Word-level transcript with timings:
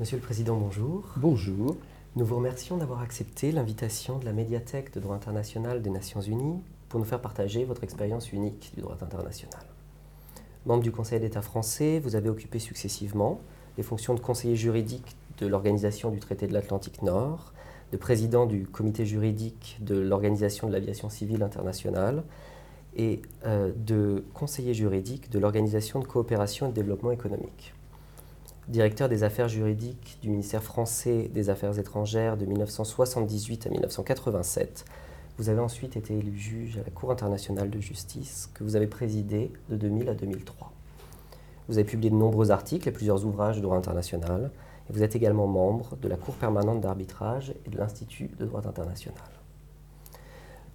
Monsieur 0.00 0.16
le 0.16 0.22
Président, 0.22 0.56
bonjour. 0.56 1.04
Bonjour. 1.16 1.76
Nous 2.16 2.24
vous 2.24 2.36
remercions 2.36 2.78
d'avoir 2.78 3.02
accepté 3.02 3.52
l'invitation 3.52 4.18
de 4.18 4.24
la 4.24 4.32
médiathèque 4.32 4.92
de 4.94 5.00
droit 5.00 5.14
international 5.14 5.82
des 5.82 5.90
Nations 5.90 6.22
Unies 6.22 6.62
pour 6.88 6.98
nous 6.98 7.04
faire 7.04 7.20
partager 7.20 7.64
votre 7.64 7.84
expérience 7.84 8.32
unique 8.32 8.72
du 8.74 8.80
droit 8.80 8.96
international. 9.02 9.62
Membre 10.64 10.82
du 10.82 10.90
Conseil 10.90 11.20
d'État 11.20 11.42
français, 11.42 12.00
vous 12.00 12.16
avez 12.16 12.30
occupé 12.30 12.58
successivement 12.58 13.40
les 13.76 13.82
fonctions 13.82 14.14
de 14.14 14.20
conseiller 14.20 14.56
juridique 14.56 15.14
de 15.38 15.46
l'Organisation 15.46 16.10
du 16.10 16.20
traité 16.20 16.46
de 16.46 16.54
l'Atlantique 16.54 17.02
Nord, 17.02 17.52
de 17.92 17.98
président 17.98 18.46
du 18.46 18.66
comité 18.66 19.04
juridique 19.04 19.76
de 19.82 19.98
l'Organisation 19.98 20.68
de 20.68 20.72
l'aviation 20.72 21.10
civile 21.10 21.42
internationale 21.42 22.24
et 22.96 23.20
euh, 23.44 23.70
de 23.76 24.24
conseiller 24.32 24.72
juridique 24.72 25.30
de 25.30 25.38
l'Organisation 25.38 26.00
de 26.00 26.06
coopération 26.06 26.66
et 26.66 26.70
de 26.70 26.74
développement 26.74 27.12
économique. 27.12 27.74
Directeur 28.68 29.08
des 29.08 29.24
affaires 29.24 29.48
juridiques 29.48 30.18
du 30.22 30.30
ministère 30.30 30.62
français 30.62 31.28
des 31.34 31.50
Affaires 31.50 31.80
étrangères 31.80 32.36
de 32.36 32.46
1978 32.46 33.66
à 33.66 33.70
1987, 33.70 34.84
vous 35.36 35.48
avez 35.48 35.58
ensuite 35.58 35.96
été 35.96 36.16
élu 36.16 36.38
juge 36.38 36.78
à 36.78 36.84
la 36.84 36.90
Cour 36.90 37.10
internationale 37.10 37.70
de 37.70 37.80
justice 37.80 38.48
que 38.54 38.62
vous 38.62 38.76
avez 38.76 38.86
présidé 38.86 39.50
de 39.68 39.74
2000 39.74 40.08
à 40.08 40.14
2003. 40.14 40.72
Vous 41.68 41.78
avez 41.78 41.84
publié 41.84 42.10
de 42.10 42.14
nombreux 42.14 42.52
articles 42.52 42.88
et 42.88 42.92
plusieurs 42.92 43.24
ouvrages 43.24 43.56
de 43.56 43.62
droit 43.62 43.76
international, 43.76 44.52
et 44.88 44.92
vous 44.92 45.02
êtes 45.02 45.16
également 45.16 45.48
membre 45.48 45.96
de 45.96 46.06
la 46.06 46.16
Cour 46.16 46.36
permanente 46.36 46.80
d'arbitrage 46.80 47.54
et 47.66 47.70
de 47.70 47.78
l'Institut 47.78 48.30
de 48.38 48.46
droit 48.46 48.64
international. 48.64 49.16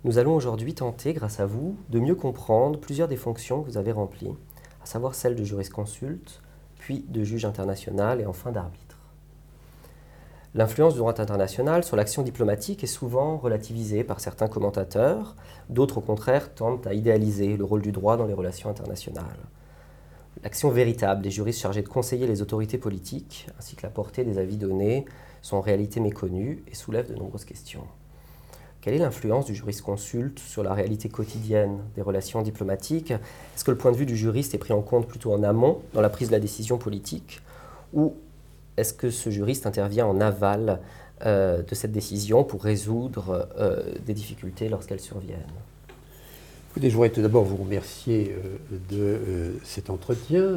Nous 0.04 0.18
allons 0.18 0.36
aujourd'hui 0.36 0.74
tenter, 0.74 1.14
grâce 1.14 1.40
à 1.40 1.46
vous, 1.46 1.78
de 1.90 2.00
mieux 2.02 2.16
comprendre 2.16 2.82
plusieurs 2.82 3.08
des 3.08 3.16
fonctions 3.16 3.64
que 3.64 3.70
vous 3.70 3.78
avez 3.78 3.94
remplies, 3.94 4.36
à 4.84 4.86
savoir 4.86 5.16
celles 5.16 5.36
de 5.38 5.44
jurisconsulte, 5.46 6.42
puis 6.88 7.04
de 7.10 7.26
juge 7.26 7.44
international 7.44 8.22
et 8.22 8.26
enfin 8.26 8.54
d'arbitre. 8.54 8.96
L'influence 10.56 10.94
du 10.94 11.00
droit 11.00 11.20
international 11.20 11.84
sur 11.84 11.98
l'action 11.98 12.24
diplomatique 12.24 12.82
est 12.82 12.88
souvent 12.88 13.36
relativisée 13.36 14.06
par 14.06 14.22
certains 14.22 14.48
commentateurs, 14.48 15.36
d'autres 15.68 15.98
au 15.98 16.02
contraire 16.02 16.56
tentent 16.56 16.88
à 16.88 16.94
idéaliser 16.94 17.58
le 17.58 17.66
rôle 17.66 17.82
du 17.82 17.92
droit 17.92 18.16
dans 18.16 18.26
les 18.26 18.34
relations 18.34 18.70
internationales. 18.70 19.50
L'action 20.44 20.70
véritable 20.70 21.22
des 21.22 21.30
juristes 21.30 21.60
chargés 21.60 21.82
de 21.82 21.90
conseiller 21.90 22.26
les 22.26 22.42
autorités 22.42 22.78
politiques, 22.78 23.50
ainsi 23.60 23.76
que 23.76 23.84
la 23.84 23.90
portée 23.90 24.24
des 24.24 24.38
avis 24.38 24.56
donnés, 24.56 25.04
sont 25.42 25.58
en 25.58 25.62
réalité 25.62 26.00
méconnues 26.00 26.64
et 26.72 26.74
soulèvent 26.74 27.12
de 27.12 27.20
nombreuses 27.20 27.44
questions. 27.44 27.84
Quelle 28.88 28.96
est 28.96 29.00
l'influence 29.00 29.46
du 29.46 29.54
juriste-consulte 29.54 30.40
sur 30.40 30.64
la 30.64 30.74
réalité 30.74 31.10
quotidienne 31.10 31.80
des 31.98 32.02
relations 32.02 32.42
diplomatiques? 32.42 33.12
Est-ce 33.12 33.66
que 33.66 33.72
le 33.72 33.78
point 33.78 33.92
de 33.92 33.98
vue 33.98 34.06
du 34.06 34.16
juriste 34.16 34.56
est 34.56 34.58
pris 34.58 34.72
en 34.72 34.82
compte 34.82 35.10
plutôt 35.10 35.34
en 35.34 35.44
amont, 35.44 35.82
dans 35.94 36.00
la 36.00 36.08
prise 36.08 36.30
de 36.30 36.34
la 36.34 36.40
décision 36.40 36.78
politique, 36.78 37.42
ou 37.92 38.16
est-ce 38.78 38.94
que 38.94 39.10
ce 39.10 39.30
juriste 39.30 39.66
intervient 39.66 40.06
en 40.08 40.22
aval 40.22 40.80
euh, 41.26 41.64
de 41.64 41.76
cette 41.76 41.92
décision 41.92 42.46
pour 42.46 42.64
résoudre 42.64 43.50
euh, 43.58 43.94
des 44.06 44.14
difficultés 44.14 44.70
lorsqu'elles 44.70 45.02
surviennent? 45.02 45.44
Je 46.82 46.88
voudrais 46.88 47.10
tout 47.10 47.22
d'abord 47.22 47.44
vous 47.44 47.58
remercier 47.58 48.38
euh, 48.72 48.78
de 48.90 49.60
cet 49.66 49.90
entretien 49.90 50.48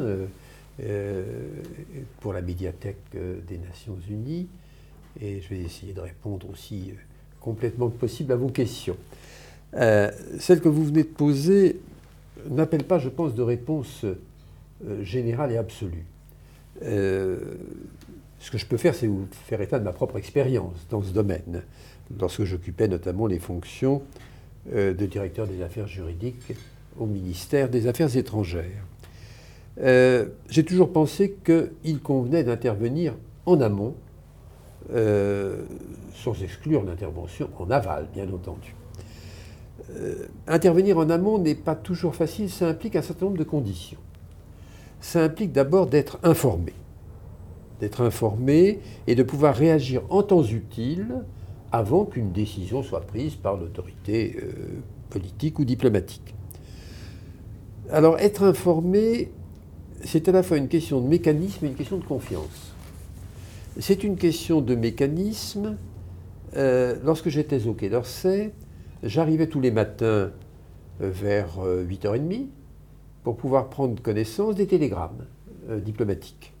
pour 2.21 2.31
la 2.31 2.41
médiathèque 2.41 3.03
des 3.11 3.57
Nations 3.57 3.97
Unies. 4.09 4.47
Et 5.19 5.41
je 5.41 5.49
vais 5.49 5.59
essayer 5.59 5.91
de 5.91 5.99
répondre 5.99 6.49
aussi 6.49 6.93
complètement 7.41 7.89
possible 7.89 8.31
à 8.31 8.35
vos 8.35 8.49
questions. 8.49 8.97
celle 9.73 10.61
que 10.61 10.69
vous 10.69 10.85
venez 10.85 11.03
de 11.03 11.09
poser 11.09 11.79
n'appelle 12.49 12.83
pas, 12.83 12.99
je 12.99 13.09
pense, 13.09 13.35
de 13.35 13.41
réponse 13.41 14.05
générale 15.01 15.51
et 15.51 15.57
absolue. 15.57 16.05
Ce 18.41 18.49
que 18.49 18.57
je 18.57 18.65
peux 18.65 18.77
faire, 18.77 18.95
c'est 18.95 19.05
vous 19.05 19.27
faire 19.45 19.61
état 19.61 19.77
de 19.77 19.83
ma 19.83 19.93
propre 19.93 20.17
expérience 20.17 20.87
dans 20.89 21.03
ce 21.03 21.11
domaine, 21.11 21.61
lorsque 22.19 22.43
j'occupais 22.43 22.87
notamment 22.87 23.27
les 23.27 23.39
fonctions 23.39 24.01
euh, 24.73 24.93
de 24.93 25.05
directeur 25.05 25.47
des 25.47 25.61
affaires 25.61 25.87
juridiques 25.87 26.53
au 26.99 27.05
ministère 27.05 27.69
des 27.69 27.87
Affaires 27.87 28.15
étrangères. 28.17 28.85
Euh, 29.79 30.25
j'ai 30.49 30.63
toujours 30.63 30.91
pensé 30.91 31.35
qu'il 31.45 31.99
convenait 31.99 32.43
d'intervenir 32.43 33.13
en 33.45 33.61
amont, 33.61 33.95
euh, 34.93 35.63
sans 36.13 36.41
exclure 36.43 36.83
l'intervention 36.83 37.49
en 37.59 37.69
aval, 37.69 38.07
bien 38.13 38.31
entendu. 38.31 38.75
intervenir 40.47 40.97
en 40.97 41.09
amont 41.09 41.37
n'est 41.37 41.55
pas 41.55 41.75
toujours 41.75 42.15
facile, 42.15 42.49
ça 42.49 42.67
implique 42.67 42.95
un 42.95 43.01
certain 43.01 43.25
nombre 43.25 43.37
de 43.37 43.43
conditions. 43.43 43.99
Ça 44.99 45.23
implique 45.23 45.51
d'abord 45.51 45.87
d'être 45.87 46.19
informé 46.23 46.73
d'être 47.81 48.01
informé 48.01 48.79
et 49.07 49.15
de 49.15 49.23
pouvoir 49.23 49.55
réagir 49.55 50.03
en 50.09 50.23
temps 50.23 50.43
utile 50.43 51.07
avant 51.71 52.05
qu'une 52.05 52.31
décision 52.31 52.83
soit 52.83 53.01
prise 53.01 53.35
par 53.35 53.57
l'autorité 53.57 54.37
euh, 54.41 54.51
politique 55.09 55.57
ou 55.59 55.65
diplomatique. 55.65 56.35
Alors 57.89 58.19
être 58.19 58.43
informé, 58.43 59.31
c'est 60.03 60.29
à 60.29 60.31
la 60.31 60.43
fois 60.43 60.57
une 60.57 60.67
question 60.67 61.01
de 61.01 61.07
mécanisme 61.07 61.65
et 61.65 61.69
une 61.69 61.75
question 61.75 61.97
de 61.97 62.05
confiance. 62.05 62.70
C'est 63.79 64.03
une 64.03 64.17
question 64.17 64.61
de 64.61 64.75
mécanisme. 64.75 65.77
Euh, 66.55 66.97
lorsque 67.03 67.29
j'étais 67.29 67.67
au 67.67 67.73
Quai 67.73 67.89
d'Orsay, 67.89 68.51
j'arrivais 69.03 69.47
tous 69.47 69.61
les 69.61 69.71
matins 69.71 70.05
euh, 70.05 70.31
vers 70.99 71.59
8h30 71.59 72.47
pour 73.23 73.37
pouvoir 73.37 73.69
prendre 73.69 74.01
connaissance 74.01 74.55
des 74.55 74.67
télégrammes 74.67 75.25
diplomatiques 75.83 76.53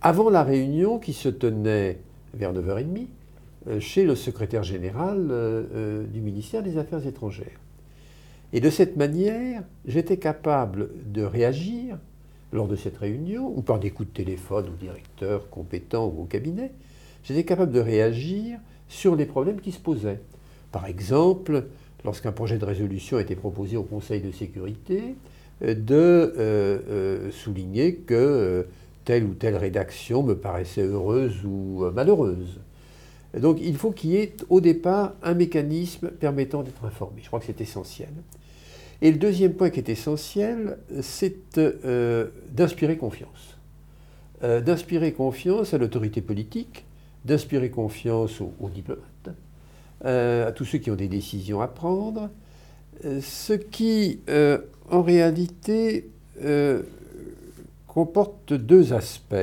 avant 0.00 0.30
la 0.30 0.44
réunion 0.44 0.98
qui 0.98 1.12
se 1.12 1.28
tenait 1.28 2.00
vers 2.34 2.52
9h30 2.52 3.06
euh, 3.66 3.80
chez 3.80 4.04
le 4.04 4.14
secrétaire 4.14 4.62
général 4.62 5.28
euh, 5.30 5.64
euh, 5.74 6.06
du 6.06 6.20
ministère 6.20 6.62
des 6.62 6.78
Affaires 6.78 7.06
étrangères. 7.06 7.60
Et 8.52 8.60
de 8.60 8.70
cette 8.70 8.96
manière, 8.96 9.62
j'étais 9.86 10.16
capable 10.16 10.90
de 11.12 11.22
réagir 11.22 11.98
lors 12.52 12.68
de 12.68 12.76
cette 12.76 12.96
réunion, 12.96 13.52
ou 13.54 13.62
par 13.62 13.78
des 13.78 13.90
coups 13.90 14.08
de 14.08 14.14
téléphone 14.14 14.66
au 14.68 14.76
directeur 14.76 15.50
compétent 15.50 16.06
ou 16.06 16.22
au 16.22 16.24
cabinet, 16.24 16.72
j'étais 17.24 17.44
capable 17.44 17.72
de 17.72 17.80
réagir 17.80 18.58
sur 18.88 19.16
les 19.16 19.26
problèmes 19.26 19.60
qui 19.60 19.72
se 19.72 19.78
posaient. 19.78 20.20
Par 20.72 20.86
exemple, 20.86 21.64
lorsqu'un 22.04 22.32
projet 22.32 22.58
de 22.58 22.64
résolution 22.64 23.18
était 23.18 23.36
proposé 23.36 23.76
au 23.76 23.82
Conseil 23.82 24.20
de 24.22 24.30
sécurité, 24.30 25.14
de 25.60 27.30
souligner 27.32 27.96
que 27.96 28.66
telle 29.08 29.24
ou 29.24 29.32
telle 29.32 29.56
rédaction 29.56 30.22
me 30.22 30.36
paraissait 30.36 30.82
heureuse 30.82 31.42
ou 31.42 31.82
euh, 31.82 31.90
malheureuse. 31.90 32.60
Donc 33.40 33.56
il 33.58 33.78
faut 33.78 33.90
qu'il 33.90 34.10
y 34.10 34.16
ait 34.16 34.34
au 34.50 34.60
départ 34.60 35.14
un 35.22 35.32
mécanisme 35.32 36.10
permettant 36.10 36.62
d'être 36.62 36.84
informé. 36.84 37.22
Je 37.22 37.28
crois 37.28 37.40
que 37.40 37.46
c'est 37.46 37.62
essentiel. 37.62 38.10
Et 39.00 39.12
le 39.12 39.18
deuxième 39.18 39.54
point 39.54 39.70
qui 39.70 39.78
est 39.78 39.88
essentiel, 39.88 40.78
c'est 41.02 41.58
euh, 41.58 42.28
d'inspirer 42.50 42.96
confiance. 42.96 43.56
Euh, 44.42 44.60
d'inspirer 44.60 45.12
confiance 45.12 45.74
à 45.74 45.78
l'autorité 45.78 46.20
politique, 46.20 46.84
d'inspirer 47.24 47.70
confiance 47.70 48.40
aux, 48.40 48.70
diplomates, 48.70 49.04
à 50.04 50.52
tous 50.52 50.64
ceux 50.64 50.78
qui 50.78 50.90
ont 50.90 50.96
des 50.96 51.08
décisions 51.08 51.60
à 51.60 51.66
prendre, 51.66 52.30
ce 53.02 53.52
qui, 53.52 54.20
en 54.90 55.02
réalité, 55.02 56.08
comporte 57.88 58.52
deux 58.52 58.92
aspects. 58.92 59.34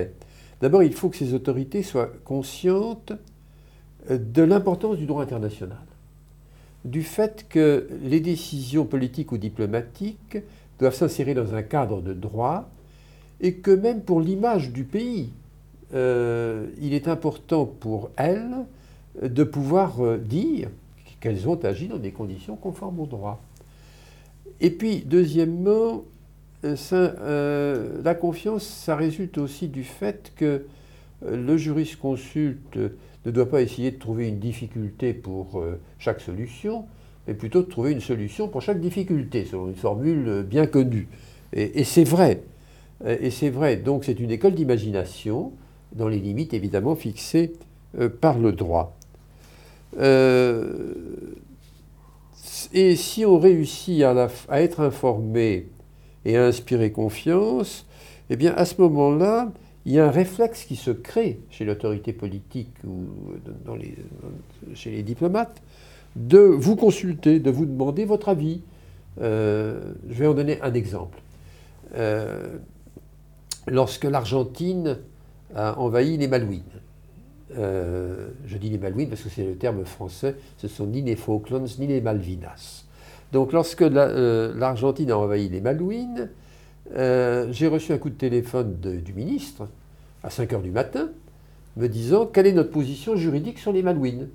D'abord, 0.61 0.83
il 0.83 0.93
faut 0.93 1.09
que 1.09 1.17
ces 1.17 1.33
autorités 1.33 1.83
soient 1.83 2.09
conscientes 2.23 3.11
euh, 4.09 4.17
de 4.17 4.41
l'importance 4.43 4.97
du 4.97 5.05
droit 5.05 5.21
international, 5.21 5.85
du 6.85 7.03
fait 7.03 7.47
que 7.49 7.89
les 8.03 8.19
décisions 8.19 8.85
politiques 8.85 9.31
ou 9.31 9.37
diplomatiques 9.37 10.37
doivent 10.79 10.95
s'insérer 10.95 11.33
dans 11.33 11.55
un 11.55 11.63
cadre 11.63 12.01
de 12.01 12.13
droit 12.13 12.69
et 13.41 13.55
que 13.55 13.71
même 13.71 14.01
pour 14.01 14.21
l'image 14.21 14.71
du 14.71 14.83
pays, 14.83 15.33
euh, 15.93 16.67
il 16.79 16.93
est 16.93 17.07
important 17.07 17.65
pour 17.65 18.11
elles 18.15 18.55
de 19.21 19.43
pouvoir 19.43 20.03
euh, 20.03 20.17
dire 20.17 20.69
qu'elles 21.19 21.49
ont 21.49 21.55
agi 21.55 21.87
dans 21.87 21.97
des 21.97 22.11
conditions 22.11 22.55
conformes 22.55 22.99
au 22.99 23.05
droit. 23.05 23.41
Et 24.61 24.69
puis, 24.69 25.03
deuxièmement, 25.05 26.03
euh, 26.63 28.01
la 28.03 28.15
confiance, 28.15 28.63
ça 28.63 28.95
résulte 28.95 29.37
aussi 29.37 29.67
du 29.67 29.83
fait 29.83 30.31
que 30.35 30.65
le 31.21 31.57
jurisconsulte 31.57 32.77
ne 33.25 33.31
doit 33.31 33.49
pas 33.49 33.61
essayer 33.61 33.91
de 33.91 33.97
trouver 33.97 34.27
une 34.27 34.39
difficulté 34.39 35.13
pour 35.13 35.63
chaque 35.97 36.21
solution, 36.21 36.85
mais 37.27 37.33
plutôt 37.33 37.61
de 37.61 37.67
trouver 37.67 37.91
une 37.91 38.01
solution 38.01 38.47
pour 38.47 38.61
chaque 38.61 38.79
difficulté, 38.79 39.45
selon 39.45 39.67
une 39.67 39.75
formule 39.75 40.45
bien 40.47 40.67
connue. 40.67 41.07
Et, 41.53 41.83
c'est 41.83 42.03
vrai. 42.03 42.43
Et 43.05 43.31
c'est 43.31 43.49
vrai. 43.49 43.77
Donc 43.77 44.03
c'est 44.05 44.19
une 44.19 44.31
école 44.31 44.53
d'imagination, 44.53 45.53
dans 45.93 46.07
les 46.07 46.19
limites 46.19 46.53
évidemment 46.53 46.95
fixées 46.95 47.53
par 48.21 48.37
le 48.37 48.51
droit. 48.51 48.95
et 52.73 52.95
si 52.95 53.25
on 53.25 53.39
réussit 53.39 54.03
à, 54.03 54.27
à 54.49 54.61
être 54.61 54.81
informé 54.81 55.69
et 56.25 56.37
à 56.37 56.45
inspirer 56.45 56.91
confiance, 56.91 57.87
eh 58.29 58.35
bien 58.35 58.53
à 58.55 58.65
ce 58.65 58.81
moment-là, 58.81 59.51
il 59.85 59.93
y 59.93 59.99
a 59.99 60.07
un 60.07 60.11
réflexe 60.11 60.63
qui 60.63 60.75
se 60.75 60.91
crée 60.91 61.39
chez 61.49 61.63
l'autorité 61.63 62.11
politique 62.11 62.73
ou 62.85 63.05
chez 64.73 64.91
les 64.91 65.03
diplomates 65.03 65.61
de 66.15 66.39
vous 66.39 66.75
consulter, 66.75 67.39
de 67.39 67.51
vous 67.51 67.65
demander 67.65 68.05
votre 68.05 68.29
avis. 68.29 68.61
Euh, 69.21 69.93
je 70.09 70.15
vais 70.15 70.27
en 70.27 70.33
donner 70.33 70.61
un 70.61 70.73
exemple. 70.73 71.19
Euh, 71.95 72.57
lorsque 73.67 74.05
l'Argentine 74.05 74.97
a 75.55 75.77
envahi 75.79 76.17
les 76.17 76.27
Malouines, 76.27 76.63
euh, 77.57 78.29
je 78.47 78.57
dis 78.57 78.69
les 78.69 78.77
Malouines 78.77 79.09
parce 79.09 79.21
que 79.21 79.29
c'est 79.29 79.45
le 79.45 79.55
terme 79.55 79.85
français, 79.85 80.35
ce 80.57 80.67
sont 80.67 80.87
ni 80.87 81.01
les 81.01 81.15
Falklands 81.15 81.65
ni 81.79 81.87
les 81.87 82.01
Malvinas. 82.01 82.85
Donc 83.31 83.53
lorsque 83.53 83.81
l'Argentine 83.81 85.11
a 85.11 85.17
envahi 85.17 85.49
les 85.49 85.61
Malouines, 85.61 86.29
j'ai 86.93 87.67
reçu 87.67 87.91
un 87.93 87.97
coup 87.97 88.09
de 88.09 88.15
téléphone 88.15 88.75
du 88.79 89.13
ministre 89.13 89.67
à 90.23 90.29
5 90.29 90.53
heures 90.53 90.61
du 90.61 90.71
matin 90.71 91.09
me 91.77 91.87
disant 91.87 92.25
quelle 92.25 92.47
est 92.47 92.53
notre 92.53 92.71
position 92.71 93.15
juridique 93.15 93.59
sur 93.59 93.71
les 93.71 93.83
Malouines? 93.83 94.29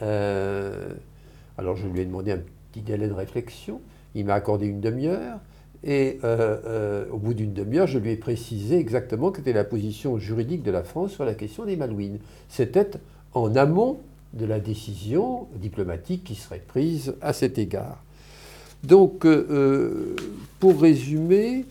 alors 0.00 1.76
je 1.76 1.86
lui 1.86 2.00
ai 2.00 2.04
demandé 2.06 2.32
un 2.32 2.40
petit 2.70 2.80
délai 2.80 3.08
de 3.08 3.12
réflexion. 3.12 3.80
Il 4.14 4.24
m'a 4.24 4.34
accordé 4.34 4.66
une 4.66 4.80
demi-heure. 4.80 5.38
Et 5.82 6.18
euh, 6.24 6.58
euh, 6.66 7.04
au 7.10 7.16
bout 7.16 7.32
d'une 7.32 7.54
demi-heure, 7.54 7.86
je 7.86 7.98
lui 7.98 8.10
ai 8.10 8.16
précisé 8.16 8.78
exactement 8.78 9.30
quelle 9.30 9.42
était 9.42 9.52
la 9.54 9.64
position 9.64 10.18
juridique 10.18 10.62
de 10.62 10.70
la 10.70 10.82
France 10.82 11.12
sur 11.12 11.24
la 11.24 11.34
question 11.34 11.64
des 11.64 11.76
Malouines. 11.76 12.18
C'était 12.48 12.90
en 13.32 13.56
amont 13.56 14.00
de 14.34 14.44
la 14.44 14.60
décision 14.60 15.48
diplomatique 15.56 16.24
qui 16.24 16.34
serait 16.34 16.62
prise 16.66 17.14
à 17.22 17.32
cet 17.32 17.58
égard. 17.58 18.04
Donc, 18.82 19.24
euh, 19.26 20.16
pour 20.58 20.80
résumer, 20.80 21.66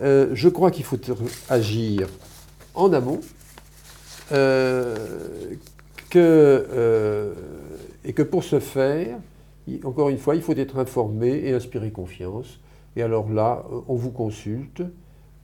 je 0.00 0.48
crois 0.48 0.70
qu'il 0.70 0.84
faut 0.84 0.98
agir 1.48 2.08
en 2.74 2.92
amont, 2.92 3.20
et 4.30 4.36
que 8.12 8.22
pour 8.22 8.44
ce 8.44 8.60
faire, 8.60 9.18
encore 9.84 10.08
une 10.08 10.18
fois, 10.18 10.36
il 10.36 10.42
faut 10.42 10.54
être 10.54 10.78
informé 10.78 11.28
et 11.44 11.52
inspirer 11.52 11.90
confiance. 11.90 12.60
Et 12.96 13.02
alors 13.02 13.30
là, 13.30 13.64
euh, 13.70 13.80
on 13.88 13.94
vous 13.94 14.10
consulte 14.10 14.82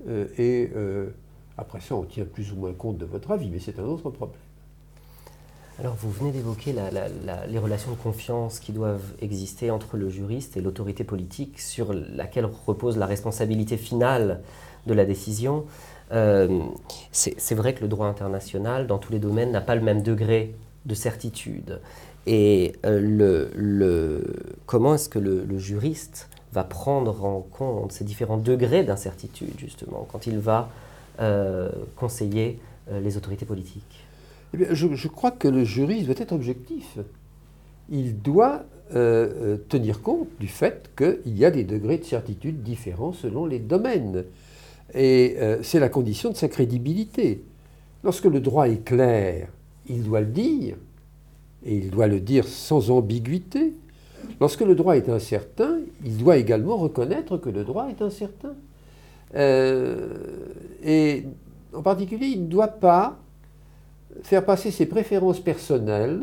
euh, 0.08 0.26
et 0.38 0.70
euh, 0.76 1.10
après 1.56 1.80
ça, 1.80 1.96
on 1.96 2.04
tient 2.04 2.24
plus 2.24 2.52
ou 2.52 2.56
moins 2.56 2.72
compte 2.72 2.98
de 2.98 3.04
votre 3.04 3.30
avis, 3.30 3.50
mais 3.50 3.58
c'est 3.58 3.78
un 3.78 3.84
autre 3.84 4.10
problème. 4.10 4.38
Alors 5.80 5.94
vous 5.94 6.10
venez 6.10 6.30
d'évoquer 6.30 6.74
les 7.48 7.58
relations 7.58 7.90
de 7.90 7.96
confiance 7.96 8.60
qui 8.60 8.72
doivent 8.72 9.14
exister 9.22 9.70
entre 9.70 9.96
le 9.96 10.10
juriste 10.10 10.58
et 10.58 10.60
l'autorité 10.60 11.04
politique 11.04 11.58
sur 11.58 11.94
laquelle 11.94 12.46
repose 12.66 12.98
la 12.98 13.06
responsabilité 13.06 13.78
finale 13.78 14.40
de 14.86 14.92
la 14.92 15.06
décision. 15.06 15.64
c'est 17.12 17.54
vrai 17.54 17.72
que 17.72 17.80
le 17.80 17.88
droit 17.88 18.08
international, 18.08 18.86
dans 18.86 18.98
tous 18.98 19.10
les 19.10 19.18
domaines, 19.18 19.52
n'a 19.52 19.62
pas 19.62 19.74
le 19.74 19.80
même 19.80 20.02
degré 20.02 20.54
de 20.84 20.94
certitude. 20.94 21.80
Et 22.26 22.74
le, 22.84 24.22
comment 24.66 24.96
est-ce 24.96 25.08
que 25.08 25.18
le 25.18 25.58
juriste 25.58 26.28
va 26.52 26.64
prendre 26.64 27.24
en 27.24 27.40
compte 27.40 27.92
ces 27.92 28.04
différents 28.04 28.36
degrés 28.36 28.82
d'incertitude, 28.82 29.58
justement, 29.58 30.06
quand 30.10 30.26
il 30.26 30.38
va 30.38 30.68
euh, 31.20 31.70
conseiller 31.96 32.58
euh, 32.90 33.00
les 33.00 33.16
autorités 33.16 33.46
politiques? 33.46 34.09
Eh 34.58 34.66
je, 34.74 35.08
crois 35.08 35.30
que 35.30 35.48
le 35.48 35.64
juriste 35.64 36.06
doit 36.06 36.18
être 36.18 36.32
objectif. 36.32 36.98
Il 37.88 38.20
doit 38.20 38.64
euh, 38.94 39.56
tenir 39.68 40.02
compte 40.02 40.28
du 40.38 40.48
fait 40.48 40.90
qu'il 40.96 41.36
y 41.36 41.44
a 41.44 41.50
des 41.50 41.64
degrés 41.64 41.98
de 41.98 42.04
certitude 42.04 42.62
différents 42.62 43.12
selon 43.12 43.46
les 43.46 43.58
domaines. 43.58 44.24
Et 44.92 45.36
c'est 45.62 45.78
la 45.78 45.88
condition 45.88 46.30
de 46.30 46.36
sa 46.36 46.48
crédibilité. 46.48 47.44
Lorsque 48.02 48.24
le 48.24 48.40
droit 48.40 48.68
est 48.68 48.84
clair, 48.84 49.48
il 49.88 50.02
doit 50.02 50.20
le 50.20 50.26
dire, 50.26 50.76
et 51.64 51.76
il 51.76 51.90
doit 51.90 52.06
le 52.06 52.20
dire 52.20 52.46
sans 52.46 52.90
ambiguïté. 52.90 53.74
Lorsque 54.40 54.62
le 54.62 54.74
droit 54.74 54.96
est 54.96 55.08
incertain, 55.08 55.78
il 56.04 56.16
doit 56.16 56.36
également 56.36 56.76
reconnaître 56.76 57.36
que 57.36 57.50
le 57.50 57.64
droit 57.64 57.88
est 57.88 58.00
incertain. 58.00 58.54
Euh, 59.34 60.14
et 60.82 61.24
en 61.74 61.82
particulier, 61.82 62.26
il 62.26 62.44
ne 62.44 62.48
doit 62.48 62.68
pas 62.68 63.18
faire 64.22 64.44
passer 64.44 64.70
ses 64.70 64.86
préférences 64.86 65.40
personnelles 65.40 66.22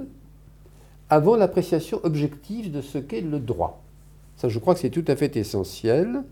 avant 1.09 1.35
l'appréciation 1.35 1.99
objective 2.03 2.71
de 2.71 2.81
ce 2.81 2.97
qu'est 2.97 3.21
le 3.21 3.39
droit. 3.39 3.81
Ça, 4.35 4.49
je 4.49 4.59
crois 4.59 4.73
que 4.73 4.79
c'est 4.79 4.89
tout 4.89 5.05
à 5.07 5.15
fait 5.15 5.35
essentiel. 5.37 6.23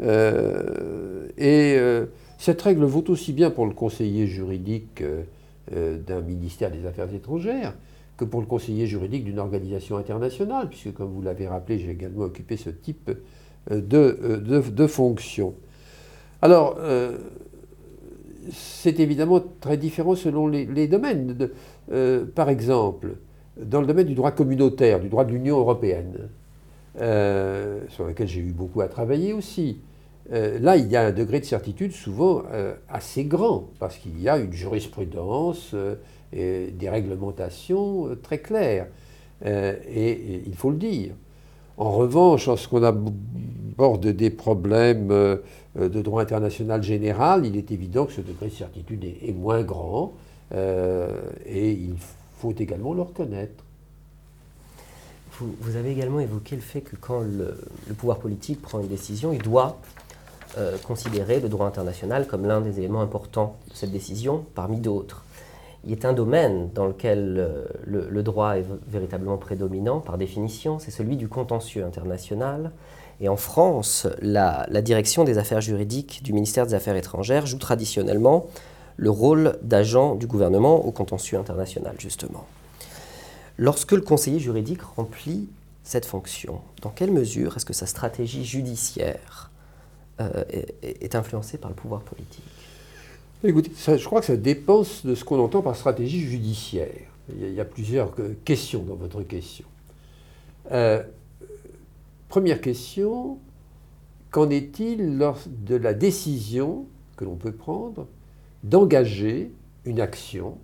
Euh, 0.00 1.28
et 1.38 1.76
euh, 1.76 2.06
cette 2.38 2.60
règle 2.62 2.84
vaut 2.84 3.04
aussi 3.08 3.32
bien 3.32 3.50
pour 3.50 3.66
le 3.66 3.72
conseiller 3.72 4.26
juridique 4.26 5.02
d'un 5.70 6.20
ministère 6.20 6.70
des 6.70 6.86
Affaires 6.86 7.12
étrangères 7.14 7.74
que 8.16 8.24
pour 8.24 8.40
le 8.40 8.46
conseiller 8.46 8.86
juridique 8.86 9.24
d'une 9.24 9.38
organisation 9.38 9.96
internationale, 9.96 10.68
puisque 10.68 10.92
comme 10.92 11.10
vous 11.10 11.22
l'avez 11.22 11.48
rappelé, 11.48 11.78
j'ai 11.78 11.90
également 11.90 12.24
occupé 12.24 12.56
ce 12.56 12.70
type 12.70 13.10
euh, 13.70 13.80
de, 13.80 14.40
de, 14.44 14.60
de 14.60 14.86
fonction. 14.86 15.54
Alors, 16.40 16.76
euh, 16.78 17.18
c'est 18.50 19.00
évidemment 19.00 19.40
très 19.60 19.76
différent 19.76 20.14
selon 20.14 20.48
les, 20.48 20.88
domaines. 20.88 21.50
Euh, 21.92 22.24
par 22.24 22.48
exemple, 22.48 23.16
dans 23.60 23.80
le 23.80 23.86
domaine 23.86 24.06
du 24.06 24.14
droit 24.14 24.32
communautaire, 24.32 25.00
du 25.00 25.08
droit 25.08 25.24
de 25.24 25.32
l'Union 25.32 25.58
européenne, 25.58 26.28
sur 26.94 28.04
lequel 28.06 28.28
j'ai 28.28 28.40
eu 28.40 28.52
beaucoup 28.52 28.82
à 28.82 28.88
travailler 28.88 29.32
aussi, 29.32 29.80
là, 30.30 30.76
il 30.76 30.88
y 30.88 30.96
a 30.96 31.06
un 31.06 31.12
degré 31.12 31.40
de 31.40 31.44
certitude 31.44 31.92
souvent 31.92 32.42
assez 32.88 33.24
grand, 33.24 33.70
parce 33.78 33.96
qu'il 33.96 34.20
y 34.20 34.28
a 34.28 34.36
une 34.36 34.52
jurisprudence 34.52 35.74
des 36.32 36.88
réglementations 36.88 38.08
euh, 38.08 38.16
très 38.16 38.38
claires. 38.38 38.86
Euh, 39.44 39.74
et, 39.88 40.42
il 40.46 40.54
faut 40.54 40.70
le 40.70 40.76
dire. 40.76 41.12
En 41.76 41.90
revanche, 41.90 42.46
lorsqu'on 42.46 42.82
aborde 42.82 44.06
des 44.06 44.30
problèmes 44.30 45.10
euh, 45.10 45.36
de 45.76 46.02
droit 46.02 46.22
international 46.22 46.82
général, 46.82 47.46
il 47.46 47.56
est 47.56 47.70
évident 47.70 48.06
que 48.06 48.12
ce 48.12 48.20
degré 48.20 48.48
de 48.48 48.52
certitude 48.52 49.04
est, 49.04 49.32
moins 49.32 49.62
grand 49.62 50.12
et 50.54 51.72
il 51.72 51.94
faut 52.36 52.52
également 52.52 52.92
le 52.92 53.00
reconnaître. 53.00 53.64
Vous, 55.40 55.76
avez 55.76 55.90
également 55.90 56.20
évoqué 56.20 56.56
le 56.56 56.62
fait 56.62 56.82
que 56.82 56.94
quand 56.94 57.20
le, 57.20 57.56
pouvoir 57.94 58.18
politique 58.18 58.60
prend 58.60 58.80
une 58.80 58.88
décision, 58.88 59.32
il 59.32 59.40
doit 59.40 59.78
considérer 60.84 61.40
le 61.40 61.48
droit 61.48 61.66
international 61.66 62.26
comme 62.26 62.44
l'un 62.44 62.60
des 62.60 62.78
éléments 62.78 63.00
importants 63.00 63.56
de 63.70 63.74
cette 63.74 63.92
décision, 63.92 64.44
parmi 64.54 64.78
d'autres 64.78 65.24
il 65.84 65.92
est 65.92 66.04
un 66.04 66.12
domaine 66.12 66.70
dans 66.74 66.86
lequel 66.86 67.36
euh, 67.38 67.64
le, 67.84 68.22
droit 68.22 68.56
est 68.56 68.64
véritablement 68.88 69.36
prédominant 69.36 70.00
par 70.00 70.16
définition, 70.16 70.78
c'est 70.78 70.90
celui 70.90 71.16
du 71.16 71.28
contentieux 71.28 71.84
international. 71.84 72.70
Et 73.20 73.28
en 73.28 73.36
France, 73.36 74.06
la, 74.20 74.66
direction 74.82 75.24
des 75.24 75.38
affaires 75.38 75.60
juridiques 75.60 76.22
du 76.22 76.32
ministère 76.32 76.66
des 76.66 76.74
Affaires 76.74 76.96
étrangères 76.96 77.46
joue 77.46 77.58
traditionnellement 77.58 78.46
le 78.96 79.10
rôle 79.10 79.58
d'agent 79.62 80.14
du 80.14 80.26
gouvernement 80.26 80.84
au 80.84 80.90
contentieux 80.90 81.38
international, 81.38 81.94
justement. 81.98 82.46
Lorsque 83.58 83.92
le 83.92 84.00
conseiller 84.00 84.40
juridique 84.40 84.82
remplit 84.82 85.48
cette 85.84 86.06
fonction, 86.06 86.60
dans 86.80 86.90
quelle 86.90 87.10
mesure 87.10 87.56
est-ce 87.56 87.64
que 87.64 87.72
sa 87.72 87.86
stratégie 87.86 88.44
judiciaire 88.44 89.50
euh, 90.20 90.44
est 90.82 91.14
influencée 91.14 91.58
par 91.58 91.70
le 91.70 91.76
pouvoir 91.76 92.02
politique? 92.02 92.44
Écoutez, 93.44 93.72
je 93.76 94.04
crois 94.04 94.20
que 94.20 94.26
ça 94.26 94.36
dépend 94.36 94.82
de 95.04 95.14
ce 95.14 95.24
qu'on 95.24 95.40
entend 95.40 95.62
par 95.62 95.74
stratégie 95.74 96.20
judiciaire. 96.20 96.92
Il 97.28 97.52
y 97.52 97.60
a, 97.60 97.64
plusieurs 97.64 98.12
euh, 98.20 98.36
questions 98.44 98.82
dans 98.82 98.94
votre 98.94 99.22
question. 99.22 99.64
Euh, 100.70 101.02
première 102.32 102.62
question, 102.62 103.36
qu'en 104.30 104.48
est-il 104.48 105.18
de 105.18 105.76
la 105.76 105.92
décision 105.92 106.86
que 107.14 107.26
l'on 107.26 107.36
peut 107.36 107.52
prendre 107.52 108.06
d'engager 108.64 109.50
une 109.84 110.00
action 110.00 110.56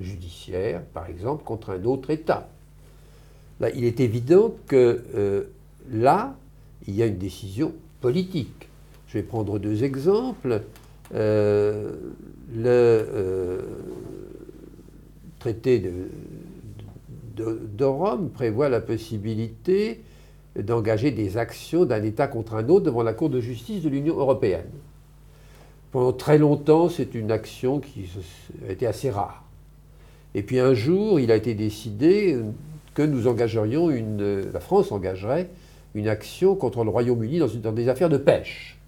judiciaire, 0.00 0.80
par 0.94 1.08
exemple, 1.08 1.42
contre 1.42 1.70
un 1.70 1.82
autre 1.82 2.10
État? 2.10 2.48
Là, 3.58 3.68
il 3.70 3.82
est 3.82 3.98
évident 3.98 4.54
que 4.68 5.02
euh, 5.16 5.46
là, 5.90 6.36
il 6.86 6.94
y 6.94 7.02
a 7.02 7.06
une 7.06 7.18
décision 7.18 7.72
politique. 8.00 8.68
Je 9.08 9.14
vais 9.14 9.24
prendre 9.24 9.58
deux 9.58 9.82
exemples. 9.82 10.62
Euh, 11.16 11.96
le 12.54 12.68
euh, 12.68 13.62
traité 15.40 15.82
de, 17.34 17.84
Rome 17.84 18.30
prévoit 18.30 18.68
la 18.68 18.80
possibilité 18.80 20.00
d'engager 20.58 21.10
des 21.10 21.36
actions 21.36 21.84
d'un 21.84 22.02
État 22.02 22.26
contre 22.26 22.54
un 22.54 22.68
autre 22.68 22.84
devant 22.86 23.02
la 23.02 23.14
Cour 23.14 23.30
de 23.30 23.40
justice 23.40 23.82
de 23.82 23.88
l'Union 23.88 24.16
européenne. 24.16 24.70
Pendant 25.92 26.12
très 26.12 26.38
longtemps, 26.38 26.88
c'est 26.88 27.14
une 27.14 27.30
action 27.30 27.80
qui 27.80 28.08
a 28.68 28.72
été 28.72 28.86
assez 28.86 29.10
rare. 29.10 29.44
Et 30.34 30.42
puis 30.42 30.58
un 30.58 30.74
jour, 30.74 31.18
il 31.18 31.32
a 31.32 31.36
été 31.36 31.54
décidé 31.54 32.38
que 32.94 33.02
nous 33.02 33.26
engagerions 33.26 33.90
une, 33.90 34.50
la 34.52 34.60
France 34.60 34.92
engagerait 34.92 35.48
une 35.94 36.08
action 36.08 36.54
contre 36.54 36.84
le 36.84 36.90
Royaume-Uni 36.90 37.38
dans, 37.38 37.72
des 37.72 37.88
affaires 37.88 38.10
de 38.10 38.18
pêche 38.18 38.78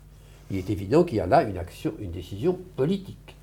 il 0.50 0.58
est 0.58 0.70
évident 0.70 1.04
qu'il 1.04 1.18
y 1.18 1.20
a 1.20 1.26
là 1.26 1.42
une 1.42 1.58
action, 1.58 1.92
une 2.00 2.10
décision 2.10 2.58
politique. 2.76 3.36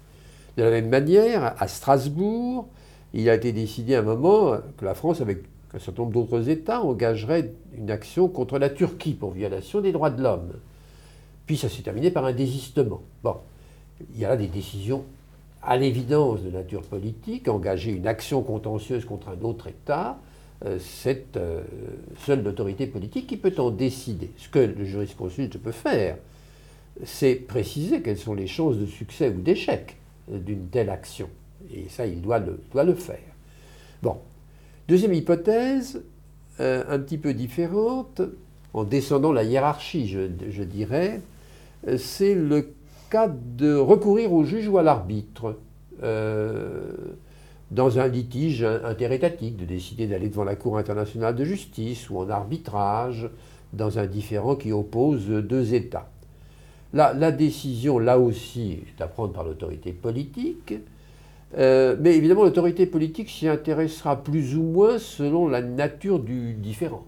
De 0.57 0.63
la 0.63 0.71
même 0.71 0.89
manière, 0.89 1.55
à 1.57 1.67
Strasbourg, 1.67 2.67
il 3.13 3.29
a 3.29 3.35
été 3.35 3.53
décidé 3.53 3.95
à 3.95 3.99
un 3.99 4.03
moment 4.03 4.57
que 4.77 4.85
la 4.85 4.93
France, 4.93 5.21
avec 5.21 5.43
un 5.73 5.79
certain 5.79 6.03
nombre 6.03 6.13
d'autres 6.13 6.49
États, 6.49 6.81
engagerait 6.81 7.51
une 7.77 7.91
action 7.91 8.27
contre 8.27 8.57
la 8.57 8.69
Turquie 8.69 9.13
pour 9.13 9.31
violation 9.31 9.81
des 9.81 9.91
droits 9.91 10.09
de 10.09 10.21
l'homme. 10.21 10.53
Puis 11.45 11.57
ça 11.57 11.69
s'est 11.69 11.81
terminé 11.81 12.11
par 12.11 12.25
un 12.25 12.33
désistement. 12.33 13.01
Bon, 13.23 13.37
il 14.13 14.19
y 14.19 14.25
a 14.25 14.29
là 14.29 14.37
des 14.37 14.47
décisions 14.47 15.03
à 15.61 15.77
l'évidence 15.77 16.41
de 16.43 16.49
nature 16.49 16.83
politique, 16.83 17.47
engager 17.47 17.91
une 17.91 18.07
action 18.07 18.41
contentieuse 18.41 19.05
contre 19.05 19.29
un 19.29 19.41
autre 19.43 19.67
État, 19.67 20.19
euh, 20.65 20.79
c'est 20.79 21.37
euh, 21.37 21.61
seule 22.25 22.43
l'autorité 22.43 22.87
politique 22.87 23.27
qui 23.27 23.37
peut 23.37 23.53
en 23.57 23.69
décider. 23.69 24.31
Ce 24.37 24.49
que 24.49 24.59
le 24.59 24.85
jurisconsulte 24.85 25.57
peut 25.57 25.71
faire, 25.71 26.17
c'est 27.03 27.35
préciser 27.35 28.01
quelles 28.01 28.17
sont 28.17 28.33
les 28.33 28.47
chances 28.47 28.77
de 28.77 28.85
succès 28.85 29.29
ou 29.29 29.41
d'échec 29.41 29.97
euh, 30.31 30.39
d'une 30.39 30.67
telle 30.67 30.89
action. 30.89 31.29
Et 31.73 31.89
ça, 31.89 32.07
il 32.07 32.21
doit 32.21 32.39
le, 32.39 32.59
doit 32.71 32.83
le 32.83 32.95
faire. 32.95 33.19
Bon. 34.01 34.17
Deuxième 34.87 35.13
hypothèse, 35.13 36.03
un 36.59 36.99
petit 36.99 37.17
peu 37.17 37.33
différente, 37.33 38.21
en 38.73 38.83
descendant 38.83 39.31
la 39.31 39.43
hiérarchie, 39.43 40.07
je 40.07 40.63
dirais, 40.63 41.21
c'est 41.97 42.35
le 42.35 42.73
cas 43.09 43.27
de 43.27 43.75
recourir 43.75 44.33
au 44.33 44.43
juge 44.43 44.67
ou 44.67 44.77
à 44.77 44.83
l'arbitre 44.83 45.57
euh, 46.03 46.91
dans 47.71 47.99
un 47.99 48.07
litige 48.07 48.63
interétatique, 48.63 49.57
de 49.57 49.65
décider 49.65 50.07
d'aller 50.07 50.29
devant 50.29 50.43
la 50.43 50.55
Cour 50.55 50.77
internationale 50.77 51.35
de 51.35 51.43
justice 51.43 52.09
ou 52.09 52.19
en 52.19 52.29
arbitrage 52.29 53.29
dans 53.73 53.99
un 53.99 54.05
différend 54.05 54.55
qui 54.55 54.71
oppose 54.71 55.27
deux 55.27 55.73
États. 55.73 56.09
La 56.93 57.31
décision, 57.31 57.99
là 57.99 58.17
aussi, 58.17 58.79
est 58.87 59.01
à 59.01 59.07
prendre 59.07 59.33
par 59.33 59.43
l'autorité 59.43 59.91
politique, 59.91 60.75
euh, 61.57 61.95
mais 61.99 62.15
évidemment 62.15 62.43
l'autorité 62.43 62.85
politique 62.85 63.29
s'y 63.29 63.47
intéressera 63.47 64.21
plus 64.21 64.57
ou 64.57 64.63
moins 64.63 64.99
selon 64.99 65.47
la 65.47 65.61
nature 65.61 66.19
du 66.19 66.53
différend. 66.53 67.05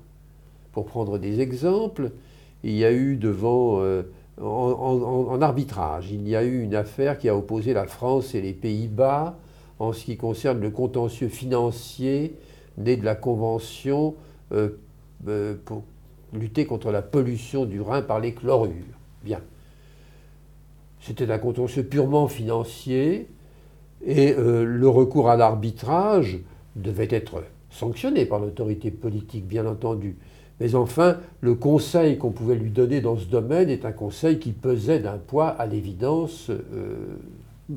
Pour 0.71 0.85
prendre 0.85 1.17
des 1.17 1.41
exemples, 1.41 2.11
il 2.63 2.75
y 2.75 2.85
a 2.85 2.91
eu 2.91 3.17
devant 3.17 3.81
euh, 3.81 4.03
en, 4.41 5.41
arbitrage. 5.41 6.11
Il 6.11 6.27
y 6.27 6.35
a 6.35 6.43
eu 6.43 6.61
une 6.61 6.75
affaire 6.75 7.17
qui 7.17 7.27
a 7.27 7.35
opposé 7.35 7.73
la 7.73 7.85
France 7.85 8.33
et 8.33 8.41
les 8.41 8.53
Pays-Bas 8.53 9.37
en 9.79 9.93
ce 9.93 10.05
qui 10.05 10.17
concerne 10.17 10.59
le 10.59 10.69
contentieux 10.69 11.29
financier 11.29 12.35
né 12.77 12.95
de 12.95 13.03
la 13.03 13.15
Convention 13.15 14.15
euh, 14.53 14.69
pour 15.65 15.83
lutter 16.33 16.65
contre 16.65 16.91
la 16.91 17.01
pollution 17.01 17.65
du 17.65 17.81
Rhin 17.81 18.01
par 18.01 18.19
les 18.19 18.33
chlorures. 18.33 18.73
Bien. 19.23 19.41
C'était 21.01 21.29
un 21.29 21.39
contentieux 21.39 21.83
purement 21.83 22.27
financier 22.27 23.27
et 24.05 24.33
euh, 24.33 24.63
le 24.63 24.87
recours 24.87 25.29
à 25.29 25.35
l'arbitrage 25.35 26.39
devait 26.75 27.07
être 27.11 27.43
sanctionné 27.69 28.25
par 28.25 28.39
l'autorité 28.39 28.91
politique, 28.91 29.45
bien 29.45 29.65
entendu. 29.65 30.17
Mais 30.59 30.75
enfin, 30.75 31.17
le 31.41 31.55
conseil 31.55 32.17
qu'on 32.17 32.31
pouvait 32.31 32.55
lui 32.55 32.69
donner 32.69 33.01
dans 33.01 33.17
ce 33.17 33.25
domaine 33.25 33.69
est 33.69 33.85
un 33.85 33.91
conseil 33.91 34.39
qui 34.39 34.51
pesait 34.51 34.99
d'un 34.99 35.17
poids, 35.17 35.47
à 35.47 35.65
l'évidence, 35.65 36.49
euh, 36.49 37.17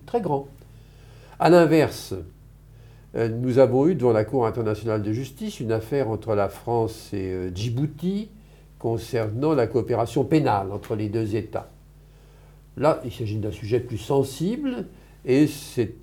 très 0.07 0.21
grand. 0.21 0.49
A 1.39 1.51
l'inverse, 1.51 2.15
euh, 3.15 3.29
nous 3.29 3.59
avons 3.59 3.87
eu 3.87 3.95
devant 3.95 4.13
la 4.13 4.25
Cour 4.25 4.47
internationale 4.47 5.03
de 5.03 5.13
justice 5.13 5.61
une 5.61 5.73
affaire 5.73 6.09
entre 6.09 6.35
la 6.35 6.49
France 6.49 7.13
et 7.13 7.51
Djibouti 7.55 8.31
concernant 8.79 9.55
la 9.55 9.67
coopération 9.67 10.25
pénale 10.25 10.73
entre 10.73 10.97
les 10.97 11.09
deux 11.09 11.37
États. 11.37 11.71
Là, 12.77 13.01
il 13.05 13.13
s'agit 13.13 13.37
d'un 13.37 13.53
sujet 13.53 13.81
plus 13.81 13.99
sensible 13.99 14.87
et 15.25 15.47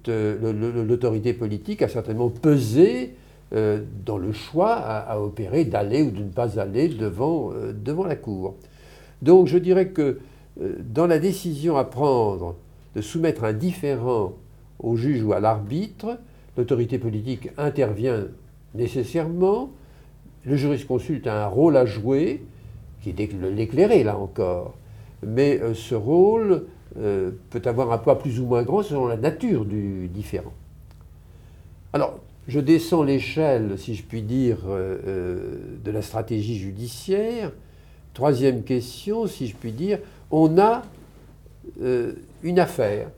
l'autorité 0.07 1.33
politique 1.33 1.81
a 1.81 1.88
certainement 1.88 2.29
pesé 2.29 3.15
euh, 3.53 3.81
dans 4.05 4.17
le 4.17 4.31
choix 4.31 4.73
à, 4.73 5.19
opérer 5.19 5.65
d'aller 5.65 6.03
ou 6.03 6.11
de 6.11 6.23
ne 6.23 6.29
pas 6.29 6.59
aller 6.59 6.88
devant, 6.88 7.51
euh, 7.51 7.73
devant 7.73 8.05
la 8.05 8.15
Cour. 8.15 8.55
Donc 9.21 9.47
je 9.47 9.57
dirais 9.57 9.89
que 9.89 10.19
euh, 10.61 10.75
dans 10.79 11.07
la 11.07 11.19
décision 11.19 11.75
à 11.75 11.83
prendre 11.83 12.55
de 12.95 13.01
soumettre 13.01 13.43
un 13.43 13.53
différent 13.53 14.33
au 14.79 14.95
juge 14.95 15.23
ou 15.23 15.33
à 15.33 15.39
l'arbitre, 15.39 16.19
l'autorité 16.57 16.97
politique 16.97 17.49
intervient 17.57 18.27
nécessairement, 18.75 19.71
le 20.45 20.55
jurisconsulte 20.55 21.27
a 21.27 21.45
un 21.45 21.47
rôle 21.47 21.75
à 21.75 21.85
jouer, 21.85 22.43
qui 23.01 23.09
est 23.09 23.33
l'éclairer 23.51 24.03
là 24.03 24.17
encore, 24.17 24.75
mais 25.25 25.59
ce 25.73 25.95
rôle 25.95 26.65
peut 26.96 27.62
avoir 27.65 27.91
un 27.91 27.98
poids 27.98 28.19
plus 28.19 28.39
ou 28.39 28.46
moins 28.46 28.63
grand 28.63 28.84
selon 28.84 29.08
la 29.08 29.17
nature 29.17 29.65
du 29.65 30.08
différent. 30.08 30.53
Alors, 31.93 32.19
je 32.50 32.60
descends 32.60 33.03
l'échelle, 33.03 33.77
si 33.77 33.93
je 33.93 34.03
puis 34.03 34.24
dire, 34.24 34.58
euh, 34.67 34.98
euh, 35.08 35.58
de 35.84 35.91
la 35.91 36.01
stratégie 36.01 36.58
judiciaire. 36.58 37.51
Troisième 38.15 38.63
question, 38.63 39.27
si 39.27 39.46
je 39.46 39.55
puis 39.55 39.72
dire, 39.72 40.00
on 40.31 40.58
a 40.58 40.81
euh, 41.81 42.13
une 42.41 42.60
affaire. 42.60 43.10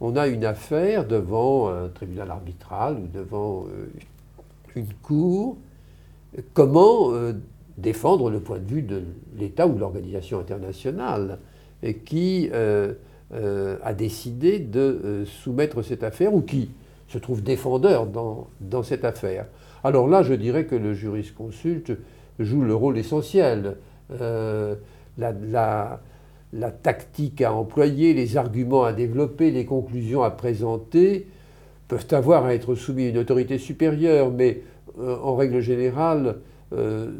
On 0.00 0.14
a 0.16 0.26
une 0.26 0.44
affaire 0.44 1.06
devant 1.06 1.70
un 1.70 1.88
tribunal 1.88 2.30
arbitral 2.30 2.98
ou 2.98 3.06
devant 3.06 3.64
une 4.76 4.92
cour. 5.02 5.56
Comment 6.52 7.12
défendre 7.78 8.28
le 8.28 8.40
point 8.40 8.58
de 8.58 8.66
vue 8.66 8.82
de 8.82 9.02
l'État 9.38 9.66
ou 9.66 9.74
de 9.74 9.80
l'organisation 9.80 10.40
internationale? 10.40 11.38
Qui 11.92 12.50
a 12.52 13.92
décidé 13.92 14.58
de 14.58 15.24
soumettre 15.26 15.82
cette 15.82 16.02
affaire 16.02 16.32
ou 16.34 16.40
qui 16.40 16.70
se 17.08 17.18
trouve 17.18 17.42
défendeur 17.42 18.06
dans, 18.06 18.48
dans 18.60 18.82
cette 18.82 19.04
affaire. 19.04 19.46
Alors 19.84 20.08
là, 20.08 20.22
je 20.22 20.34
dirais 20.34 20.64
que 20.64 20.74
le 20.74 20.94
jurisconsulte 20.94 21.92
joue 22.38 22.62
le 22.62 22.74
rôle 22.74 22.98
essentiel. 22.98 23.76
Euh, 24.20 24.74
la, 25.18 26.00
la, 26.52 26.70
tactique 26.70 27.40
à 27.42 27.52
employer, 27.52 28.14
les 28.14 28.36
arguments 28.36 28.84
à 28.84 28.92
développer, 28.92 29.50
les 29.50 29.64
conclusions 29.64 30.22
à 30.22 30.30
présenter 30.30 31.26
peuvent 31.88 32.06
avoir 32.12 32.44
à 32.46 32.54
être 32.54 32.74
soumis 32.74 33.06
à 33.06 33.08
une 33.10 33.18
autorité 33.18 33.58
supérieure, 33.58 34.30
mais 34.30 34.62
euh, 34.98 35.16
en 35.18 35.36
règle 35.36 35.60
générale, 35.60 36.36
euh, 36.72 37.10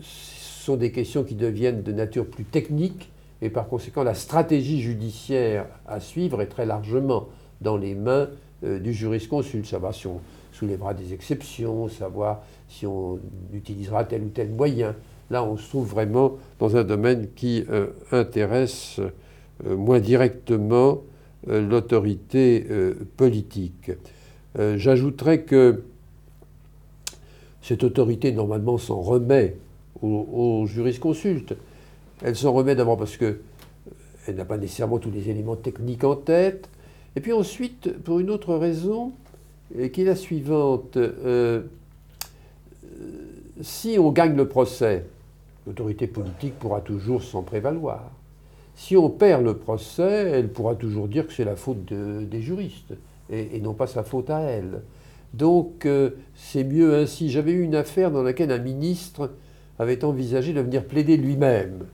ce 0.00 0.64
sont 0.64 0.76
des 0.76 0.92
questions 0.92 1.24
qui 1.24 1.34
deviennent 1.34 1.82
de 1.82 1.92
nature 1.92 2.26
plus 2.26 2.44
technique, 2.44 3.10
et 3.40 3.50
par 3.50 3.68
conséquent, 3.68 4.02
la 4.02 4.14
stratégie 4.14 4.80
judiciaire 4.80 5.66
à 5.86 6.00
suivre 6.00 6.42
est 6.42 6.46
très 6.46 6.66
largement 6.66 7.28
dans 7.60 7.76
les 7.76 7.94
mains 7.94 8.28
euh, 8.64 8.78
du 8.78 8.92
jurisconsulte, 8.92 9.66
savoir 9.66 9.94
si 9.94 10.06
on 10.06 10.20
soulèvera 10.52 10.94
des 10.94 11.14
exceptions, 11.14 11.88
savoir 11.88 12.42
si 12.68 12.86
on 12.86 13.20
utilisera 13.52 14.04
tel 14.04 14.22
ou 14.24 14.28
tel 14.28 14.50
moyen. 14.50 14.94
Là, 15.30 15.44
on 15.44 15.56
se 15.56 15.68
trouve 15.68 15.88
vraiment 15.88 16.32
dans 16.58 16.76
un 16.76 16.84
domaine 16.84 17.28
qui 17.36 17.64
euh, 17.70 17.88
intéresse 18.10 18.98
euh, 18.98 19.76
moins 19.76 20.00
directement 20.00 21.02
l'autorité 21.46 22.66
politique. 23.16 23.92
J'ajouterais 24.58 25.42
que 25.42 25.84
cette 27.62 27.84
autorité, 27.84 28.32
normalement, 28.32 28.76
s'en 28.76 29.00
remet 29.00 29.56
au, 30.02 30.66
jurisconsulte. 30.66 31.54
Elle 32.22 32.36
s'en 32.36 32.52
remet 32.52 32.74
d'abord 32.74 32.96
parce 32.96 33.16
qu'elle 33.16 33.38
n'a 34.34 34.44
pas 34.44 34.56
nécessairement 34.56 34.98
tous 34.98 35.10
les 35.10 35.30
éléments 35.30 35.56
techniques 35.56 36.04
en 36.04 36.16
tête, 36.16 36.68
et 37.16 37.20
puis 37.20 37.32
ensuite, 37.32 37.98
pour 37.98 38.20
une 38.20 38.30
autre 38.30 38.54
raison, 38.54 39.12
qui 39.92 40.02
est 40.02 40.04
la 40.04 40.16
suivante, 40.16 40.96
euh, 40.96 41.62
si 43.60 43.96
on 43.98 44.10
gagne 44.10 44.36
le 44.36 44.48
procès, 44.48 45.04
l'autorité 45.66 46.06
politique 46.06 46.58
pourra 46.58 46.80
toujours 46.80 47.22
s'en 47.22 47.42
prévaloir. 47.42 48.10
Si 48.74 48.96
on 48.96 49.10
perd 49.10 49.44
le 49.44 49.56
procès, 49.56 50.30
elle 50.32 50.48
pourra 50.48 50.74
toujours 50.74 51.08
dire 51.08 51.26
que 51.26 51.32
c'est 51.32 51.44
la 51.44 51.56
faute 51.56 51.84
des 51.84 52.40
juristes 52.40 52.94
et, 53.30 53.60
non 53.60 53.74
pas 53.74 53.88
sa 53.88 54.04
faute 54.04 54.30
à 54.30 54.40
elle. 54.40 54.82
Donc 55.34 55.84
euh, 55.84 56.10
c'est 56.36 56.64
mieux 56.64 56.94
ainsi. 56.94 57.30
J'avais 57.30 57.50
eu 57.50 57.62
une 57.62 57.74
affaire 57.74 58.10
dans 58.10 58.22
laquelle 58.22 58.52
un 58.52 58.58
ministre 58.58 59.32
avait 59.78 60.04
envisagé 60.04 60.52
de 60.52 60.60
venir 60.60 60.84
plaider 60.84 61.16
lui-même 61.16 61.86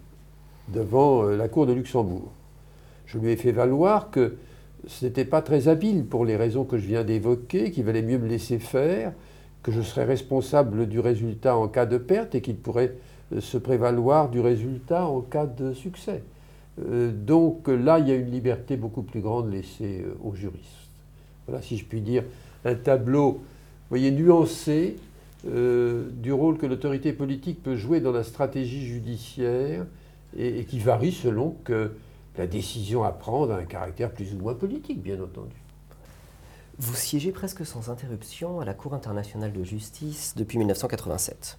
devant 0.68 1.25
euh, 1.25 1.37
la 1.37 1.49
Cour 1.49 1.66
de 1.66 1.73
Luxembourg. 1.73 2.30
Je 3.06 3.18
lui 3.18 3.30
ai 3.30 3.37
fait 3.37 3.52
valoir 3.52 4.11
que 4.11 4.37
ce 4.87 5.04
n'était 5.04 5.25
pas 5.25 5.42
très 5.42 5.68
habile 5.68 6.04
pour 6.04 6.25
les 6.25 6.37
raisons 6.37 6.64
que 6.64 6.78
je 6.78 6.87
viens 6.87 7.04
d'évoquer, 7.04 7.71
qu'il 7.71 7.85
valait 7.85 8.02
mieux 8.02 8.18
me 8.18 8.28
laisser 8.28 8.59
faire, 8.59 9.12
que 9.62 9.73
je 9.73 9.80
serais 9.80 10.04
responsable 10.04 10.88
du 10.88 11.00
résultat 11.00 11.56
en 11.56 11.68
cas 11.68 11.87
de 11.87 11.99
perte 11.99 12.35
et 12.35 12.40
qu'il 12.40 12.56
pourrait 12.56 12.94
euh, 13.33 13.40
se 13.40 13.59
prévaloir 13.59 14.30
du 14.30 14.40
résultat 14.40 15.06
en 15.06 15.21
cas 15.21 15.47
de 15.47 15.73
succès. 15.73 16.23
Euh, 16.80 17.11
donc 17.12 17.68
là, 17.68 17.99
il 17.99 18.09
y 18.09 18.12
a 18.12 18.16
une 18.16 18.30
liberté 18.30 18.76
beaucoup 18.76 19.02
plus 19.02 19.21
grande 19.21 19.52
laissée 19.52 20.04
aux 20.23 20.35
juristes. 20.35 20.88
Voilà, 21.47 21.62
si 21.62 21.76
je 21.76 21.85
puis 21.85 22.00
dire, 22.00 22.25
un 22.64 22.75
tableau, 22.75 23.40
voyez, 23.90 24.11
nuancé 24.11 24.97
du 25.47 26.33
rôle 26.33 26.56
que 26.56 26.64
l'autorité 26.64 27.12
politique 27.12 27.62
peut 27.62 27.76
jouer 27.76 28.00
dans 28.00 28.12
la 28.12 28.23
stratégie 28.23 28.87
judiciaire 28.87 29.85
et 30.36 30.64
qui 30.64 30.78
varie 30.78 31.12
selon 31.12 31.56
que 31.64 31.92
la 32.36 32.46
décision 32.46 33.04
à 33.04 33.10
prendre 33.10 33.52
a 33.52 33.58
un 33.58 33.64
caractère 33.64 34.10
plus 34.12 34.34
ou 34.34 34.38
moins 34.38 34.54
politique, 34.54 35.02
bien 35.02 35.22
entendu. 35.22 35.54
Vous 36.78 36.94
siégez 36.94 37.30
presque 37.30 37.64
sans 37.64 37.88
interruption 37.88 38.58
à 38.58 38.64
la 38.64 38.74
Cour 38.74 38.94
internationale 38.94 39.52
de 39.52 39.62
justice 39.62 40.34
depuis 40.36 40.58
1987. 40.58 41.58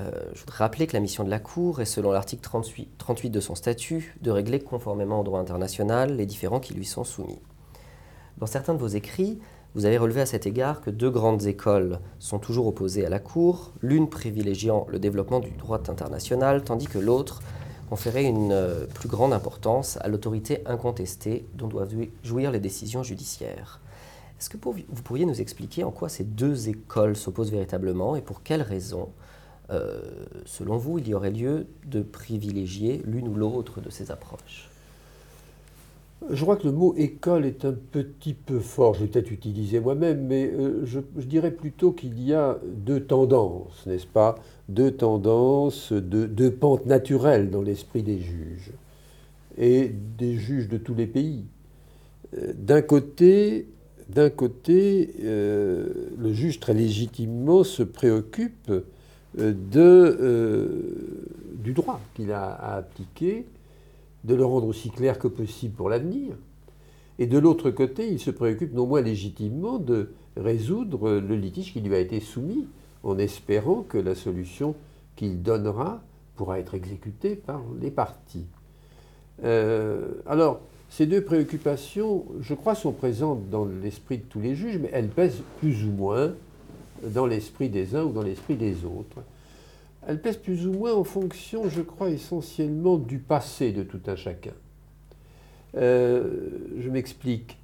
Euh, 0.00 0.10
je 0.32 0.40
voudrais 0.40 0.58
rappeler 0.58 0.86
que 0.86 0.94
la 0.94 1.00
mission 1.00 1.22
de 1.22 1.28
la 1.28 1.38
Cour 1.38 1.82
est, 1.82 1.84
selon 1.84 2.12
l'article 2.12 2.42
38, 2.42 2.88
38 2.96 3.30
de 3.30 3.40
son 3.40 3.54
statut, 3.54 4.16
de 4.22 4.30
régler 4.30 4.60
conformément 4.60 5.20
au 5.20 5.24
droit 5.24 5.40
international 5.40 6.16
les 6.16 6.24
différends 6.24 6.60
qui 6.60 6.72
lui 6.72 6.86
sont 6.86 7.04
soumis. 7.04 7.40
Dans 8.38 8.46
certains 8.46 8.72
de 8.72 8.78
vos 8.78 8.86
écrits, 8.86 9.38
vous 9.74 9.84
avez 9.84 9.98
relevé 9.98 10.22
à 10.22 10.26
cet 10.26 10.46
égard 10.46 10.80
que 10.80 10.90
deux 10.90 11.10
grandes 11.10 11.44
écoles 11.44 11.98
sont 12.18 12.38
toujours 12.38 12.68
opposées 12.68 13.04
à 13.04 13.10
la 13.10 13.18
Cour, 13.18 13.72
l'une 13.82 14.08
privilégiant 14.08 14.86
le 14.88 14.98
développement 14.98 15.40
du 15.40 15.50
droit 15.50 15.78
international, 15.90 16.62
tandis 16.62 16.86
que 16.86 16.98
l'autre 16.98 17.42
conférait 17.88 18.24
une 18.24 18.52
euh, 18.52 18.86
plus 18.86 19.08
grande 19.08 19.32
importance 19.32 19.98
à 20.00 20.08
l'autorité 20.08 20.62
incontestée 20.66 21.46
dont 21.54 21.68
doivent 21.68 21.94
jouir 22.22 22.50
les 22.50 22.60
décisions 22.60 23.02
judiciaires. 23.02 23.80
Est-ce 24.38 24.50
que 24.50 24.56
vous 24.56 25.02
pourriez 25.02 25.26
nous 25.26 25.40
expliquer 25.40 25.82
en 25.82 25.90
quoi 25.90 26.08
ces 26.08 26.24
deux 26.24 26.68
écoles 26.68 27.16
s'opposent 27.16 27.50
véritablement 27.50 28.14
et 28.14 28.20
pour 28.20 28.42
quelles 28.42 28.62
raisons, 28.62 29.08
euh, 29.70 30.00
selon 30.44 30.76
vous, 30.76 30.98
il 30.98 31.08
y 31.08 31.14
aurait 31.14 31.32
lieu 31.32 31.66
de 31.86 32.02
privilégier 32.02 33.02
l'une 33.04 33.26
ou 33.28 33.34
l'autre 33.34 33.80
de 33.80 33.90
ces 33.90 34.12
approches? 34.12 34.70
Je 36.30 36.42
crois 36.42 36.56
que 36.56 36.66
le 36.66 36.72
mot 36.72 36.94
école 36.96 37.46
est 37.46 37.64
un 37.64 37.72
petit 37.72 38.34
peu 38.34 38.58
fort, 38.58 38.94
je 38.94 39.02
l'ai 39.02 39.06
peut-être 39.06 39.30
utilisé 39.30 39.80
moi-même, 39.80 40.26
mais 40.26 40.46
euh, 40.46 40.84
je, 40.84 41.00
dirais 41.16 41.52
plutôt 41.52 41.92
qu'il 41.92 42.20
y 42.20 42.34
a 42.34 42.58
deux 42.64 43.00
tendances, 43.00 43.86
n'est-ce 43.86 44.06
pas? 44.06 44.34
Deux 44.68 44.90
tendances, 44.90 45.92
deux, 45.92 46.50
pentes 46.50 46.86
naturelles 46.86 47.50
dans 47.50 47.62
l'esprit 47.62 48.02
des 48.02 48.18
juges, 48.20 48.72
et 49.56 49.92
des 50.18 50.34
juges 50.34 50.68
de 50.68 50.76
tous 50.76 50.94
les 50.94 51.06
pays. 51.06 51.44
Euh, 52.36 52.52
d'un 52.56 52.82
côté, 52.82 53.66
euh, 54.14 55.86
le 56.18 56.32
juge 56.32 56.60
très 56.60 56.74
légitimement 56.74 57.64
se 57.64 57.82
préoccupe 57.82 58.72
du 59.34 59.72
droit 61.74 62.00
qu'il 62.14 62.32
a 62.32 62.50
à 62.50 62.76
appliquer 62.78 63.46
de 64.24 64.34
le 64.34 64.44
rendre 64.44 64.66
aussi 64.66 64.90
clair 64.90 65.18
que 65.18 65.28
possible 65.28 65.74
pour 65.74 65.88
l'avenir. 65.88 66.36
Et 67.18 67.26
de 67.26 67.38
l'autre 67.38 67.70
côté, 67.70 68.08
il 68.08 68.20
se 68.20 68.30
préoccupe 68.30 68.74
non 68.74 68.86
moins 68.86 69.00
légitimement 69.00 69.78
de 69.78 70.12
résoudre 70.36 71.12
le 71.12 71.36
litige 71.36 71.72
qui 71.72 71.80
lui 71.80 71.94
a 71.94 71.98
été 71.98 72.20
soumis, 72.20 72.66
en 73.02 73.18
espérant 73.18 73.82
que 73.82 73.98
la 73.98 74.14
solution 74.14 74.74
qu'il 75.16 75.42
donnera 75.42 76.02
pourra 76.36 76.58
être 76.58 76.74
exécutée 76.74 77.34
par 77.34 77.60
les 77.80 77.90
parties. 77.90 78.46
Euh, 79.44 80.14
alors, 80.26 80.60
ces 80.90 81.06
deux 81.06 81.22
préoccupations, 81.22 82.24
je 82.40 82.54
crois, 82.54 82.74
sont 82.74 82.92
présentes 82.92 83.50
dans 83.50 83.66
l'esprit 83.66 84.18
de 84.18 84.24
tous 84.24 84.40
les 84.40 84.54
juges, 84.54 84.78
mais 84.78 84.90
elles 84.92 85.08
pèsent 85.08 85.42
plus 85.58 85.84
ou 85.84 85.90
moins 85.90 86.32
dans 87.02 87.26
l'esprit 87.26 87.68
des 87.68 87.94
uns 87.94 88.04
ou 88.04 88.12
dans 88.12 88.22
l'esprit 88.22 88.56
des 88.56 88.84
autres. 88.84 89.22
Elle 90.08 90.22
pèse 90.22 90.38
plus 90.38 90.66
ou 90.66 90.72
moins 90.72 90.94
en 90.94 91.04
fonction, 91.04 91.68
je 91.68 91.82
crois, 91.82 92.08
essentiellement 92.08 92.96
du 92.96 93.18
passé 93.18 93.72
de 93.72 93.82
tout 93.82 94.00
un 94.06 94.16
chacun. 94.16 94.54
Euh, 95.76 96.48
je 96.78 96.88
m'explique. 96.88 97.58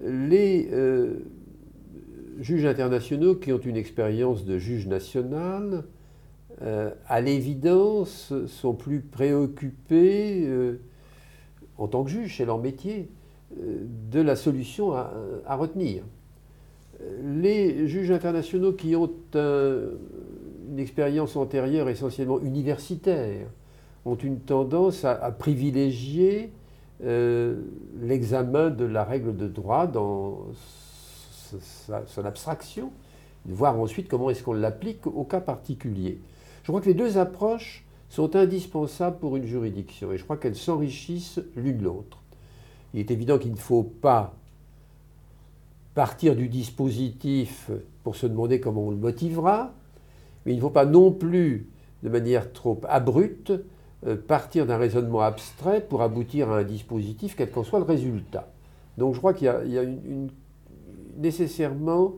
Les 0.00 0.68
euh, 0.70 1.14
juges 2.38 2.64
internationaux 2.64 3.34
qui 3.34 3.52
ont 3.52 3.58
une 3.58 3.76
expérience 3.76 4.44
de 4.44 4.56
juge 4.56 4.86
national, 4.86 5.82
euh, 6.62 6.92
à 7.08 7.20
l'évidence, 7.20 8.32
sont 8.46 8.74
plus 8.74 9.00
préoccupés, 9.00 10.48
en 11.76 11.88
tant 11.88 12.04
que 12.04 12.10
juges, 12.10 12.36
c'est 12.36 12.44
leur 12.44 12.58
métier, 12.58 13.08
de 13.56 14.20
la 14.20 14.36
solution 14.36 14.92
à, 14.92 15.56
retenir. 15.56 16.04
Les 17.24 17.88
juges 17.88 18.12
internationaux 18.12 18.74
qui 18.74 18.94
ont 18.94 19.10
un, 19.34 19.88
une 20.70 20.78
expérience 20.78 21.36
antérieure 21.36 21.88
essentiellement 21.88 22.40
universitaire, 22.40 23.48
ont 24.04 24.16
une 24.16 24.40
tendance 24.40 25.04
à, 25.04 25.30
privilégier 25.32 26.52
euh, 27.04 27.60
l'examen 28.00 28.70
de 28.70 28.84
la 28.84 29.04
règle 29.04 29.36
de 29.36 29.48
droit 29.48 29.86
dans 29.86 30.46
son 32.06 32.24
abstraction, 32.24 32.92
voir 33.46 33.78
ensuite 33.78 34.08
comment 34.08 34.30
est-ce 34.30 34.42
qu'on 34.42 34.52
l'applique 34.52 35.06
au 35.06 35.24
cas 35.24 35.40
particulier. 35.40 36.20
Je 36.62 36.68
crois 36.68 36.80
que 36.80 36.86
les 36.86 36.94
deux 36.94 37.18
approches 37.18 37.84
sont 38.08 38.36
indispensables 38.36 39.18
pour 39.18 39.36
une 39.36 39.46
juridiction 39.46 40.12
et 40.12 40.18
je 40.18 40.24
crois 40.24 40.36
qu'elles 40.36 40.56
s'enrichissent 40.56 41.40
l'une 41.56 41.82
l'autre. 41.82 42.18
Il 42.94 43.00
est 43.00 43.10
évident 43.10 43.38
qu'il 43.38 43.52
ne 43.52 43.56
faut 43.56 43.82
pas 43.82 44.34
partir 45.94 46.36
du 46.36 46.48
dispositif 46.48 47.70
pour 48.04 48.16
se 48.16 48.26
demander 48.26 48.60
comment 48.60 48.86
on 48.86 48.90
le 48.90 48.96
motivera, 48.96 49.72
mais 50.50 50.54
il 50.54 50.56
ne 50.56 50.62
faut 50.62 50.70
pas 50.70 50.84
non 50.84 51.12
plus, 51.12 51.68
de 52.02 52.08
manière 52.08 52.52
trop 52.52 52.80
abrupte, 52.88 53.52
euh, 54.04 54.16
partir 54.16 54.66
d'un 54.66 54.78
raisonnement 54.78 55.20
abstrait 55.20 55.80
pour 55.80 56.02
aboutir 56.02 56.50
à 56.50 56.58
un 56.58 56.64
dispositif, 56.64 57.36
quel 57.36 57.52
qu'en 57.52 57.62
soit 57.62 57.78
le 57.78 57.84
résultat. 57.84 58.50
Donc 58.98 59.14
je 59.14 59.20
crois 59.20 59.32
qu'il 59.32 59.46
y 59.46 59.78
a, 59.78 59.84
nécessairement 61.18 62.14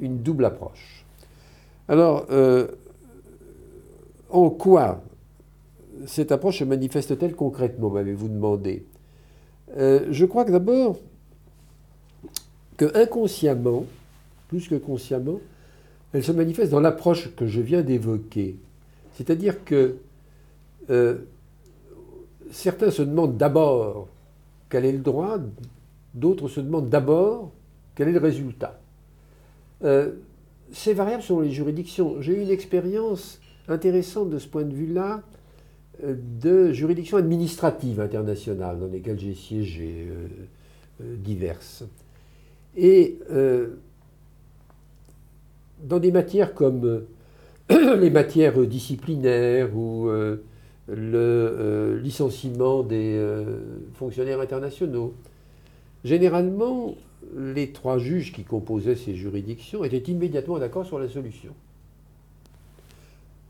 une 0.00 0.16
double 0.22 0.46
approche. 0.46 1.04
Alors, 1.86 2.24
euh, 2.30 2.68
en 4.30 4.48
quoi 4.48 5.02
cette 6.06 6.32
approche 6.32 6.60
se 6.60 6.64
manifeste-t-elle 6.64 7.36
concrètement, 7.36 7.90
m'avez-vous 7.90 8.28
demandé? 8.28 8.86
Euh, 9.76 10.06
Je 10.10 10.24
crois 10.24 10.46
que 10.46 10.52
d'abord, 10.52 10.96
que 12.78 12.96
inconsciemment, 12.96 13.84
plus 14.48 14.68
que 14.68 14.76
consciemment, 14.76 15.38
elle 16.14 16.22
se 16.22 16.32
manifeste 16.32 16.70
dans 16.70 16.80
l'approche 16.80 17.34
que 17.34 17.46
je 17.46 17.60
viens 17.60 17.82
d'évoquer. 17.82 18.56
C'est-à-dire 19.14 19.64
que 19.64 19.96
euh, 20.88 21.18
certains 22.52 22.92
se 22.92 23.02
demandent 23.02 23.36
d'abord 23.36 24.08
quel 24.70 24.84
est 24.84 24.92
le 24.92 25.00
droit, 25.00 25.38
d'autres 26.14 26.48
se 26.48 26.60
demandent 26.60 26.88
d'abord 26.88 27.50
quel 27.96 28.08
est 28.08 28.12
le 28.12 28.20
résultat. 28.20 28.80
Euh, 29.82 30.12
c'est 30.70 30.94
variable 30.94 31.22
selon 31.22 31.40
les 31.40 31.50
juridictions. 31.50 32.20
J'ai 32.20 32.38
eu 32.38 32.42
une 32.42 32.50
expérience 32.50 33.40
intéressante 33.66 34.30
de 34.30 34.38
ce 34.38 34.46
point 34.46 34.62
de 34.62 34.72
vue-là 34.72 35.20
euh, 36.04 36.14
de 36.40 36.72
juridictions 36.72 37.16
administratives 37.16 38.00
internationales 38.00 38.78
dans 38.78 38.86
lesquelles 38.86 39.18
j'ai 39.18 39.34
siégé 39.34 40.08
diverses. 41.00 41.82
Et 42.76 43.18
dans 45.84 45.98
des 45.98 46.10
matières 46.10 46.54
comme 46.54 47.06
euh, 47.70 47.96
les 48.00 48.10
matières 48.10 48.58
disciplinaires 48.66 49.76
ou 49.76 50.08
euh, 50.08 50.36
le 50.88 51.18
euh, 51.18 52.00
licenciement 52.00 52.82
des 52.82 53.22
fonctionnaires 53.94 54.40
internationaux, 54.40 55.14
généralement, 56.04 56.94
les 57.36 57.70
trois 57.70 57.98
juges 57.98 58.32
qui 58.32 58.44
composaient 58.44 58.96
ces 58.96 59.14
juridictions 59.14 59.84
étaient 59.84 60.10
immédiatement 60.10 60.58
d'accord 60.58 60.84
sur 60.84 60.98
la 60.98 61.08
solution. 61.08 61.52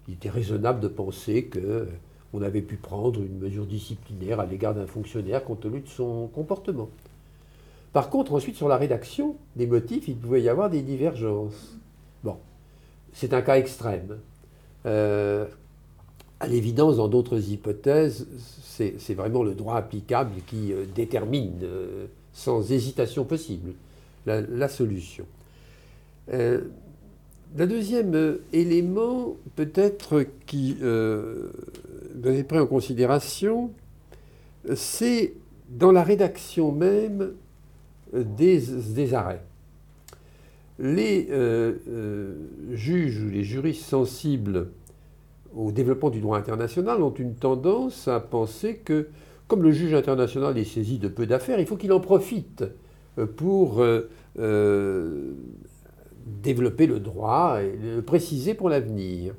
Il 0.06 0.14
était 0.14 0.30
raisonnable 0.30 0.80
de 0.80 0.88
penser 0.88 1.48
qu'on 1.50 2.42
avait 2.42 2.62
pu 2.62 2.76
prendre 2.76 3.20
une 3.20 3.38
mesure 3.38 3.64
disciplinaire 3.64 4.38
à 4.38 4.46
l'égard 4.46 4.74
d'un 4.74 4.86
fonctionnaire 4.86 5.42
compte 5.42 5.60
tenu 5.60 5.80
de 5.80 5.88
son 5.88 6.28
comportement. 6.28 6.90
Par 7.92 8.10
contre, 8.10 8.34
ensuite, 8.34 8.56
sur 8.56 8.68
la 8.68 8.76
rédaction 8.76 9.36
des 9.56 9.66
motifs, 9.66 10.08
il 10.08 10.16
pouvait 10.16 10.42
y 10.42 10.48
avoir 10.48 10.68
des 10.68 10.82
divergences. 10.82 11.78
C'est 13.14 13.32
un 13.32 13.42
cas 13.42 13.56
extrême. 13.56 14.18
Euh, 14.86 15.46
à 16.40 16.48
l'évidence, 16.48 16.96
dans 16.96 17.08
d'autres 17.08 17.50
hypothèses, 17.50 18.26
c'est 18.66 19.14
vraiment 19.14 19.44
le 19.44 19.54
droit 19.54 19.76
applicable 19.76 20.32
qui 20.46 20.72
euh, 20.72 20.84
détermine, 20.94 21.60
euh, 21.62 22.06
sans 22.32 22.72
hésitation 22.72 23.24
possible, 23.24 23.72
la, 24.26 24.68
solution. 24.68 25.24
le 26.28 26.66
deuxième 27.54 28.38
élément, 28.52 29.36
peut-être, 29.54 30.26
qui 30.46 30.76
être 30.82 32.48
pris 32.48 32.58
en 32.58 32.66
considération, 32.66 33.70
c'est 34.74 35.34
dans 35.68 35.92
la 35.92 36.02
rédaction 36.02 36.72
même 36.72 37.32
des 38.12 39.14
arrêts 39.14 39.42
les 40.78 41.28
euh, 41.30 41.74
euh, 41.88 42.34
juges 42.72 43.22
ou 43.22 43.30
les 43.30 43.44
juristes 43.44 43.84
sensibles 43.84 44.70
au 45.54 45.70
développement 45.70 46.10
du 46.10 46.20
droit 46.20 46.36
international 46.36 47.02
ont 47.02 47.14
une 47.14 47.34
tendance 47.34 48.08
à 48.08 48.18
penser 48.18 48.78
que, 48.78 49.08
comme 49.46 49.62
le 49.62 49.70
juge 49.70 49.94
international 49.94 50.58
est 50.58 50.64
saisi 50.64 50.98
de 50.98 51.06
peu 51.06 51.26
d'affaires, 51.26 51.60
il 51.60 51.66
faut 51.66 51.76
qu'il 51.76 51.92
en 51.92 52.00
profite 52.00 52.64
euh, 53.18 53.26
pour 53.26 53.84
développer 56.42 56.86
le 56.86 56.98
droit 56.98 57.60
et 57.62 57.76
le 57.76 58.02
préciser 58.02 58.54
pour 58.54 58.68
l'avenir. 58.68 59.34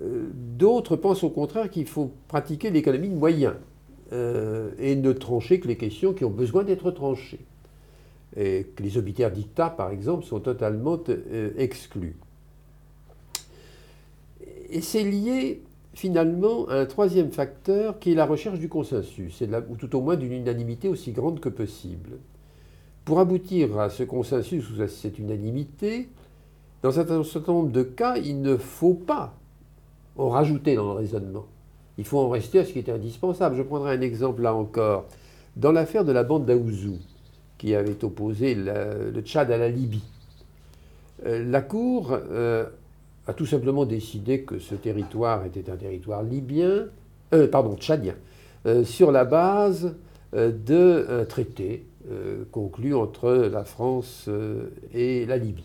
D'autres 0.00 0.94
pensent 0.94 1.24
au 1.24 1.30
contraire 1.30 1.68
qu'il 1.70 1.86
faut 1.86 2.12
pratiquer 2.28 2.70
l'économie 2.70 3.08
de 3.08 3.16
moyens 3.16 3.54
et 4.12 4.94
ne 4.94 5.12
trancher 5.12 5.58
que 5.58 5.66
les 5.66 5.76
questions 5.76 6.12
qui 6.12 6.24
ont 6.24 6.30
besoin 6.30 6.62
d'être 6.62 6.92
tranchées. 6.92 7.40
Et 8.36 8.66
que 8.76 8.82
les 8.82 8.98
obitaires 8.98 9.30
dictats, 9.30 9.70
par 9.70 9.90
exemple, 9.90 10.24
sont 10.24 10.40
totalement 10.40 10.98
exclus. 11.56 12.16
Et 14.70 14.80
c'est 14.80 15.04
lié 15.04 15.62
finalement 15.94 16.68
un 16.68 16.86
troisième 16.86 17.32
facteur 17.32 17.98
qui 17.98 18.12
est 18.12 18.14
la 18.14 18.26
recherche 18.26 18.58
du 18.58 18.68
consensus, 18.68 19.42
ou 19.70 19.76
tout 19.76 19.96
au 19.96 20.00
moins 20.00 20.16
d'une 20.16 20.32
unanimité 20.32 20.88
aussi 20.88 21.12
grande 21.12 21.40
que 21.40 21.48
possible. 21.48 22.18
Pour 23.04 23.18
aboutir 23.18 23.78
à 23.78 23.88
ce 23.88 24.02
consensus 24.02 24.70
ou 24.70 24.82
à 24.82 24.88
cette 24.88 25.18
unanimité, 25.18 26.08
dans 26.82 27.00
un 27.00 27.24
certain 27.24 27.52
nombre 27.52 27.72
de 27.72 27.82
cas, 27.82 28.18
il 28.18 28.42
ne 28.42 28.56
faut 28.56 28.94
pas 28.94 29.34
en 30.16 30.28
rajouter 30.28 30.76
dans 30.76 30.84
le 30.84 30.98
raisonnement. 30.98 31.46
Il 31.96 32.04
faut 32.04 32.18
en 32.18 32.28
rester 32.28 32.60
à 32.60 32.64
ce 32.64 32.72
qui 32.72 32.78
est 32.78 32.90
indispensable. 32.90 33.56
Je 33.56 33.62
prendrai 33.62 33.96
un 33.96 34.00
exemple 34.00 34.42
là 34.42 34.54
encore. 34.54 35.06
Dans 35.56 35.72
l'affaire 35.72 36.04
de 36.04 36.12
la 36.12 36.22
bande 36.22 36.44
d'Aouzou, 36.44 36.98
qui 37.58 37.74
avait 37.74 38.04
opposé 38.04 38.54
le 38.54 39.20
Tchad 39.20 39.50
à 39.50 39.58
la 39.58 39.68
Libye, 39.68 40.02
euh, 41.26 41.44
la 41.44 41.60
Cour 41.60 42.12
euh, 42.12 42.66
a 43.26 43.32
tout 43.32 43.46
simplement 43.46 43.84
décidé 43.84 44.42
que 44.42 44.58
ce 44.58 44.74
territoire 44.74 45.44
était 45.44 45.70
un 45.70 45.76
territoire 45.76 46.22
libyen, 46.22 46.86
euh, 47.34 47.48
pardon, 47.48 47.76
tchadien, 47.76 48.14
sur 48.84 49.12
la 49.12 49.24
base 49.24 49.94
d'un 50.32 51.24
traité 51.26 51.86
conclu 52.50 52.94
entre 52.94 53.30
la 53.30 53.64
France 53.64 54.28
et 54.92 55.24
la 55.24 55.38
Libye. 55.38 55.64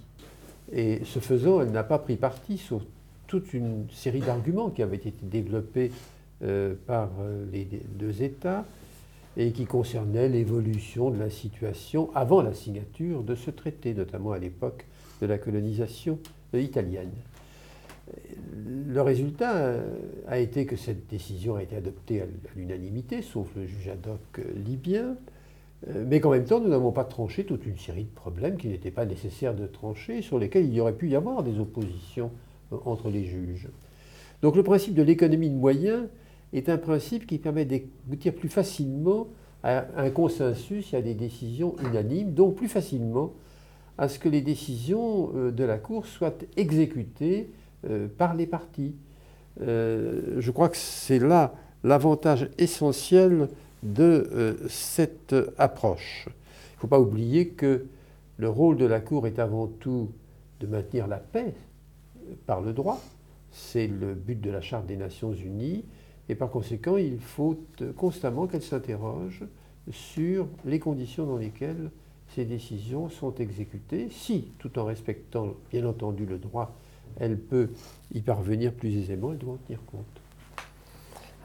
Et 0.71 1.01
ce 1.03 1.19
faisant, 1.19 1.59
elle 1.61 1.71
n'a 1.71 1.83
pas 1.83 1.97
pris 1.97 2.15
parti 2.15 2.57
sur 2.57 2.81
toute 3.27 3.53
une 3.53 3.87
série 3.91 4.21
d'arguments 4.21 4.69
qui 4.69 4.83
avaient 4.83 4.95
été 4.95 5.13
développés 5.23 5.91
par 6.85 7.09
les 7.51 7.67
deux 7.95 8.21
États 8.21 8.63
et 9.37 9.51
qui 9.51 9.65
concernaient 9.65 10.29
l'évolution 10.29 11.09
de 11.09 11.17
la 11.17 11.29
situation 11.29 12.09
avant 12.13 12.41
la 12.41 12.53
signature 12.53 13.23
de 13.23 13.35
ce 13.35 13.51
traité, 13.51 13.93
notamment 13.93 14.31
à 14.31 14.39
l'époque 14.39 14.85
de 15.21 15.27
la 15.27 15.37
colonisation 15.37 16.19
italienne. 16.53 17.11
Le 18.55 19.01
résultat 19.01 19.55
euh, 19.55 19.81
a 20.27 20.37
été 20.37 20.65
que 20.65 20.75
cette 20.75 21.07
décision 21.07 21.55
a 21.55 21.63
été 21.63 21.75
adoptée 21.75 22.21
à 22.21 22.25
l'unanimité, 22.55 23.21
sauf 23.21 23.47
le 23.55 23.65
juge 23.65 23.87
ad 23.87 24.05
hoc 24.05 24.39
euh, 24.39 24.43
libyen, 24.65 25.15
euh, 25.87 26.05
mais 26.07 26.19
qu'en 26.19 26.31
même 26.31 26.45
temps, 26.45 26.59
nous 26.59 26.69
n'avons 26.69 26.91
pas 26.91 27.05
tranché 27.05 27.45
toute 27.45 27.65
une 27.65 27.77
série 27.77 28.03
de 28.03 28.13
problèmes 28.13 28.57
qui 28.57 28.67
n'étaient 28.67 28.91
pas 28.91 29.05
nécessaires 29.05 29.55
de 29.55 29.65
trancher, 29.65 30.21
sur 30.21 30.37
lesquels 30.37 30.65
il 30.65 30.73
y 30.73 30.81
aurait 30.81 30.93
pu 30.93 31.09
y 31.09 31.15
avoir 31.15 31.43
des 31.43 31.59
oppositions 31.59 32.31
entre 32.85 33.09
les 33.09 33.23
juges. 33.23 33.69
Donc 34.41 34.55
le 34.55 34.63
principe 34.63 34.95
de 34.95 35.03
l'économie 35.03 35.49
de 35.49 35.55
moyens 35.55 36.07
est 36.53 36.69
un 36.69 36.77
principe 36.77 37.25
qui 37.25 37.39
permet 37.39 37.65
d'aboutir 37.65 38.33
plus 38.33 38.49
facilement 38.49 39.27
à 39.63 39.85
un 39.97 40.09
consensus 40.09 40.93
et 40.93 40.97
à 40.97 41.01
des 41.01 41.15
décisions 41.15 41.75
unanimes, 41.83 42.33
donc 42.33 42.55
plus 42.55 42.67
facilement 42.67 43.33
à 43.97 44.07
ce 44.07 44.19
que 44.19 44.29
les 44.29 44.41
décisions 44.41 45.31
de 45.51 45.63
la 45.63 45.77
Cour 45.77 46.05
soient 46.05 46.33
exécutées 46.57 47.49
euh, 47.89 48.07
par 48.07 48.33
les 48.33 48.47
partis. 48.47 48.95
Euh, 49.61 50.39
je 50.39 50.51
crois 50.51 50.69
que 50.69 50.77
c'est 50.77 51.19
là 51.19 51.53
l'avantage 51.83 52.49
essentiel 52.57 53.49
de 53.83 54.29
euh, 54.31 54.55
cette 54.69 55.35
approche. 55.57 56.29
Il 56.29 56.75
ne 56.75 56.79
faut 56.79 56.87
pas 56.87 56.99
oublier 56.99 57.49
que 57.49 57.85
le 58.37 58.49
rôle 58.49 58.77
de 58.77 58.85
la 58.85 59.01
Cour 59.01 59.27
est 59.27 59.37
avant 59.37 59.67
tout 59.67 60.11
de 60.61 60.67
maintenir 60.67 61.07
la 61.07 61.17
paix 61.17 61.53
par 62.45 62.61
le 62.61 62.71
droit. 62.71 63.01
C'est 63.51 63.87
le 63.87 64.13
but 64.13 64.39
de 64.39 64.49
la 64.49 64.61
Charte 64.61 64.85
des 64.85 64.95
Nations 64.95 65.33
Unies. 65.33 65.83
Et 66.29 66.35
par 66.35 66.49
conséquent, 66.49 66.97
il 66.97 67.19
faut 67.19 67.59
constamment 67.97 68.47
qu'elle 68.47 68.63
s'interroge 68.63 69.43
sur 69.91 70.47
les 70.65 70.79
conditions 70.79 71.25
dans 71.25 71.37
lesquelles 71.37 71.91
ces 72.29 72.45
décisions 72.45 73.09
sont 73.09 73.35
exécutées, 73.35 74.07
si, 74.09 74.53
tout 74.57 74.79
en 74.79 74.85
respectant 74.85 75.55
bien 75.69 75.85
entendu 75.85 76.25
le 76.25 76.37
droit 76.37 76.75
elle 77.17 77.37
peut 77.37 77.69
y 78.13 78.21
parvenir 78.21 78.73
plus 78.73 78.95
aisément, 78.97 79.31
elle 79.31 79.37
doit 79.37 79.53
en 79.53 79.57
tenir 79.57 79.79
compte. 79.85 80.05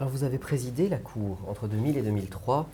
Alors 0.01 0.11
vous 0.11 0.23
avez 0.23 0.38
présidé 0.38 0.88
la 0.88 0.99
Cour 0.99 1.38
entre 1.49 1.67
2000 1.67 1.97
et 1.97 2.03
2003. 2.03 2.69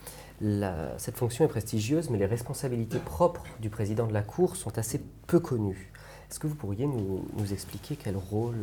cette 0.97 1.17
fonction 1.17 1.45
est 1.45 1.47
prestigieuse, 1.47 2.09
mais 2.09 2.19
les 2.19 2.25
responsabilités 2.25 2.99
propres 2.99 3.43
du 3.59 3.69
président 3.69 4.05
de 4.05 4.13
la 4.13 4.21
Cour 4.21 4.55
sont 4.55 4.77
assez 4.77 5.01
peu 5.27 5.39
connues. 5.39 5.91
Est-ce 6.29 6.39
que 6.39 6.47
vous 6.47 6.55
pourriez 6.55 6.85
nous, 6.85 7.23
expliquer 7.51 7.95
quel 7.95 8.15
rôle 8.15 8.61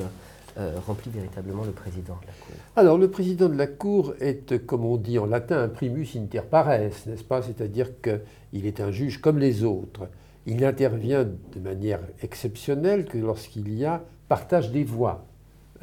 euh, 0.59 0.79
remplit 0.87 1.11
véritablement 1.11 1.65
le 1.65 1.73
président 1.73 2.19
de 2.21 2.27
la 2.27 2.33
Cour 2.33 2.55
Alors 2.77 2.99
le 2.99 3.11
président 3.11 3.49
de 3.49 3.57
la 3.57 3.67
Cour 3.67 4.15
est, 4.21 4.67
comme 4.67 4.85
on 4.85 4.97
dit 4.97 5.19
en 5.19 5.27
latin, 5.27 5.62
un 5.62 5.69
primus 5.69 6.09
inter 6.17 6.43
pares, 6.43 6.79
n'est-ce 7.07 7.25
pas? 7.25 7.41
C'est-à-dire 7.43 7.88
qu'il 8.03 8.67
est 8.67 8.81
un 8.81 8.91
juge 8.91 9.21
comme 9.21 9.38
les 9.38 9.65
autres. 9.65 10.09
Il 10.45 10.59
n'intervient 10.59 11.25
de 11.25 11.61
manière 11.61 12.01
exceptionnelle 12.23 13.07
que 13.07 13.17
lorsqu'il 13.17 13.73
y 13.73 13.85
a 13.85 14.03
partage 14.29 14.71
des 14.71 14.85
voix. 14.85 15.25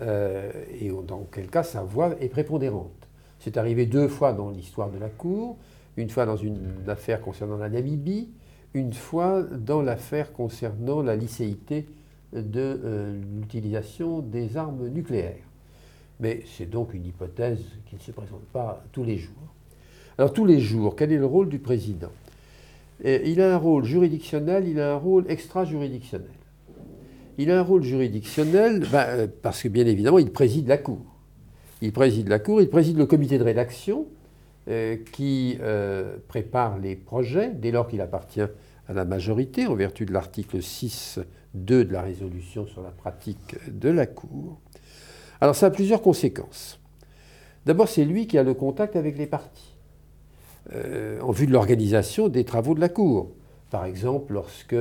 Euh, 0.01 0.51
et 0.79 0.89
dans 1.08 1.25
quel 1.32 1.47
cas 1.47 1.63
sa 1.63 1.82
voix 1.82 2.15
est 2.21 2.29
prépondérante. 2.29 3.08
C'est 3.39 3.58
arrivé 3.58 3.86
deux 3.86 4.08
fois 4.08 4.34
dans 4.34 4.49
l'histoire 4.49 4.91
de 4.91 4.97
la 4.97 5.10
Cour, 5.10 5.58
une 5.97 6.10
fois 6.10 6.25
dans 6.25 6.38
une 6.38 6.60
affaire 6.88 7.21
concernant 7.21 7.58
la 7.58 7.69
Namibie, 7.69 8.29
une 8.73 8.93
fois 8.93 9.41
dans 9.41 9.82
l'affaire 9.82 10.32
concernant 10.32 11.01
la 11.01 11.15
licéité 11.15 11.88
de 12.33 12.79
euh, 12.83 13.21
l'utilisation 13.39 14.19
des 14.19 14.57
armes 14.57 14.87
nucléaires. 14.89 15.43
Mais 16.19 16.43
c'est 16.57 16.69
donc 16.69 16.93
une 16.93 17.05
hypothèse 17.05 17.63
qui 17.87 17.95
ne 17.95 17.99
se 18.01 18.11
présente 18.11 18.43
pas 18.53 18.83
tous 18.91 19.03
les 19.03 19.17
jours. 19.17 19.33
Alors 20.17 20.33
tous 20.33 20.45
les 20.45 20.59
jours, 20.59 20.95
quel 20.95 21.11
est 21.11 21.17
le 21.17 21.25
rôle 21.25 21.49
du 21.49 21.59
président? 21.59 22.11
Il 23.03 23.39
a 23.39 23.53
un 23.53 23.57
rôle 23.57 23.85
juridictionnel, 23.85 24.67
il 24.67 24.79
a 24.81 24.91
un 24.93 24.97
rôle 24.97 25.25
extra-juridictionnel. 25.29 26.27
Il 27.37 27.49
a 27.49 27.59
un 27.59 27.61
rôle 27.63 27.83
juridictionnel 27.83 28.85
ben, 28.91 29.05
euh, 29.07 29.27
parce 29.41 29.63
que 29.63 29.69
bien 29.69 29.85
évidemment, 29.85 30.19
il 30.19 30.31
préside 30.31 30.67
la 30.67 30.77
Cour. 30.77 30.99
Il 31.81 31.93
préside 31.93 32.27
la 32.27 32.39
Cour, 32.39 32.61
il 32.61 32.69
préside 32.69 32.97
le 32.97 33.05
comité 33.05 33.37
de 33.37 33.43
rédaction 33.43 34.05
euh, 34.67 34.97
qui 35.13 35.57
prépare 36.27 36.77
les 36.77 36.97
projets 36.97 37.51
dès 37.53 37.71
lors 37.71 37.87
qu'il 37.87 38.01
appartient 38.01 38.41
à 38.41 38.93
la 38.93 39.05
majorité 39.05 39.67
en 39.67 39.75
vertu 39.75 40.05
de 40.05 40.11
l'article 40.11 40.61
6.2 41.55 41.83
de 41.83 41.93
la 41.93 42.01
résolution 42.01 42.67
sur 42.67 42.81
la 42.81 42.91
pratique 42.91 43.55
de 43.71 43.89
la 43.89 44.05
Cour. 44.05 44.59
Alors 45.41 45.55
ça 45.55 45.67
a 45.67 45.71
plusieurs 45.71 46.01
conséquences. 46.01 46.79
D'abord, 47.65 47.88
c'est 47.88 48.05
lui 48.05 48.27
qui 48.27 48.38
a 48.38 48.43
le 48.43 48.53
contact 48.53 48.95
avec 48.95 49.17
les 49.17 49.27
partis 49.27 49.75
en 51.21 51.31
vue 51.31 51.47
de 51.47 51.51
l'organisation 51.51 52.27
des 52.27 52.45
travaux 52.45 52.75
de 52.75 52.79
la 52.79 52.89
Cour. 52.89 53.31
Par 53.71 53.85
exemple, 53.85 54.33
lorsque 54.33 54.75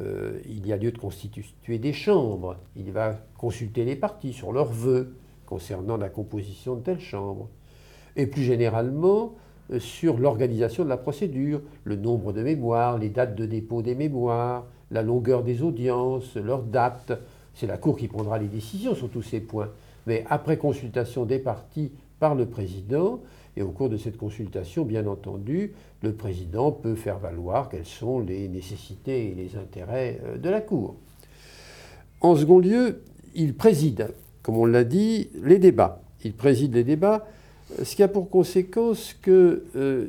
euh, 0.00 0.38
il 0.48 0.66
y 0.66 0.72
a 0.72 0.76
lieu 0.76 0.92
de 0.92 0.98
constituer 0.98 1.78
des 1.78 1.92
chambres. 1.92 2.56
Il 2.76 2.92
va 2.92 3.18
consulter 3.36 3.84
les 3.84 3.96
partis 3.96 4.32
sur 4.32 4.52
leurs 4.52 4.72
vœux 4.72 5.14
concernant 5.46 5.96
la 5.96 6.08
composition 6.08 6.76
de 6.76 6.82
telle 6.82 7.00
chambre. 7.00 7.48
Et 8.16 8.26
plus 8.26 8.42
généralement, 8.42 9.34
euh, 9.72 9.80
sur 9.80 10.18
l'organisation 10.18 10.84
de 10.84 10.88
la 10.88 10.96
procédure, 10.96 11.62
le 11.84 11.96
nombre 11.96 12.32
de 12.32 12.42
mémoires, 12.42 12.98
les 12.98 13.08
dates 13.08 13.34
de 13.34 13.46
dépôt 13.46 13.82
des 13.82 13.94
mémoires, 13.94 14.66
la 14.90 15.02
longueur 15.02 15.42
des 15.42 15.62
audiences, 15.62 16.36
leurs 16.36 16.62
dates. 16.62 17.12
C'est 17.54 17.66
la 17.66 17.76
Cour 17.76 17.96
qui 17.96 18.08
prendra 18.08 18.38
les 18.38 18.46
décisions 18.46 18.94
sur 18.94 19.10
tous 19.10 19.22
ces 19.22 19.40
points. 19.40 19.70
Mais 20.06 20.24
après 20.30 20.56
consultation 20.56 21.24
des 21.24 21.38
partis 21.38 21.90
par 22.18 22.34
le 22.34 22.46
président, 22.46 23.20
et 23.56 23.62
au 23.62 23.70
cours 23.70 23.88
de 23.88 23.96
cette 23.96 24.16
consultation, 24.16 24.84
bien 24.84 25.06
entendu, 25.06 25.72
le 26.02 26.12
président 26.12 26.70
peut 26.70 26.94
faire 26.94 27.18
valoir 27.18 27.68
quelles 27.68 27.86
sont 27.86 28.20
les 28.20 28.48
nécessités 28.48 29.30
et 29.30 29.34
les 29.34 29.56
intérêts 29.56 30.20
euh, 30.24 30.38
de 30.38 30.48
la 30.48 30.60
Cour. 30.60 30.94
En 32.20 32.36
second 32.36 32.58
lieu, 32.58 33.02
il 33.34 33.54
préside, 33.54 34.10
comme 34.42 34.56
on 34.56 34.66
l'a 34.66 34.84
dit, 34.84 35.28
les 35.42 35.58
débats. 35.58 36.02
Il 36.24 36.32
préside 36.34 36.74
les 36.74 36.84
débats, 36.84 37.26
ce 37.82 37.94
qui 37.94 38.02
a 38.02 38.08
pour 38.08 38.30
conséquence 38.30 39.12
qu'il 39.12 39.60
euh, 39.76 40.06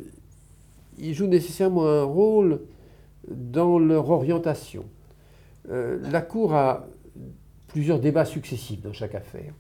joue 1.00 1.28
nécessairement 1.28 1.88
un 1.88 2.04
rôle 2.04 2.60
dans 3.30 3.80
leur 3.80 4.10
orientation. 4.10 4.86
Euh, 5.70 6.00
la 6.12 6.22
Cour 6.22 6.54
a 6.54 6.88
plusieurs 7.68 8.00
débats 8.00 8.26
successifs 8.26 8.82
dans 8.82 8.94
chaque 8.94 9.16
affaire. 9.16 9.54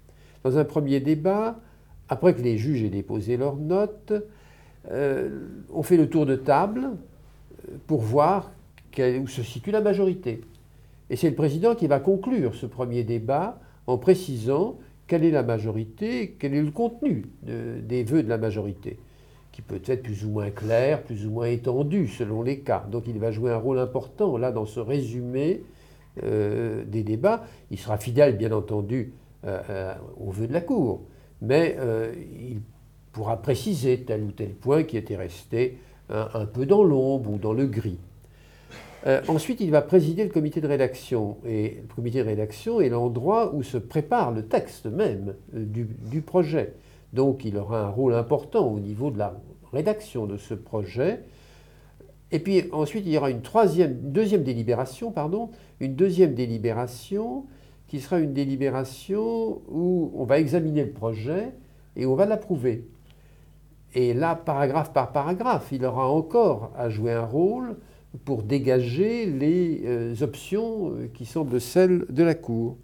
Dans 0.43 0.58
un 0.58 0.65
premier 0.65 0.99
débat, 0.99 1.60
après 2.08 2.34
que 2.34 2.41
les 2.41 2.58
juges 2.58 2.84
aient 2.84 2.89
déposé 2.89 3.38
leurs 3.38 3.55
notes, 3.55 4.13
euh, 4.89 5.47
on 5.71 5.84
fait 5.84 5.97
le 5.97 6.10
tour 6.10 6.25
de 6.25 6.36
table 6.36 6.89
euh, 7.67 7.77
pour 7.88 8.01
voir 8.01 8.51
où 9.21 9.27
se 9.27 9.43
situe 9.43 9.71
la 9.71 9.82
majorité. 9.82 10.41
Et 11.10 11.15
c'est 11.15 11.29
le 11.29 11.36
président 11.36 11.73
qui 11.73 11.88
va 11.88 11.99
conclure 11.99 12.55
ce 12.55 12.65
premier 12.65 13.03
débat 13.03 13.62
en 13.88 13.97
précisant 13.97 14.77
quelle 15.08 15.23
est 15.23 15.32
la 15.32 15.43
majorité, 15.43 16.36
quel 16.38 16.53
est 16.53 16.62
le 16.62 16.71
contenu 16.71 17.25
des 17.43 18.03
vœux 18.03 18.23
de 18.23 18.27
la 18.27 18.38
majorité, 18.38 18.99
qui 19.51 19.62
peut 19.62 19.81
être 19.85 20.03
plus 20.03 20.25
ou 20.25 20.29
moins 20.29 20.51
clair, 20.51 21.03
plus 21.03 21.25
ou 21.25 21.31
moins 21.31 21.47
étendu 21.47 22.07
selon 22.07 22.41
les 22.41 22.59
cas. 22.59 22.85
Donc 22.91 23.05
il 23.07 23.19
va 23.19 23.31
jouer 23.31 23.51
un 23.51 23.57
rôle 23.57 23.79
important 23.79 24.38
là 24.38 24.51
dans 24.51 24.65
ce 24.65 24.79
résumé 24.79 25.63
euh, 26.23 26.83
des 26.85 27.03
débats. 27.03 27.43
Il 27.71 27.77
sera 27.77 27.97
fidèle, 27.97 28.38
bien 28.38 28.51
entendu, 28.51 29.13
aux 29.43 30.31
vœux 30.31 30.47
de 30.47 30.53
la 30.53 30.62
Cour 30.62 31.01
mais 31.41 31.77
euh, 31.79 32.13
il 32.39 32.62
pourra 33.12 33.41
préciser 33.41 34.01
tel 34.01 34.23
ou 34.23 34.31
tel 34.31 34.49
point 34.49 34.83
qui 34.83 34.97
était 34.97 35.15
resté 35.15 35.77
un, 36.09 36.45
peu 36.47 36.65
dans 36.65 36.83
l'ombre 36.83 37.29
ou 37.29 37.38
dans 37.38 37.53
le 37.53 37.67
gris. 37.67 37.99
Euh, 39.05 39.21
ensuite, 39.27 39.62
il 39.62 39.69
va 39.69 39.83
présider 39.83 40.23
le 40.23 40.31
comité 40.31 40.59
de 40.59 40.67
rédaction. 40.67 41.38
Et 41.45 41.81
le 41.88 41.93
comité 41.93 42.19
de 42.19 42.27
rédaction 42.27 42.81
est 42.81 42.89
l'endroit 42.89 43.53
où 43.53 43.62
se 43.62 43.77
prépare 43.77 44.31
le 44.31 44.45
texte 44.45 44.88
même 44.88 45.35
euh, 45.55 45.63
du, 45.63 46.21
projet. 46.21 46.73
Donc, 47.13 47.45
il 47.45 47.58
aura 47.58 47.82
un 47.82 47.89
rôle 47.89 48.13
important 48.13 48.67
au 48.67 48.80
niveau 48.80 49.12
de 49.12 49.17
la 49.17 49.39
rédaction 49.72 50.26
de 50.26 50.38
ce 50.38 50.54
projet. 50.54 51.24
Et 52.32 52.39
puis 52.39 52.63
ensuite, 52.72 53.06
il 53.06 53.13
y 53.13 53.17
aura 53.17 53.32
une 53.32 53.41
deuxième 53.41 54.43
délibération, 54.43 55.12
pardon, 55.12 55.50
une 55.80 55.95
deuxième 55.95 56.36
délibération 56.36 57.45
qui 57.88 58.00
sera 58.00 58.19
une 58.19 58.34
délibération 58.34 59.62
où 59.67 60.12
on 60.15 60.24
va 60.24 60.39
examiner 60.39 60.84
le 60.84 60.91
projet 60.91 61.54
et 61.95 62.06
on 62.06 62.15
va 62.15 62.28
l'approuver. 62.28 62.88
Et 63.95 64.13
là, 64.13 64.36
paragraphe 64.36 64.93
par 64.93 65.12
paragraphe, 65.12 65.69
il 65.72 65.84
aura 65.84 66.08
encore 66.08 66.72
à 66.78 66.89
jouer 66.89 67.13
un 67.13 67.26
rôle 67.26 67.78
pour 68.26 68.43
dégager 68.43 69.26
les 69.26 69.82
euh, 69.86 70.15
options 70.22 70.91
euh, 70.91 71.10
qui 71.13 71.26
semblent 71.26 71.60
celles 71.60 72.06
de 72.10 72.24
la 72.24 72.36
Cour. 72.36 72.78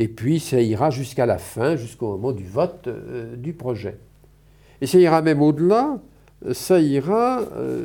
Et 0.00 0.08
puis 0.08 0.40
ça 0.40 0.60
ira 0.60 0.90
jusqu'à 0.90 1.26
la 1.26 1.38
fin, 1.38 1.76
jusqu'au 1.76 2.16
moment 2.16 2.32
du 2.32 2.44
vote 2.44 2.88
euh, 2.88 3.36
du 3.36 3.52
projet. 3.52 3.98
Et 4.80 4.86
ça 4.86 4.98
ira 4.98 5.22
même 5.22 5.40
au-delà, 5.40 6.00
ça 6.52 6.80
ira 6.80 7.42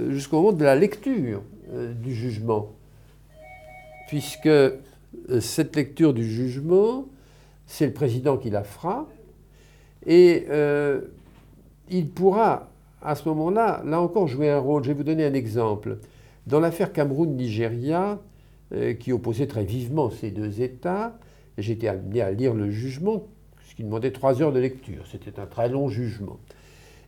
jusqu'au 0.09 0.37
moment 0.37 0.53
de 0.53 0.63
la 0.63 0.77
lecture 0.77 1.41
du 2.01 2.15
jugement, 2.15 2.71
puisque 4.07 4.47
cette 5.41 5.75
lecture 5.75 6.13
du 6.13 6.23
jugement, 6.23 7.05
c'est 7.67 7.85
le 7.85 7.91
président 7.91 8.37
qui 8.37 8.49
la 8.49 8.63
fera, 8.63 9.09
et 10.07 10.47
il 11.89 12.07
pourra 12.07 12.69
à 13.05 13.15
ce 13.15 13.29
moment-là, 13.29 13.83
là 13.85 14.01
encore, 14.01 14.27
jouer 14.27 14.49
un 14.49 14.59
rôle. 14.59 14.83
Je 14.83 14.89
vais 14.89 14.95
vous 14.95 15.03
donner 15.03 15.25
un 15.25 15.33
exemple. 15.33 15.99
Dans 16.47 16.59
l'affaire 16.59 16.91
Cameroun-Nigeria, 16.91 18.19
euh, 18.73 18.93
qui 18.93 19.13
opposait 19.13 19.45
très 19.45 19.63
vivement 19.63 20.09
ces 20.09 20.31
deux 20.31 20.61
États, 20.61 21.15
j'étais 21.57 21.87
amené 21.87 22.21
à 22.21 22.31
lire 22.31 22.53
le 22.53 22.69
jugement, 22.69 23.23
ce 23.67 23.75
qui 23.75 23.83
demandait 23.83 24.11
trois 24.11 24.41
heures 24.41 24.53
de 24.53 24.59
lecture. 24.59 25.05
C'était 25.11 25.39
un 25.39 25.45
très 25.45 25.69
long 25.69 25.87
jugement. 25.89 26.39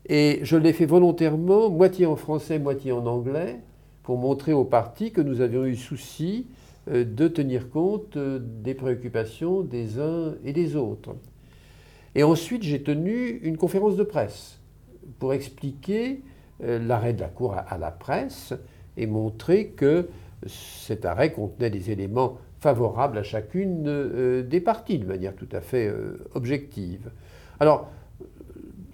Et 0.08 0.40
je 0.44 0.56
l'ai 0.56 0.74
fait 0.74 0.86
volontairement, 0.86 1.70
moitié 1.70 2.06
en 2.06 2.16
français, 2.16 2.60
moitié 2.60 2.92
en 2.92 3.06
anglais, 3.06 3.60
pour 4.04 4.18
montrer 4.18 4.54
aux 4.54 4.64
partis 4.64 5.12
que 5.12 5.22
nous 5.22 5.42
avions 5.42 5.66
eu 5.66 5.76
souci 5.76 6.48
euh, 6.90 7.04
de 7.04 7.28
tenir 7.28 7.70
compte 7.70 8.16
euh, 8.16 8.40
des 8.42 8.74
préoccupations 8.74 9.62
des 9.62 10.00
uns 10.00 10.36
et 10.46 10.54
des 10.54 10.76
autres. 10.76 11.16
Et 12.16 12.24
ensuite, 12.24 12.64
j'ai 12.64 12.82
tenu 12.82 13.40
une 13.44 13.58
conférence 13.58 13.96
de 13.96 14.04
presse 14.04 14.60
pour 15.20 15.34
expliquer 15.34 16.22
l'arrêt 16.60 17.14
de 17.14 17.22
la 17.22 17.28
Cour 17.28 17.54
à 17.56 17.78
la 17.78 17.92
presse 17.92 18.56
et 18.98 19.06
montrer 19.06 19.68
que 19.68 20.10
cet 20.46 21.06
arrêt 21.06 21.32
contenait 21.32 21.70
des 21.70 21.92
éléments 21.92 22.38
favorables 22.68 23.18
à 23.18 23.24
chacune 23.24 23.86
euh, 23.88 24.44
des 24.44 24.60
parties 24.60 25.00
de 25.00 25.06
manière 25.06 25.34
tout 25.34 25.48
à 25.54 25.62
fait 25.62 25.88
euh, 25.88 26.18
objective. 26.34 27.12
Alors, 27.62 27.90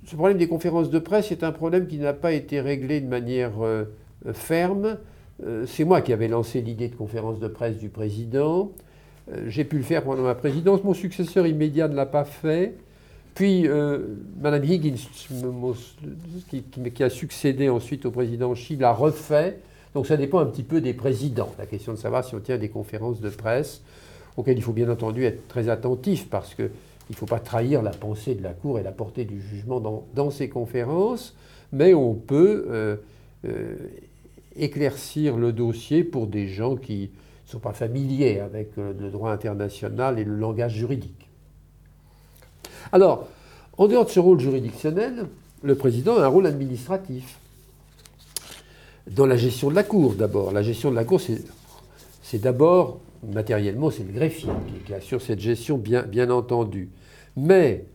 ce 0.06 0.16
problème 0.16 0.38
des 0.38 0.48
conférences 0.48 0.92
de 0.92 1.00
presse 1.00 1.32
est 1.32 1.44
un 1.44 1.52
problème 1.52 1.88
qui 1.88 1.98
n'a 1.98 2.14
pas 2.14 2.34
été 2.34 2.62
réglé 2.62 3.02
de 3.02 3.08
manière 3.08 3.64
euh, 3.64 3.86
ferme. 4.34 5.00
C'est 5.66 5.84
moi 5.84 6.02
qui 6.02 6.14
avais 6.14 6.28
lancé 6.28 6.62
l'idée 6.62 6.88
de 6.88 6.96
conférence 6.96 7.40
de 7.40 7.48
presse 7.48 7.78
du 7.78 7.90
président. 7.90 8.72
J'ai 9.48 9.66
pu 9.66 9.78
le 9.78 9.84
faire 9.84 10.04
pendant 10.04 10.22
ma 10.22 10.36
présidence. 10.36 10.84
Mon 10.84 10.94
successeur 10.94 11.48
immédiat 11.48 11.88
ne 11.88 11.96
l'a 11.96 12.06
pas 12.06 12.24
fait. 12.24 12.76
Puis, 13.34 13.68
Mme 14.40 14.64
Higgins, 14.64 14.96
qui, 16.50 16.64
qui, 16.64 17.04
a 17.04 17.10
succédé 17.10 17.68
ensuite 17.68 18.06
au 18.06 18.12
président 18.12 18.54
Xi, 18.54 18.78
l'a 18.78 18.94
refait. 18.94 19.58
Donc 19.94 20.08
ça 20.08 20.18
dépend 20.18 20.40
un 20.40 20.46
petit 20.46 20.64
peu 20.64 20.82
des 20.82 20.94
présidents, 20.94 21.52
la 21.58 21.66
question 21.66 21.94
de 21.94 21.98
savoir 21.98 22.26
si 22.26 22.36
on 22.36 22.40
tient 22.40 22.58
des 22.58 22.70
conférences 22.70 23.22
de 23.22 23.30
presse, 23.30 23.82
auxquelles 24.38 24.58
il 24.58 24.64
faut 24.64 24.74
bien 24.74 24.90
entendu 24.90 25.24
être 25.26 25.48
très 25.48 25.70
attentif 25.70 26.30
parce 26.30 26.56
qu'il 26.56 26.70
ne 27.10 27.16
faut 27.16 27.28
pas 27.28 27.40
trahir 27.40 27.84
la 27.84 27.92
pensée 27.92 28.34
de 28.34 28.42
la 28.42 28.54
Cour 28.54 28.80
et 28.80 28.84
la 28.84 28.92
portée 28.92 29.26
du 29.26 29.40
jugement 29.40 29.80
dans, 29.80 30.32
ces 30.32 30.50
conférences, 30.50 31.36
mais 31.72 31.94
on 31.94 32.16
peut 32.16 32.66
euh, 32.70 32.96
euh, 33.46 33.76
éclaircir 34.56 35.38
le 35.38 35.52
dossier 35.52 36.04
pour 36.04 36.26
des 36.26 36.48
gens 36.48 36.76
qui 36.76 37.12
ne 37.46 37.52
sont 37.52 37.60
pas 37.60 37.74
familiers 37.74 38.40
avec 38.40 38.72
euh, 38.80 38.94
le 39.00 39.12
droit 39.12 39.32
international 39.32 40.18
et 40.18 40.24
le 40.24 40.36
langage 40.36 40.74
juridique. 40.74 41.30
Alors, 42.92 43.28
en 43.78 43.88
dehors 43.88 44.06
de 44.06 44.10
ce 44.10 44.20
rôle 44.20 44.40
juridictionnel, 44.40 45.28
le 45.62 45.76
président 45.76 46.18
a 46.18 46.24
un 46.24 46.28
rôle 46.28 46.48
administratif 46.48 47.40
dans 49.10 49.26
la 49.26 49.38
gestion 49.38 49.70
de 49.70 49.76
la 49.76 49.84
cour 49.84 50.14
d'abord. 50.14 50.52
La 50.52 50.62
gestion 50.62 50.92
de 50.92 50.96
la 50.96 51.04
cour, 51.04 51.22
c'est 51.22 52.40
d'abord, 52.40 53.00
matériellement, 53.28 53.90
c'est 53.90 54.04
le 54.04 54.12
greffier 54.12 54.50
qui, 54.86 54.94
assure 54.94 55.22
cette 55.22 55.40
gestion, 55.40 55.78
bien, 55.78 56.30
entendu. 56.30 56.90
Mais 57.36 57.86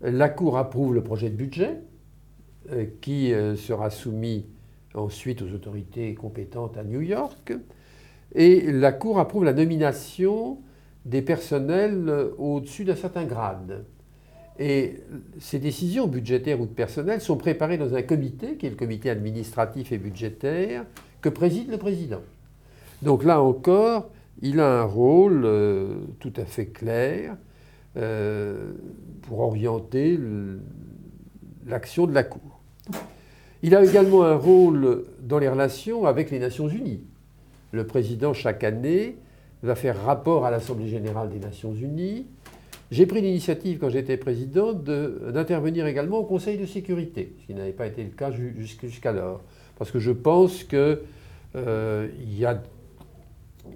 la 0.00 0.28
cour 0.28 0.58
approuve 0.58 0.94
le 0.94 1.02
projet 1.02 1.30
de 1.30 1.36
budget 1.36 1.80
euh, 2.70 2.86
qui 3.00 3.32
euh, 3.32 3.56
sera 3.56 3.90
soumis 3.90 4.46
ensuite 4.94 5.42
aux 5.42 5.52
autorités 5.52 6.14
compétentes 6.14 6.76
à 6.76 6.84
New 6.84 7.00
York. 7.00 7.52
Et 8.34 8.72
la 8.72 8.92
cour 8.92 9.18
approuve 9.18 9.44
la 9.44 9.52
nomination 9.52 10.58
des 11.04 11.22
personnels 11.22 12.08
euh, 12.08 12.30
au-dessus 12.38 12.84
d'un 12.84 12.96
certain 12.96 13.24
grade. 13.24 13.84
Et 14.58 15.00
ces 15.40 15.58
décisions 15.58 16.06
budgétaires 16.06 16.60
ou 16.60 16.66
de 16.66 16.72
personnel 16.72 17.20
sont 17.20 17.36
préparées 17.36 17.78
dans 17.78 17.94
un 17.94 18.02
comité, 18.02 18.56
qui 18.56 18.66
est 18.66 18.70
le 18.70 18.76
comité 18.76 19.10
administratif 19.10 19.92
et 19.92 19.98
budgétaire, 19.98 20.84
que 21.20 21.28
préside 21.28 21.70
le 21.70 21.78
président. 21.78 22.20
Donc 23.00 23.24
là 23.24 23.40
encore, 23.40 24.10
il 24.42 24.60
a 24.60 24.80
un 24.80 24.84
rôle 24.84 25.42
euh, 25.44 25.94
tout 26.20 26.32
à 26.36 26.44
fait 26.44 26.66
clair 26.66 27.36
euh, 27.96 28.72
pour 29.22 29.40
orienter 29.40 30.18
l'action 31.66 32.06
de 32.06 32.12
la 32.12 32.24
Cour. 32.24 32.60
Il 33.62 33.74
a 33.76 33.84
également 33.84 34.24
un 34.24 34.34
rôle 34.34 35.04
dans 35.20 35.38
les 35.38 35.48
relations 35.48 36.06
avec 36.06 36.30
les 36.30 36.40
Nations 36.40 36.68
Unies. 36.68 37.04
Le 37.70 37.86
président, 37.86 38.34
chaque 38.34 38.64
année, 38.64 39.16
va 39.62 39.76
faire 39.76 40.04
rapport 40.04 40.44
à 40.44 40.50
l'Assemblée 40.50 40.88
générale 40.88 41.30
des 41.30 41.38
Nations 41.38 41.72
Unies 41.72 42.26
j'ai 42.92 43.06
pris 43.06 43.22
l'initiative, 43.22 43.78
quand 43.78 43.88
j'étais 43.88 44.18
président, 44.18 44.74
d'intervenir 44.74 45.86
également 45.86 46.18
au 46.18 46.24
Conseil 46.24 46.58
de 46.58 46.66
sécurité, 46.66 47.32
ce 47.40 47.46
qui 47.46 47.54
n'avait 47.54 47.72
pas 47.72 47.86
été 47.86 48.04
le 48.04 48.10
cas 48.10 48.30
jusqu'alors. 48.30 49.40
Parce 49.78 49.90
que 49.90 49.98
je 49.98 50.10
pense 50.10 50.62
qu'il 50.62 50.98
euh, 51.56 52.08
y 52.28 52.44
a 52.44 52.62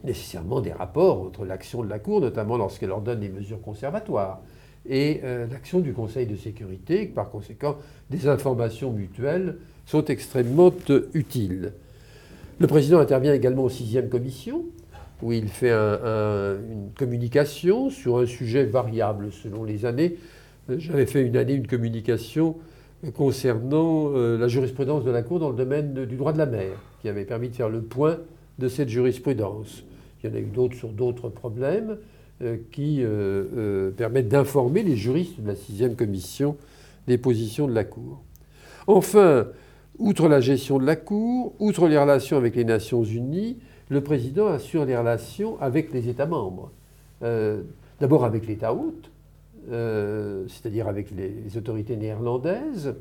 nécessairement 0.04 0.60
des 0.60 0.72
rapports 0.72 1.22
entre 1.22 1.46
l'action 1.46 1.82
de 1.82 1.88
la 1.88 1.98
Cour, 1.98 2.20
notamment 2.20 2.58
lorsqu'elle 2.58 2.90
ordonne 2.90 3.20
des 3.20 3.30
mesures 3.30 3.62
conservatoires, 3.62 4.42
et 4.86 5.22
euh, 5.24 5.46
l'action 5.50 5.80
du 5.80 5.94
Conseil 5.94 6.26
de 6.26 6.36
sécurité, 6.36 7.06
par 7.06 7.30
conséquent, 7.30 7.76
des 8.10 8.28
informations 8.28 8.92
mutuelles 8.92 9.56
sont 9.86 10.04
extrêmement 10.04 10.74
utiles. 11.14 11.72
Le 12.58 12.66
président 12.66 12.98
intervient 12.98 13.32
également 13.32 13.64
aux 13.64 13.70
sixième 13.70 14.10
commission, 14.10 14.66
où 15.22 15.32
il 15.32 15.48
fait 15.48 15.72
une 15.72 16.90
communication 16.96 17.90
sur 17.90 18.18
un 18.18 18.26
sujet 18.26 18.64
variable 18.64 19.32
selon 19.32 19.64
les 19.64 19.86
années. 19.86 20.16
J'avais 20.68 21.06
fait 21.06 21.22
une 21.22 21.36
année 21.36 21.54
une 21.54 21.66
communication 21.66 22.56
concernant 23.14 24.10
euh, 24.14 24.38
la 24.38 24.48
jurisprudence 24.48 25.04
de 25.04 25.10
la 25.10 25.22
Cour 25.22 25.38
dans 25.38 25.50
le 25.50 25.56
domaine 25.56 26.06
du 26.06 26.16
droit 26.16 26.32
de 26.32 26.38
la 26.38 26.46
mer, 26.46 26.72
qui 27.00 27.08
avait 27.08 27.24
permis 27.24 27.48
de 27.48 27.54
faire 27.54 27.68
le 27.68 27.82
point 27.82 28.18
de 28.58 28.68
cette 28.68 28.88
jurisprudence. 28.88 29.84
Il 30.22 30.30
y 30.30 30.32
en 30.32 30.36
a 30.36 30.40
eu 30.40 30.44
d'autres 30.46 30.76
sur 30.76 30.88
d'autres 30.88 31.28
problèmes 31.28 31.98
euh, 32.42 32.56
qui 32.72 33.00
euh, 33.02 33.90
permettent 33.90 34.28
d'informer 34.28 34.82
les 34.82 34.96
juristes 34.96 35.40
de 35.40 35.46
la 35.46 35.54
sixième 35.54 35.94
commission 35.94 36.56
des 37.06 37.18
positions 37.18 37.66
de 37.68 37.74
la 37.74 37.84
Cour. 37.84 38.22
Enfin, 38.86 39.48
outre 39.98 40.28
la 40.28 40.40
gestion 40.40 40.78
de 40.78 40.86
la 40.86 40.96
Cour, 40.96 41.54
outre 41.58 41.88
les 41.88 41.98
relations 41.98 42.36
avec 42.36 42.56
les 42.56 42.64
Nations 42.64 43.04
Unies, 43.04 43.58
le 43.88 44.00
président 44.00 44.48
assure 44.48 44.84
les 44.84 44.96
relations 44.96 45.60
avec 45.60 45.92
les 45.92 46.08
États 46.08 46.26
membres. 46.26 46.70
Euh, 47.22 47.62
d'abord 48.00 48.24
avec 48.24 48.46
l'État 48.46 48.74
hôte, 48.74 49.10
euh, 49.70 50.44
c'est-à-dire 50.48 50.88
avec 50.88 51.10
les, 51.10 51.56
autorités 51.56 51.96
néerlandaises. 51.96 52.94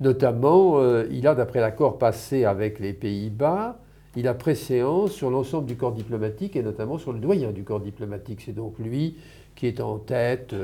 Notamment, 0.00 0.78
euh, 0.78 1.06
il 1.10 1.26
a, 1.26 1.34
d'après 1.34 1.60
l'accord 1.60 1.98
passé 1.98 2.44
avec 2.44 2.80
les 2.80 2.92
Pays-Bas, 2.92 3.78
il 4.16 4.28
a 4.28 4.34
préséance 4.34 5.12
sur 5.12 5.30
l'ensemble 5.30 5.66
du 5.66 5.76
corps 5.76 5.92
diplomatique 5.92 6.54
et 6.54 6.62
notamment 6.62 6.98
sur 6.98 7.12
le 7.12 7.18
doyen 7.18 7.50
du 7.50 7.64
corps 7.64 7.80
diplomatique. 7.80 8.42
C'est 8.44 8.54
donc 8.54 8.78
lui 8.78 9.16
qui 9.56 9.66
est 9.66 9.80
en 9.80 9.98
tête 9.98 10.54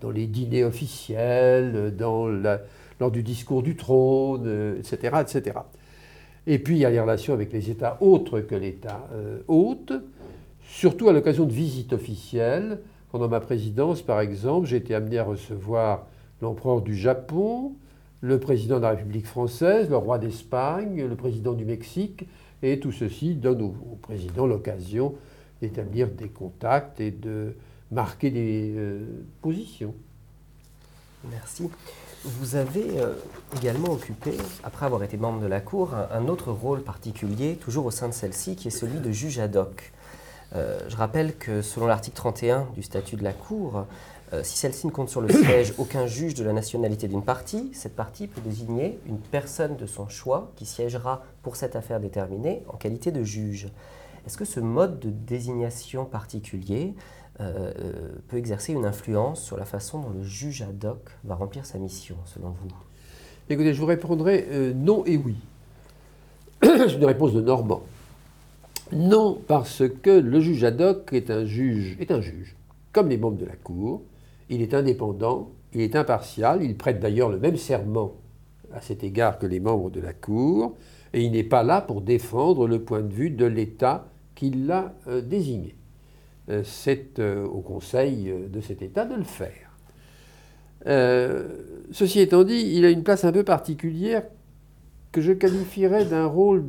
dans 0.00 0.10
les 0.10 0.26
dîners 0.26 0.64
officiels, 0.64 1.94
lors 1.98 3.10
du 3.10 3.22
discours 3.22 3.62
du 3.62 3.76
trône, 3.76 4.76
etc. 4.78 5.52
Et 6.46 6.58
puis 6.58 6.76
il 6.76 6.80
y 6.80 6.84
a 6.84 6.90
les 6.90 7.00
relations 7.00 7.34
avec 7.34 7.52
les 7.52 7.70
États 7.70 7.98
autres 8.00 8.40
que 8.40 8.54
l'État 8.54 9.08
euh, 9.12 9.40
hôte, 9.48 9.92
surtout 10.64 11.08
à 11.08 11.12
l'occasion 11.12 11.44
de 11.44 11.52
visites 11.52 11.92
officielles. 11.92 12.80
Pendant 13.12 13.28
ma 13.28 13.40
présidence, 13.40 14.02
par 14.02 14.20
exemple, 14.20 14.66
j'ai 14.66 14.76
été 14.76 14.94
amené 14.94 15.18
à 15.18 15.24
recevoir 15.24 16.06
l'empereur 16.40 16.80
du 16.80 16.96
Japon, 16.96 17.72
le 18.20 18.38
président 18.38 18.76
de 18.76 18.82
la 18.82 18.90
République 18.90 19.26
française, 19.26 19.88
le 19.90 19.96
roi 19.96 20.18
d'Espagne, 20.18 21.04
le 21.06 21.16
président 21.16 21.52
du 21.52 21.64
Mexique, 21.64 22.26
Et 22.62 22.78
tout 22.78 22.92
ceci 22.92 23.34
donne 23.34 23.62
au, 23.62 23.74
président 24.02 24.46
l'occasion 24.46 25.14
d'établir 25.60 26.08
des 26.08 26.28
contacts 26.28 27.00
et 27.00 27.10
de 27.10 27.54
marquer 27.90 28.30
des 28.30 28.72
euh, 28.76 29.04
positions. 29.42 29.94
Merci. 31.30 31.68
Vous 32.24 32.54
avez 32.54 33.00
euh, 33.00 33.14
également 33.56 33.88
occupé, 33.88 34.32
après 34.62 34.84
avoir 34.84 35.02
été 35.02 35.16
membre 35.16 35.40
de 35.40 35.46
la 35.46 35.60
Cour, 35.60 35.94
un, 35.94 36.28
autre 36.28 36.52
rôle 36.52 36.82
particulier, 36.82 37.56
toujours 37.56 37.86
au 37.86 37.90
sein 37.90 38.08
de 38.08 38.12
celle-ci, 38.12 38.56
qui 38.56 38.68
est 38.68 38.70
celui 38.70 39.00
de 39.00 39.10
juge 39.10 39.38
ad 39.38 39.56
hoc. 39.56 39.90
Euh, 40.54 40.78
je 40.88 40.96
rappelle 40.96 41.36
que 41.36 41.62
selon 41.62 41.86
l'article 41.86 42.16
31 42.16 42.66
du 42.74 42.82
statut 42.82 43.16
de 43.16 43.24
la 43.24 43.32
Cour, 43.32 43.86
euh, 44.34 44.42
si 44.42 44.58
celle-ci 44.58 44.86
ne 44.86 44.92
compte 44.92 45.08
sur 45.08 45.22
le 45.22 45.32
siège 45.32 45.72
aucun 45.78 46.06
juge 46.06 46.34
de 46.34 46.44
la 46.44 46.52
nationalité 46.52 47.08
d'une 47.08 47.24
partie, 47.24 47.70
cette 47.72 47.96
partie 47.96 48.26
peut 48.26 48.42
désigner 48.42 48.98
une 49.06 49.18
personne 49.18 49.76
de 49.76 49.86
son 49.86 50.06
choix 50.10 50.52
qui 50.56 50.66
siégera 50.66 51.22
pour 51.42 51.56
cette 51.56 51.74
affaire 51.74 52.00
déterminée 52.00 52.62
en 52.68 52.76
qualité 52.76 53.12
de 53.12 53.24
juge. 53.24 53.68
Est-ce 54.26 54.36
que 54.36 54.44
ce 54.44 54.60
mode 54.60 55.00
de 55.00 55.08
désignation 55.08 56.04
particulier 56.04 56.94
euh, 57.40 57.72
euh, 57.78 57.92
peut 58.28 58.36
exercer 58.36 58.74
une 58.74 58.84
influence 58.84 59.42
sur 59.42 59.56
la 59.56 59.64
façon 59.64 60.00
dont 60.00 60.10
le 60.10 60.22
juge 60.22 60.60
ad 60.60 60.84
hoc 60.84 61.08
va 61.24 61.36
remplir 61.36 61.64
sa 61.64 61.78
mission, 61.78 62.16
selon 62.26 62.50
vous? 62.50 62.68
Écoutez, 63.48 63.72
je 63.72 63.80
vous 63.80 63.86
répondrai 63.86 64.46
euh, 64.50 64.74
non 64.74 65.06
et 65.06 65.16
oui. 65.16 65.36
C'est 66.62 66.96
une 66.96 67.04
réponse 67.06 67.32
de 67.32 67.40
Normand. 67.40 67.80
Non, 68.92 69.40
parce 69.46 69.84
que 70.02 70.10
le 70.10 70.40
juge 70.40 70.64
ad 70.64 70.82
hoc 70.82 71.14
est 71.14 71.30
un 71.30 71.46
juge, 71.46 71.96
est 71.98 72.10
un 72.10 72.20
juge, 72.20 72.56
comme 72.92 73.08
les 73.08 73.16
membres 73.16 73.38
de 73.38 73.46
la 73.46 73.56
Cour. 73.56 74.02
Il 74.50 74.60
est 74.60 74.74
indépendant, 74.74 75.50
il 75.72 75.80
est 75.80 75.96
impartial, 75.96 76.62
il 76.62 76.76
prête 76.76 77.00
d'ailleurs 77.00 77.30
le 77.30 77.38
même 77.38 77.56
serment 77.56 78.16
à 78.74 78.82
cet 78.82 79.02
égard 79.02 79.38
que 79.38 79.46
les 79.46 79.60
membres 79.60 79.88
de 79.88 80.00
la 80.00 80.12
Cour, 80.12 80.76
et 81.14 81.22
il 81.22 81.32
n'est 81.32 81.42
pas 81.42 81.62
là 81.62 81.80
pour 81.80 82.02
défendre 82.02 82.68
le 82.68 82.82
point 82.82 83.00
de 83.00 83.14
vue 83.14 83.30
de 83.30 83.46
l'État 83.46 84.08
qui 84.34 84.50
l'a 84.50 84.92
désigné. 85.24 85.74
Euh, 86.50 86.62
c'est 86.64 87.18
euh, 87.20 87.46
au 87.46 87.60
Conseil 87.60 88.28
euh, 88.28 88.48
de 88.48 88.60
cet 88.60 88.82
État 88.82 89.04
de 89.04 89.14
le 89.14 89.24
faire. 89.24 89.70
ceci 91.92 92.20
étant 92.20 92.42
dit, 92.42 92.72
il 92.74 92.84
a 92.84 92.90
une 92.90 93.04
place 93.04 93.24
un 93.24 93.32
peu 93.32 93.44
particulière 93.44 94.24
que 95.12 95.20
je 95.20 95.32
qualifierais 95.32 96.06
d'un 96.06 96.26
rôle 96.26 96.64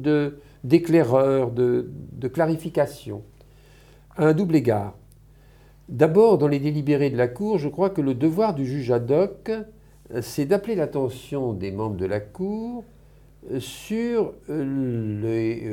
d'éclaireur, 0.63 1.51
de, 1.51 1.89
de, 2.11 2.27
clarification, 2.27 3.23
à 4.17 4.25
un 4.25 4.33
double 4.33 4.55
égard. 4.55 4.95
D'abord, 5.89 6.37
dans 6.37 6.47
les 6.47 6.59
délibérés 6.59 7.09
de 7.09 7.17
la 7.17 7.27
Cour, 7.27 7.57
je 7.57 7.69
crois 7.69 7.89
que 7.89 8.01
le 8.01 8.13
devoir 8.13 8.53
du 8.53 8.65
juge 8.65 8.91
ad 8.91 9.09
hoc, 9.11 9.51
c'est 10.21 10.45
d'appeler 10.45 10.75
l'attention 10.75 11.53
des 11.53 11.71
membres 11.71 11.97
de 11.97 12.05
la 12.05 12.19
Cour 12.19 12.83
sur 13.59 14.33
les, 14.49 15.63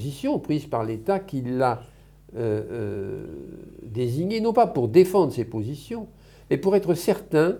position 0.00 0.38
prise 0.38 0.64
par 0.64 0.84
l'État 0.84 1.18
qui 1.18 1.42
l'a 1.42 1.82
euh, 2.34 2.62
euh, 2.70 3.26
désigné, 3.82 4.40
non 4.40 4.54
pas 4.54 4.66
pour 4.66 4.88
défendre 4.88 5.30
ses 5.30 5.44
positions, 5.44 6.08
mais 6.48 6.56
pour 6.56 6.74
être 6.74 6.94
certain 6.94 7.58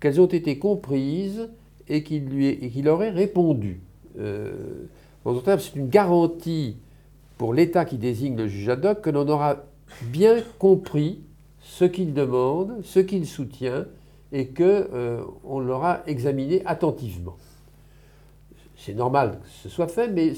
qu'elles 0.00 0.20
ont 0.20 0.26
été 0.26 0.58
comprises 0.58 1.48
et 1.88 2.02
qu'il 2.02 2.24
lui 2.24 2.88
aurait 2.88 3.10
répondu. 3.10 3.80
Euh, 4.18 4.52
c'est 5.24 5.76
une 5.76 5.88
garantie 5.88 6.76
pour 7.38 7.54
l'État 7.54 7.84
qui 7.84 7.98
désigne 7.98 8.36
le 8.36 8.48
juge 8.48 8.68
ad 8.68 8.84
hoc 8.84 9.00
que 9.00 9.10
l'on 9.10 9.28
aura 9.28 9.62
bien 10.10 10.42
compris 10.58 11.20
ce 11.60 11.84
qu'il 11.84 12.14
demande, 12.14 12.80
ce 12.82 12.98
qu'il 12.98 13.26
soutient, 13.26 13.86
et 14.32 14.48
qu'on 14.48 15.60
l'aura 15.60 16.02
examiné 16.08 16.62
attentivement. 16.66 17.36
C'est 18.76 18.94
normal 18.94 19.38
que 19.40 19.48
ce 19.62 19.68
soit 19.68 19.86
fait, 19.86 20.08
mais 20.08 20.32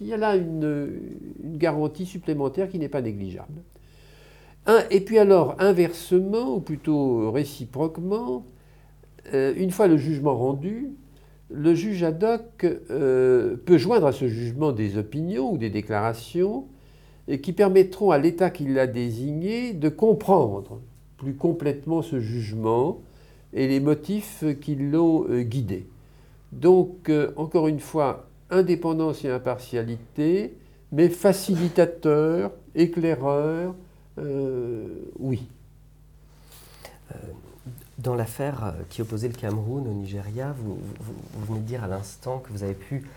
il 0.00 0.08
y 0.08 0.12
a 0.12 0.16
là 0.16 0.36
une, 0.36 0.98
garantie 1.42 2.06
supplémentaire 2.06 2.68
qui 2.68 2.78
n'est 2.78 2.88
pas 2.88 3.02
négligeable. 3.02 3.62
et 4.90 5.00
puis 5.00 5.18
alors, 5.18 5.56
inversement, 5.58 6.56
ou 6.56 6.60
plutôt 6.60 7.30
réciproquement, 7.30 8.44
euh, 9.34 9.54
une 9.56 9.70
fois 9.70 9.88
le 9.88 9.96
jugement 9.96 10.36
rendu, 10.36 10.90
le 11.50 11.74
juge 11.74 12.02
ad 12.02 12.22
hoc 12.22 12.64
euh, 12.64 13.56
peut 13.64 13.78
joindre 13.78 14.06
à 14.06 14.12
ce 14.12 14.28
jugement 14.28 14.72
des 14.72 14.98
opinions 14.98 15.52
ou 15.52 15.58
des 15.58 15.70
déclarations 15.70 16.66
qui 17.42 17.52
permettront 17.52 18.12
à 18.12 18.18
l'État 18.18 18.50
qui 18.50 18.66
l'a 18.66 18.86
désigné 18.86 19.72
de 19.72 19.88
comprendre 19.88 20.80
plus 21.16 21.34
complètement 21.34 22.02
ce 22.02 22.20
jugement 22.20 23.00
et 23.52 23.66
les 23.66 23.80
motifs 23.80 24.44
qui 24.60 24.76
l'ont 24.76 25.26
euh, 25.28 25.42
guidé. 25.42 25.86
Donc, 26.52 27.10
encore 27.36 27.66
une 27.66 27.80
fois, 27.80 28.25
indépendance 28.50 29.24
et 29.24 29.30
impartialité, 29.30 30.56
mais 30.92 31.08
facilitateur, 31.08 32.52
éclaireur, 32.74 33.74
euh, 34.18 34.86
oui. 35.18 35.46
Euh, 37.12 37.18
dans 37.98 38.14
l'affaire 38.14 38.64
euh, 38.64 38.72
qui 38.88 39.02
opposait 39.02 39.28
le 39.28 39.34
Cameroun 39.34 39.86
au 39.86 39.92
Nigeria, 39.92 40.54
vous, 40.58 40.78
venez 41.46 41.60
de 41.60 41.64
dire 41.64 41.84
à 41.84 41.88
l'instant 41.88 42.38
que 42.38 42.50
vous 42.52 42.62
avez 42.62 42.74
pu, 42.74 43.08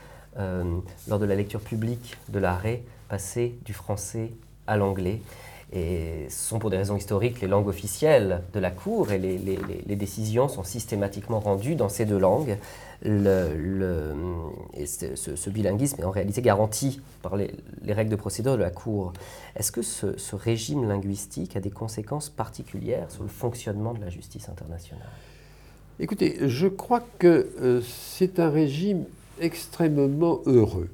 lors 1.09 1.19
de 1.19 1.25
la 1.25 1.35
lecture 1.35 1.59
publique 1.59 2.15
de 2.29 2.39
l'arrêt, 2.39 2.83
passer 3.09 3.55
du 3.65 3.73
français 3.73 4.31
à 4.67 4.77
l'anglais. 4.77 5.21
Et 5.73 6.25
ce 6.29 6.49
sont 6.49 6.59
pour 6.59 6.69
des 6.69 6.77
raisons 6.77 6.95
historiques 6.95 7.41
les 7.41 7.47
langues 7.47 7.67
officielles 7.67 8.41
de 8.53 8.59
la 8.59 8.71
Cour 8.71 9.11
et 9.11 9.19
les, 9.19 9.95
décisions 9.95 10.47
sont 10.47 10.63
systématiquement 10.63 11.39
rendues 11.39 11.75
dans 11.75 11.89
ces 11.89 12.05
deux 12.05 12.17
langues. 12.17 12.57
Le, 13.01 13.95
ce, 14.85 15.49
bilinguisme 15.49 16.01
est 16.01 16.05
en 16.05 16.11
réalité 16.11 16.41
garanti 16.41 17.01
par 17.21 17.37
les, 17.37 17.51
règles 17.87 18.11
de 18.11 18.17
procédure 18.17 18.53
de 18.57 18.61
la 18.61 18.71
Cour. 18.71 19.13
Est-ce 19.55 19.71
que 19.71 19.81
ce, 19.81 20.35
régime 20.35 20.87
linguistique 20.87 21.55
a 21.55 21.61
des 21.61 21.71
conséquences 21.71 22.29
particulières 22.29 23.09
sur 23.09 23.23
le 23.23 23.29
fonctionnement 23.29 23.93
de 23.93 24.01
la 24.01 24.09
justice 24.09 24.49
internationale? 24.49 25.07
Écoutez, 25.99 26.37
je 26.47 26.67
crois 26.67 27.03
que 27.19 27.49
euh, 27.61 27.81
c'est 27.81 28.39
un 28.39 28.49
régime 28.49 29.05
extrêmement 29.39 30.41
heureux. 30.45 30.89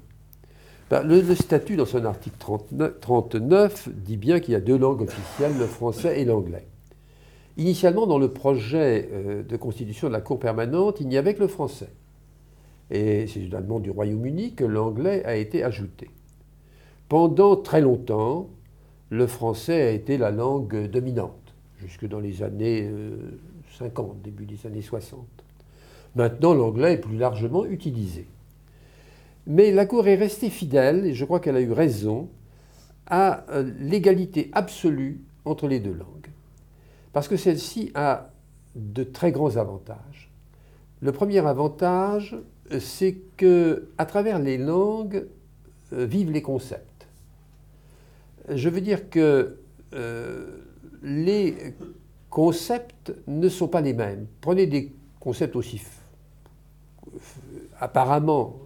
Ben, 0.89 1.01
le, 1.01 1.23
statut, 1.33 1.75
dans 1.75 1.85
son 1.85 2.05
article 2.05 2.37
39, 3.01 3.89
dit 3.89 4.17
bien 4.17 4.39
qu'il 4.39 4.53
y 4.53 4.55
a 4.55 4.59
deux 4.59 4.77
langues 4.77 5.01
officielles, 5.01 5.57
le 5.57 5.65
français 5.65 6.21
et 6.21 6.25
l'anglais. 6.25 6.67
Initialement, 7.57 8.05
dans 8.05 8.17
le 8.17 8.33
projet 8.33 9.09
euh, 9.11 9.43
de 9.43 9.57
constitution 9.57 10.07
de 10.07 10.13
la 10.13 10.21
Cour 10.21 10.39
permanente, 10.39 10.97
il 10.99 11.07
n'y 11.07 11.17
avait 11.17 11.33
que 11.33 11.39
le 11.39 11.47
français. 11.47 11.89
Et 12.91 13.27
c'est 13.27 13.39
demande 13.47 13.83
du 13.83 13.91
Royaume-Uni 13.91 14.53
que 14.53 14.65
l'anglais 14.65 15.23
a 15.25 15.35
été 15.35 15.63
ajouté. 15.63 16.09
Pendant 17.07 17.55
très 17.55 17.81
longtemps, 17.81 18.49
le 19.09 19.25
français 19.25 19.81
a 19.81 19.91
été 19.91 20.17
la 20.17 20.31
langue 20.31 20.89
dominante, 20.89 21.55
jusque 21.79 22.07
dans 22.07 22.19
les 22.19 22.43
années 22.43 22.89
50, 23.77 24.09
euh, 24.09 24.13
début 24.23 24.45
des 24.45 24.67
années 24.67 24.81
60. 24.81 25.25
Maintenant, 26.15 26.53
l'anglais 26.53 26.93
est 26.93 26.97
plus 26.97 27.17
largement 27.17 27.65
utilisé. 27.65 28.27
Mais 29.47 29.71
la 29.71 29.85
Cour 29.85 30.07
est 30.07 30.15
restée 30.15 30.49
fidèle, 30.49 31.05
et 31.05 31.13
je 31.13 31.23
crois 31.25 31.39
qu'elle 31.39 31.55
a 31.55 31.61
eu 31.61 31.71
raison, 31.71 32.29
à 33.07 33.45
euh, 33.51 33.71
l'égalité 33.79 34.49
absolue 34.53 35.21
entre 35.45 35.67
les 35.67 35.79
deux 35.79 35.93
langues. 35.93 36.29
Parce 37.15 37.29
que 37.29 37.37
celle-ci 37.37 37.93
a 37.95 38.31
de 38.75 39.05
très 39.05 39.31
grands 39.31 39.55
avantages. 39.55 40.29
Le 40.99 41.13
premier 41.13 41.39
avantage, 41.47 42.35
c'est 42.81 43.15
que 43.37 43.87
à 43.97 44.05
travers 44.05 44.37
les 44.37 44.57
langues 44.57 45.25
euh, 45.93 46.05
vivent 46.05 46.31
les 46.31 46.41
concepts. 46.41 47.07
Je 48.49 48.67
veux 48.67 48.81
dire 48.81 49.09
que 49.09 49.59
euh, 49.93 50.57
les 51.03 51.55
concepts 52.29 53.13
ne 53.27 53.47
sont 53.47 53.69
pas 53.69 53.79
les 53.79 53.93
mêmes. 53.93 54.27
Prenez 54.41 54.67
des 54.67 54.91
concepts 55.21 55.55
aussi 55.55 55.81
apparemment 57.79 58.57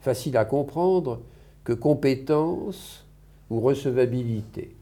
facile 0.00 0.38
à 0.38 0.46
comprendre 0.46 1.20
que 1.64 1.74
compétence 1.74 3.04
ou 3.50 3.60
recevabilité. 3.60 4.74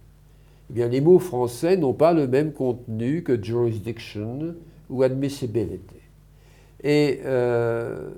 Eh 0.73 0.75
bien, 0.75 0.89
les 0.89 1.03
mots 1.03 1.19
français 1.19 1.77
n'ont 1.77 1.93
pas 1.93 2.15
le 2.15 2.27
même 2.27 2.53
contenu 2.53 3.23
que 3.23 3.41
jurisdiction 3.43 4.55
ou 4.89 5.03
admissibility. 5.03 6.01
Et 6.83 7.21
euh, 7.27 8.09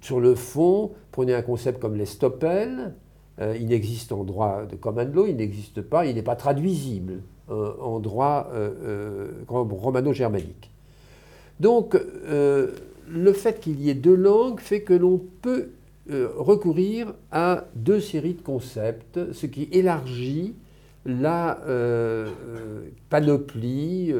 sur 0.00 0.18
le 0.18 0.34
fond, 0.34 0.90
prenez 1.12 1.32
un 1.32 1.42
concept 1.42 1.80
comme 1.80 1.94
l'estoppel, 1.94 2.94
euh, 3.40 3.56
il 3.56 3.68
n'existe 3.68 4.10
en 4.10 4.24
droit 4.24 4.66
de 4.66 4.74
common 4.74 5.08
law, 5.12 5.26
il 5.26 5.36
n'existe 5.36 5.80
pas, 5.80 6.06
il 6.06 6.16
n'est 6.16 6.22
pas 6.22 6.36
traduisible 6.36 7.20
euh, 7.50 7.72
en 7.80 8.00
droit 8.00 8.50
romano-germanique. 9.48 10.72
Donc, 11.60 11.96
le 12.26 13.32
fait 13.32 13.60
qu'il 13.60 13.80
y 13.80 13.90
ait 13.90 13.94
deux 13.94 14.16
langues 14.16 14.58
fait 14.58 14.82
que 14.82 14.92
l'on 14.92 15.20
peut 15.40 15.68
euh, 16.10 16.28
recourir 16.36 17.14
à 17.32 17.64
deux 17.74 17.98
séries 17.98 18.34
de 18.34 18.42
concepts, 18.42 19.32
ce 19.32 19.46
qui 19.46 19.70
élargit 19.72 20.54
la 21.06 21.60
euh, 21.64 22.30
euh, 22.48 22.88
panoplie, 23.10 24.12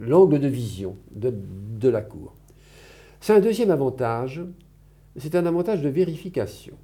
l'angle 0.00 0.38
de 0.38 0.48
vision 0.48 0.96
de, 1.12 1.88
la 1.88 2.00
Cour. 2.00 2.34
C'est 3.20 3.32
un 3.32 3.40
deuxième 3.40 3.70
avantage, 3.70 4.42
c'est 5.16 5.34
un 5.34 5.46
avantage 5.46 5.82
de 5.82 5.88
vérification. 5.88 6.74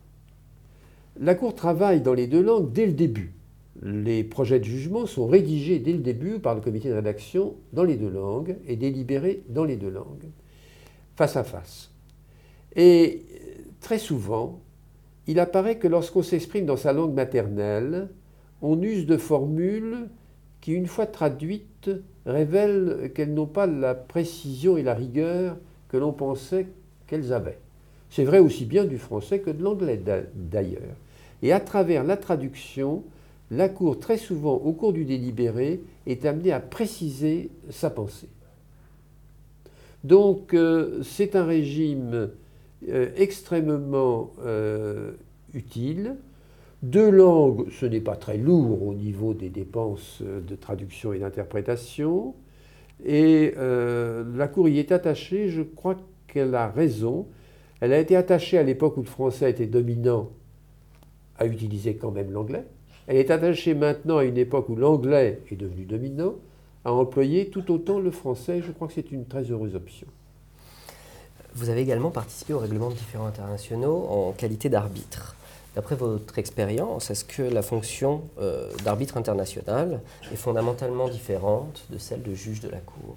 La 1.21 1.35
Cour 1.35 1.55
travaille 1.55 2.01
dans 2.01 2.15
les 2.15 2.27
deux 2.27 2.43
langues 2.43 2.73
dès 2.73 2.87
le 2.87 2.93
début. 2.93 3.35
Les 3.83 4.23
projets 4.23 4.59
de 4.59 4.65
jugement 4.65 5.07
sont 5.07 5.27
rédigés 5.27 5.79
dès 5.79 5.93
le 5.93 5.99
début 5.99 6.39
par 6.39 6.55
le 6.55 6.61
comité 6.61 6.89
de 6.89 6.95
rédaction 6.95 7.55
dans 7.73 7.85
les 7.85 7.97
deux 7.97 8.11
langues 8.11 8.57
et 8.67 8.77
délibérés 8.77 9.43
dans 9.49 9.65
les 9.65 9.77
deux 9.77 9.91
langues, 9.91 10.29
face 11.17 11.37
à 11.37 11.45
face. 11.45 11.91
Et 12.77 13.23
très 13.81 13.99
souvent, 13.99 14.61
il 15.27 15.39
apparaît 15.41 15.79
que 15.79 15.89
lorsqu'on 15.89 16.23
s'exprime 16.23 16.67
dans 16.67 16.77
sa 16.77 16.93
langue 16.93 17.15
maternelle, 17.15 18.09
on 18.63 18.81
use 18.81 19.07
de 19.07 19.17
formules 19.17 20.09
qui, 20.61 20.73
une 20.73 20.87
fois 20.87 21.07
traduites, 21.07 21.91
révèlent 22.25 23.11
qu'elles 23.15 23.35
n'ont 23.35 23.47
pas 23.47 23.67
la 23.67 23.95
précision 23.95 24.77
et 24.77 24.83
la 24.83 24.95
rigueur 24.95 25.57
que 25.89 25.97
l'on 25.97 26.13
pensait 26.13 26.69
qu'elles 27.07 27.33
avaient. 27.33 27.59
C'est 28.11 28.25
vrai 28.25 28.39
aussi 28.39 28.65
bien 28.65 28.85
du 28.85 28.99
français 28.99 29.41
que 29.41 29.51
de 29.51 29.63
l'anglais 29.63 30.01
d'ailleurs. 30.35 30.97
Et 31.43 31.53
à 31.53 31.61
travers 31.61 32.05
la 32.05 32.17
traduction, 32.17 33.03
la 33.51 33.69
Cour, 33.69 33.99
très 33.99 34.17
souvent 34.17 34.55
au 34.55 34.73
cours 34.73 34.93
du 34.93 35.05
délibéré, 35.05 35.81
est 36.07 36.25
amenée 36.25 36.53
à 36.53 36.61
préciser 36.61 37.51
sa 37.71 37.91
pensée. 37.91 38.29
Donc 40.05 40.55
euh, 40.55 41.03
c'est 41.03 41.37
un 41.37 41.45
régime 41.45 42.31
euh, 42.89 43.11
extrêmement 43.17 44.33
euh, 44.45 45.13
utile. 45.55 46.17
Deux 46.83 47.11
langues, 47.11 47.71
ce 47.71 47.87
n'est 47.87 48.01
pas 48.01 48.17
très 48.17 48.37
lourd 48.37 48.87
au 48.87 48.93
niveau 48.93 49.35
des 49.35 49.51
dépenses 49.51 50.21
de 50.21 50.57
traduction 50.57 51.13
et 51.13 51.21
d'interprétation. 51.21 52.35
Et 53.05 53.55
la 53.57 54.49
Cour 54.49 54.69
y 54.69 54.81
est 54.81 54.91
attachée, 54.91 55.49
je 55.49 55.63
crois 55.63 55.97
qu'elle 56.27 56.55
a 56.57 56.69
raison. 56.69 57.29
Elle 57.81 57.93
a 57.93 57.99
été 57.99 58.17
attachée 58.17 58.59
à 58.59 58.65
l'époque 58.65 58.97
où 58.97 59.03
le 59.03 59.07
français 59.07 59.51
était 59.51 59.67
dominant 59.67 60.31
à 61.39 61.47
utiliser 61.47 61.95
quand 61.97 62.11
même 62.11 62.33
l'anglais. 62.33 62.65
Elle 63.07 63.17
est 63.17 63.31
attachée 63.31 63.75
maintenant 63.75 64.19
à 64.19 64.25
une 64.25 64.39
époque 64.39 64.69
où 64.69 64.77
l'anglais 64.77 65.41
est 65.51 65.57
devenu 65.57 65.85
dominant 65.85 66.35
à 66.85 66.93
employer 66.93 67.49
tout 67.49 67.71
autant 67.73 68.01
le 68.01 68.11
français. 68.11 68.61
Je 68.61 68.73
crois 68.73 68.89
que 68.89 68.95
c'est 68.95 69.13
une 69.13 69.27
très 69.27 69.45
heureuse 69.45 69.77
option. 69.77 70.09
Vous 71.55 71.71
avez 71.71 71.83
également 71.83 72.11
participé 72.11 72.55
au 72.55 72.59
règlement 72.59 72.91
de 72.91 72.95
différents 72.95 73.27
internationaux 73.27 74.07
en 74.09 74.33
qualité 74.33 74.69
d'arbitre. 74.69 75.37
D'après 75.75 75.95
votre 75.95 76.39
expérience, 76.39 77.11
est-ce 77.11 77.25
que 77.25 77.43
la 77.43 77.63
fonction 77.63 78.25
euh, 78.39 78.71
d'arbitre 78.85 79.17
international 79.17 80.01
est 80.31 80.37
fondamentalement 80.37 81.09
différente 81.09 81.87
de 81.91 81.97
celle 81.97 82.23
de 82.23 82.35
juge 82.35 82.61
de 82.61 82.69
la 82.69 82.79
Cour? 82.79 83.17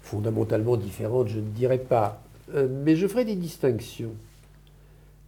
Fondamentalement 0.00 0.78
différente, 0.78 1.28
je 1.28 1.38
ne 1.38 1.50
dirais 1.50 1.78
pas. 1.78 2.22
Euh, 2.54 2.68
mais 2.70 2.96
je 2.96 3.06
ferai 3.06 3.26
des 3.26 3.34
distinctions. 3.34 4.12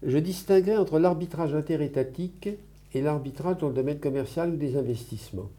Je 0.02 0.16
distinguerai 0.16 0.78
entre 0.78 0.98
l'arbitrage 0.98 1.54
interétatique 1.54 2.48
et 2.94 3.02
l'arbitrage 3.02 3.58
dans 3.58 3.68
le 3.68 3.74
domaine 3.74 3.98
commercial 3.98 4.50
ou 4.50 4.56
des 4.56 4.76
investissements. 4.76 5.50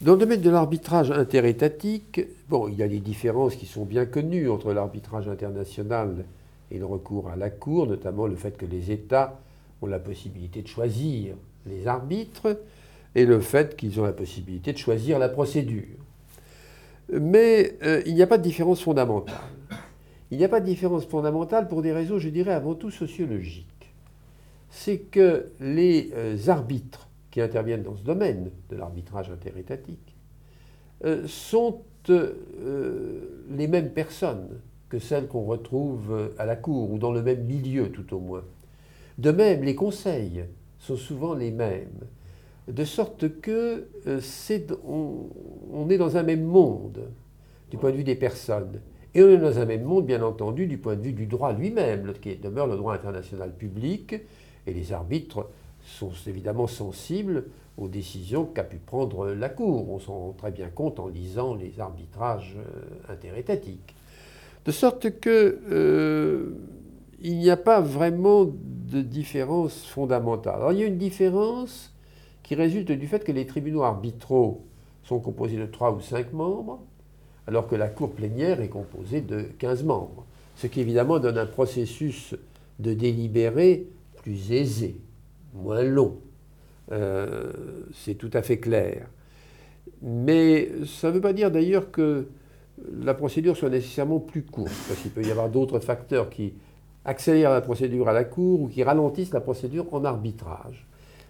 Dans 0.00 0.14
le 0.14 0.18
domaine 0.18 0.40
de 0.40 0.50
l'arbitrage 0.50 1.10
interétatique, 1.12 2.20
il 2.68 2.74
y 2.74 2.82
a 2.82 2.88
des 2.88 3.00
différences 3.00 3.54
qui 3.54 3.66
sont 3.66 3.84
bien 3.84 4.06
connues 4.06 4.48
entre 4.48 4.72
l'arbitrage 4.72 5.28
international 5.28 6.24
et 6.70 6.78
le 6.78 6.86
recours 6.86 7.28
à 7.28 7.36
la 7.36 7.50
Cour, 7.50 7.86
notamment 7.86 8.26
le 8.26 8.36
fait 8.36 8.56
que 8.56 8.66
les 8.66 8.90
États 8.90 9.40
ont 9.82 9.86
la 9.86 9.98
possibilité 9.98 10.62
de 10.62 10.68
choisir 10.68 11.34
les 11.66 11.86
arbitres 11.86 12.60
et 13.14 13.26
le 13.26 13.40
fait 13.40 13.76
qu'ils 13.76 14.00
ont 14.00 14.04
la 14.04 14.12
possibilité 14.12 14.72
de 14.72 14.78
choisir 14.78 15.18
la 15.18 15.28
procédure. 15.28 15.98
Mais 17.12 17.76
euh, 17.82 18.02
il 18.06 18.14
n'y 18.14 18.22
a 18.22 18.26
pas 18.26 18.38
de 18.38 18.42
différence 18.42 18.82
fondamentale. 18.82 19.34
Il 20.30 20.38
n'y 20.38 20.44
a 20.44 20.48
pas 20.48 20.60
de 20.60 20.66
différence 20.66 21.06
fondamentale 21.06 21.66
pour 21.66 21.82
des 21.82 21.92
raisons, 21.92 22.18
je 22.18 22.28
dirais, 22.28 22.52
avant 22.52 22.74
tout 22.74 22.90
sociologiques. 22.90 23.66
C'est 24.70 24.98
que 24.98 25.50
les 25.58 26.10
euh, 26.14 26.36
arbitres 26.46 27.08
qui 27.32 27.40
interviennent 27.40 27.82
dans 27.82 27.96
ce 27.96 28.04
domaine 28.04 28.50
de 28.68 28.76
l'arbitrage 28.76 29.30
interétatique 29.30 30.14
euh, 31.04 31.26
sont 31.26 31.82
les 32.08 33.68
mêmes 33.68 33.90
personnes 33.90 34.60
que 34.90 34.98
celles 34.98 35.28
qu'on 35.28 35.44
retrouve 35.44 36.32
à 36.36 36.44
la 36.44 36.56
cour 36.56 36.90
ou 36.90 36.98
dans 36.98 37.12
le 37.12 37.22
même 37.22 37.44
milieu 37.44 37.90
tout 37.90 38.14
au 38.14 38.18
moins. 38.18 38.44
De 39.16 39.30
même, 39.30 39.62
les 39.62 39.74
conseils 39.74 40.44
sont 40.78 40.96
souvent 40.96 41.34
les 41.34 41.50
mêmes, 41.50 42.00
de 42.68 42.84
sorte 42.84 43.40
que 43.40 43.88
euh, 44.06 44.20
on, 44.86 45.88
est 45.90 45.98
dans 45.98 46.16
un 46.16 46.22
même 46.22 46.44
monde 46.44 47.08
du 47.70 47.76
point 47.76 47.90
de 47.90 47.96
vue 47.96 48.04
des 48.04 48.14
personnes. 48.14 48.80
Et 49.14 49.22
on 49.22 49.28
est 49.28 49.38
dans 49.38 49.58
un 49.58 49.64
même 49.64 49.82
monde, 49.82 50.06
bien 50.06 50.22
entendu, 50.22 50.66
du 50.66 50.78
point 50.78 50.96
de 50.96 51.02
vue 51.02 51.12
du 51.12 51.26
droit 51.26 51.52
lui-même, 51.52 52.12
qui 52.20 52.36
demeure 52.36 52.66
le 52.66 52.76
droit 52.76 52.94
international 52.94 53.52
public, 53.52 54.14
et 54.66 54.72
les 54.72 54.92
arbitres 54.92 55.48
sont 55.84 56.12
évidemment 56.26 56.66
sensibles 56.66 57.44
aux 57.76 57.88
décisions 57.88 58.44
qu'a 58.44 58.64
pu 58.64 58.76
prendre 58.76 59.28
la 59.28 59.48
Cour. 59.48 59.90
On 59.90 59.98
s'en 59.98 60.18
rend 60.18 60.32
très 60.32 60.50
bien 60.50 60.68
compte 60.68 61.00
en 61.00 61.08
lisant 61.08 61.54
les 61.54 61.80
arbitrages 61.80 62.56
euh, 62.56 63.12
interétatiques. 63.12 63.94
De 64.64 64.72
sorte 64.72 65.20
que 65.20 65.58
euh, 65.70 66.50
il 67.20 67.38
n'y 67.38 67.50
a 67.50 67.56
pas 67.56 67.80
vraiment 67.80 68.44
de 68.44 69.02
différence 69.02 69.86
fondamentale. 69.86 70.56
Alors 70.56 70.72
il 70.72 70.80
y 70.80 70.82
a 70.82 70.86
une 70.86 70.98
différence 70.98 71.94
qui 72.42 72.54
résulte 72.54 72.92
du 72.92 73.06
fait 73.06 73.24
que 73.24 73.32
les 73.32 73.46
tribunaux 73.46 73.82
arbitraux 73.82 74.66
sont 75.04 75.20
composés 75.20 75.56
de 75.56 75.66
3 75.66 75.94
ou 75.94 76.00
5 76.00 76.32
membres, 76.32 76.80
alors 77.46 77.66
que 77.66 77.76
la 77.76 77.88
Cour 77.88 78.10
plénière 78.10 78.60
est 78.60 78.68
composée 78.68 79.20
de 79.20 79.42
15 79.58 79.84
membres. 79.84 80.26
Ce 80.56 80.66
qui 80.66 80.80
évidemment 80.80 81.18
donne 81.18 81.38
un 81.38 81.46
processus 81.46 82.34
de 82.78 82.92
délibéré 82.92 83.86
plus 84.22 84.52
aisé 84.52 85.00
moins 85.54 85.82
long. 85.82 86.18
Euh, 86.92 87.52
c'est 87.94 88.14
tout 88.14 88.30
à 88.32 88.42
fait 88.42 88.58
clair. 88.58 89.06
Mais 90.02 90.70
ça 90.86 91.08
ne 91.08 91.14
veut 91.14 91.20
pas 91.20 91.32
dire 91.32 91.50
d'ailleurs 91.50 91.90
que 91.90 92.28
la 93.02 93.14
procédure 93.14 93.56
soit 93.56 93.70
nécessairement 93.70 94.20
plus 94.20 94.42
courte, 94.42 94.72
parce 94.88 95.00
qu'il 95.00 95.10
peut 95.10 95.22
y 95.22 95.30
avoir 95.30 95.48
d'autres 95.48 95.80
facteurs 95.80 96.30
qui 96.30 96.54
accélèrent 97.04 97.50
la 97.50 97.60
procédure 97.60 98.08
à 98.08 98.12
la 98.12 98.24
Cour 98.24 98.62
ou 98.62 98.68
qui 98.68 98.82
ralentissent 98.82 99.32
la 99.32 99.40
procédure 99.40 99.86
en 99.92 100.04
arbitrage. 100.04 100.86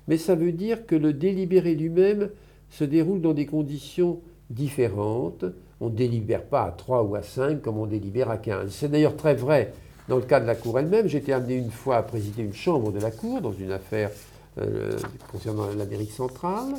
Mais 0.09 0.17
ça 0.17 0.35
veut 0.35 0.53
dire 0.53 0.87
que 0.87 0.97
le 0.97 1.13
délibéré 1.13 1.75
lui-même 1.75 2.31
se 2.71 2.85
déroule 2.85 3.21
dans 3.21 3.35
des 3.35 3.47
conditions 3.47 4.21
différentes. 4.49 5.45
On 5.81 5.89
ne 5.89 5.95
délibère 5.95 6.45
pas 6.45 6.65
à 6.65 6.71
3 6.73 7.05
ou 7.05 7.15
à 7.15 7.23
5 7.23 7.63
comme 7.63 7.79
on 7.79 7.87
délibère 7.87 8.31
à 8.31 8.37
15. 8.37 8.71
C'est 8.71 8.91
d'ailleurs 8.91 9.17
très 9.17 9.35
vrai 9.35 9.73
dans 10.11 10.17
le 10.17 10.23
cas 10.23 10.41
de 10.41 10.47
la 10.47 10.57
Cour 10.57 10.77
elle-même, 10.79 11.07
j'ai 11.07 11.19
été 11.19 11.33
amené 11.33 11.55
une 11.55 11.71
fois 11.71 11.99
à 11.99 12.03
présider 12.03 12.43
une 12.43 12.53
chambre 12.53 12.91
de 12.91 12.99
la 12.99 13.13
Cour 13.13 13.41
dans 13.41 13.53
une 13.53 13.71
affaire 13.71 14.11
euh, 14.59 14.99
concernant 15.31 15.69
l'Amérique 15.79 16.11
centrale, 16.11 16.75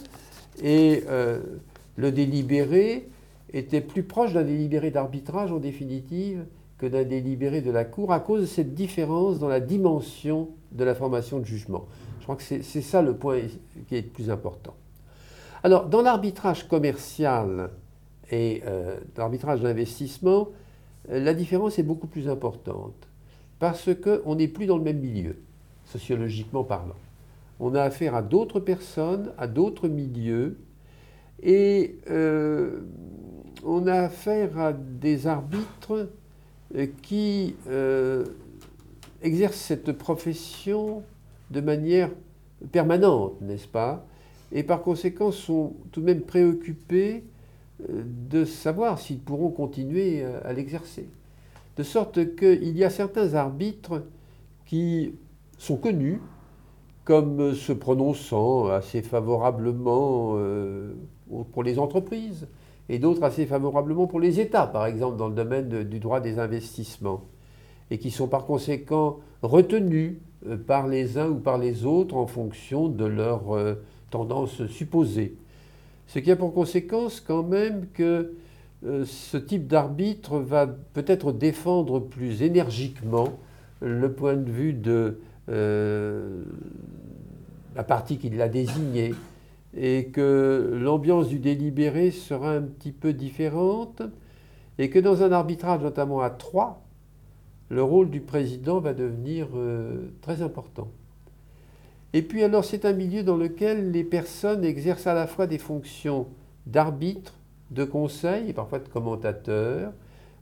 et 0.62 1.06
euh, 1.08 1.40
le 1.96 2.12
délibéré 2.12 3.08
était 3.54 3.82
plus 3.82 4.04
proche 4.04 4.34
d'un 4.34 4.44
délibéré 4.44 4.92
d'arbitrage 4.92 5.52
en 5.52 5.60
définitive 5.60 6.46
que 6.78 6.86
d'un 6.86 7.04
délibéré 7.04 7.62
de 7.62 7.72
la 7.72 7.86
Cour 7.86 8.12
à 8.12 8.20
cause 8.20 8.42
de 8.42 8.46
cette 8.46 8.74
différence 8.74 9.40
dans 9.40 9.48
la 9.48 9.60
dimension 9.60 10.50
de 10.72 10.84
la 10.84 10.96
formation 10.96 11.40
de 11.40 11.46
jugement. 11.46 11.86
Je 12.20 12.24
crois 12.24 12.36
que 12.36 12.44
c'est 12.44 12.82
ça 12.82 13.02
le 13.02 13.16
point 13.16 13.42
qui 13.88 13.96
est 13.96 14.02
le 14.02 14.08
plus 14.08 14.30
important. 14.30 14.74
Alors, 15.64 15.86
dans 15.86 16.02
l'arbitrage 16.02 16.68
commercial 16.68 17.70
et 18.32 18.64
euh, 18.66 18.98
l'arbitrage 19.18 19.62
d'investissement, 19.62 20.50
la 21.10 21.34
différence 21.34 21.78
est 21.78 21.84
beaucoup 21.84 22.08
plus 22.08 22.30
importante 22.30 23.08
parce 23.60 23.90
qu'on 23.94 24.36
n'est 24.36 24.48
plus 24.48 24.66
dans 24.66 24.78
le 24.78 24.84
même 24.84 25.00
milieu, 25.00 25.38
sociologiquement 25.86 26.64
parlant. 26.64 26.96
On 27.60 27.76
a 27.76 27.84
affaire 27.84 28.16
à 28.16 28.24
d'autres 28.24 28.60
personnes, 28.60 29.32
à 29.38 29.46
d'autres 29.48 29.88
milieux, 29.88 30.58
et 31.44 31.98
euh, 32.10 32.82
on 33.64 33.88
a 33.88 33.94
affaire 33.94 34.58
à 34.58 34.74
des 34.74 35.28
arbitres 35.28 36.10
euh, 36.76 36.88
qui 37.02 37.56
euh, 37.68 38.26
exercent 39.22 39.60
cette 39.60 39.92
profession 39.92 41.04
de 41.50 41.62
manière 41.62 42.10
permanente, 42.72 43.42
n'est-ce 43.42 43.68
pas? 43.68 44.06
Et 44.52 44.64
par 44.64 44.82
conséquent 44.82 45.32
sont 45.32 45.74
tout 45.92 46.02
de 46.02 46.06
même 46.06 46.22
préoccupés 46.22 47.24
de 47.90 48.46
savoir 48.46 49.00
s'ils 49.00 49.20
pourront 49.20 49.50
continuer 49.50 50.24
à 50.24 50.54
l'exercer. 50.54 51.08
De 51.78 51.84
sorte 51.84 52.36
qu'il 52.36 52.78
y 52.78 52.84
a 52.84 52.90
certains 52.90 53.34
arbitres 53.34 54.04
qui 54.66 55.16
sont 55.58 55.78
connus 55.78 56.20
comme 57.04 57.54
se 57.56 57.74
prononçant 57.74 58.68
assez 58.68 59.02
favorablement 59.02 60.34
euh, 60.36 60.94
pour 61.52 61.64
les 61.64 61.80
entreprises 61.80 62.48
et 62.92 63.00
d'autres 63.00 63.24
assez 63.24 63.46
favorablement 63.46 64.06
pour 64.06 64.20
les 64.20 64.42
États, 64.42 64.68
par 64.68 64.86
exemple 64.86 65.16
dans 65.18 65.30
le 65.30 65.34
domaine 65.34 65.84
du 65.84 66.00
droit 66.00 66.20
des 66.20 66.40
investissements, 66.40 67.24
et 67.90 67.98
qui 67.98 68.12
sont 68.12 68.28
par 68.28 68.46
conséquent 68.46 69.20
retenus 69.42 70.18
euh, 70.46 70.58
par 70.58 70.88
les 70.88 71.18
uns 71.18 71.30
ou 71.30 71.36
par 71.36 71.58
les 71.58 71.86
autres 71.86 72.16
en 72.16 72.28
fonction 72.28 72.90
de 72.90 73.06
leur 73.06 73.56
euh, 73.56 73.76
tendance 74.10 74.68
supposée. 74.68 75.38
Ce 76.06 76.20
qui 76.20 76.30
a 76.32 76.36
pour 76.36 76.54
conséquence 76.54 77.22
quand 77.22 77.44
même 77.44 77.88
que 77.94 78.34
euh, 78.86 79.06
ce 79.06 79.38
type 79.38 79.68
d'arbitre 79.68 80.40
va 80.40 80.68
peut-être 80.68 81.32
défendre 81.32 82.00
plus 82.00 82.42
énergiquement 82.42 83.30
le 83.80 84.12
point 84.12 84.36
de 84.36 84.52
vue 84.52 84.74
de 84.74 85.22
euh, 85.48 86.44
la 87.74 87.84
partie 87.84 88.18
qui 88.18 88.30
l'a 88.30 88.50
désigné, 88.50 89.14
et 89.76 90.08
que 90.08 90.78
l'ambiance 90.82 91.30
du 91.30 91.40
délibéré 91.40 92.12
sera 92.12 92.52
un 92.54 92.62
petit 92.62 92.92
peu 92.92 93.14
différente, 93.14 94.02
et 94.78 94.90
que 94.90 95.00
dans 95.00 95.24
un 95.24 95.32
arbitrage, 95.32 95.82
notamment 95.82 96.22
à 96.22 96.30
trois, 96.30 96.84
le 97.70 97.84
rôle 97.84 98.10
du 98.10 98.20
président 98.20 98.80
va 98.80 98.94
devenir 98.94 99.48
euh, 99.56 100.12
très 100.22 100.42
important. 100.42 100.90
Et 102.14 102.22
puis 102.22 102.44
alors 102.44 102.66
c'est 102.66 102.84
un 102.84 102.92
milieu 102.92 103.24
dans 103.24 103.38
lequel 103.38 103.92
les 103.92 104.04
personnes 104.04 104.66
exercent 104.66 105.08
à 105.08 105.14
la 105.14 105.28
fois 105.28 105.48
des 105.48 105.58
fonctions 105.58 106.28
d'arbitre, 106.66 107.34
de 107.72 107.86
conseil 107.86 108.50
et 108.50 108.54
parfois 108.54 108.80
de 108.80 108.90
commentateur, 108.90 109.94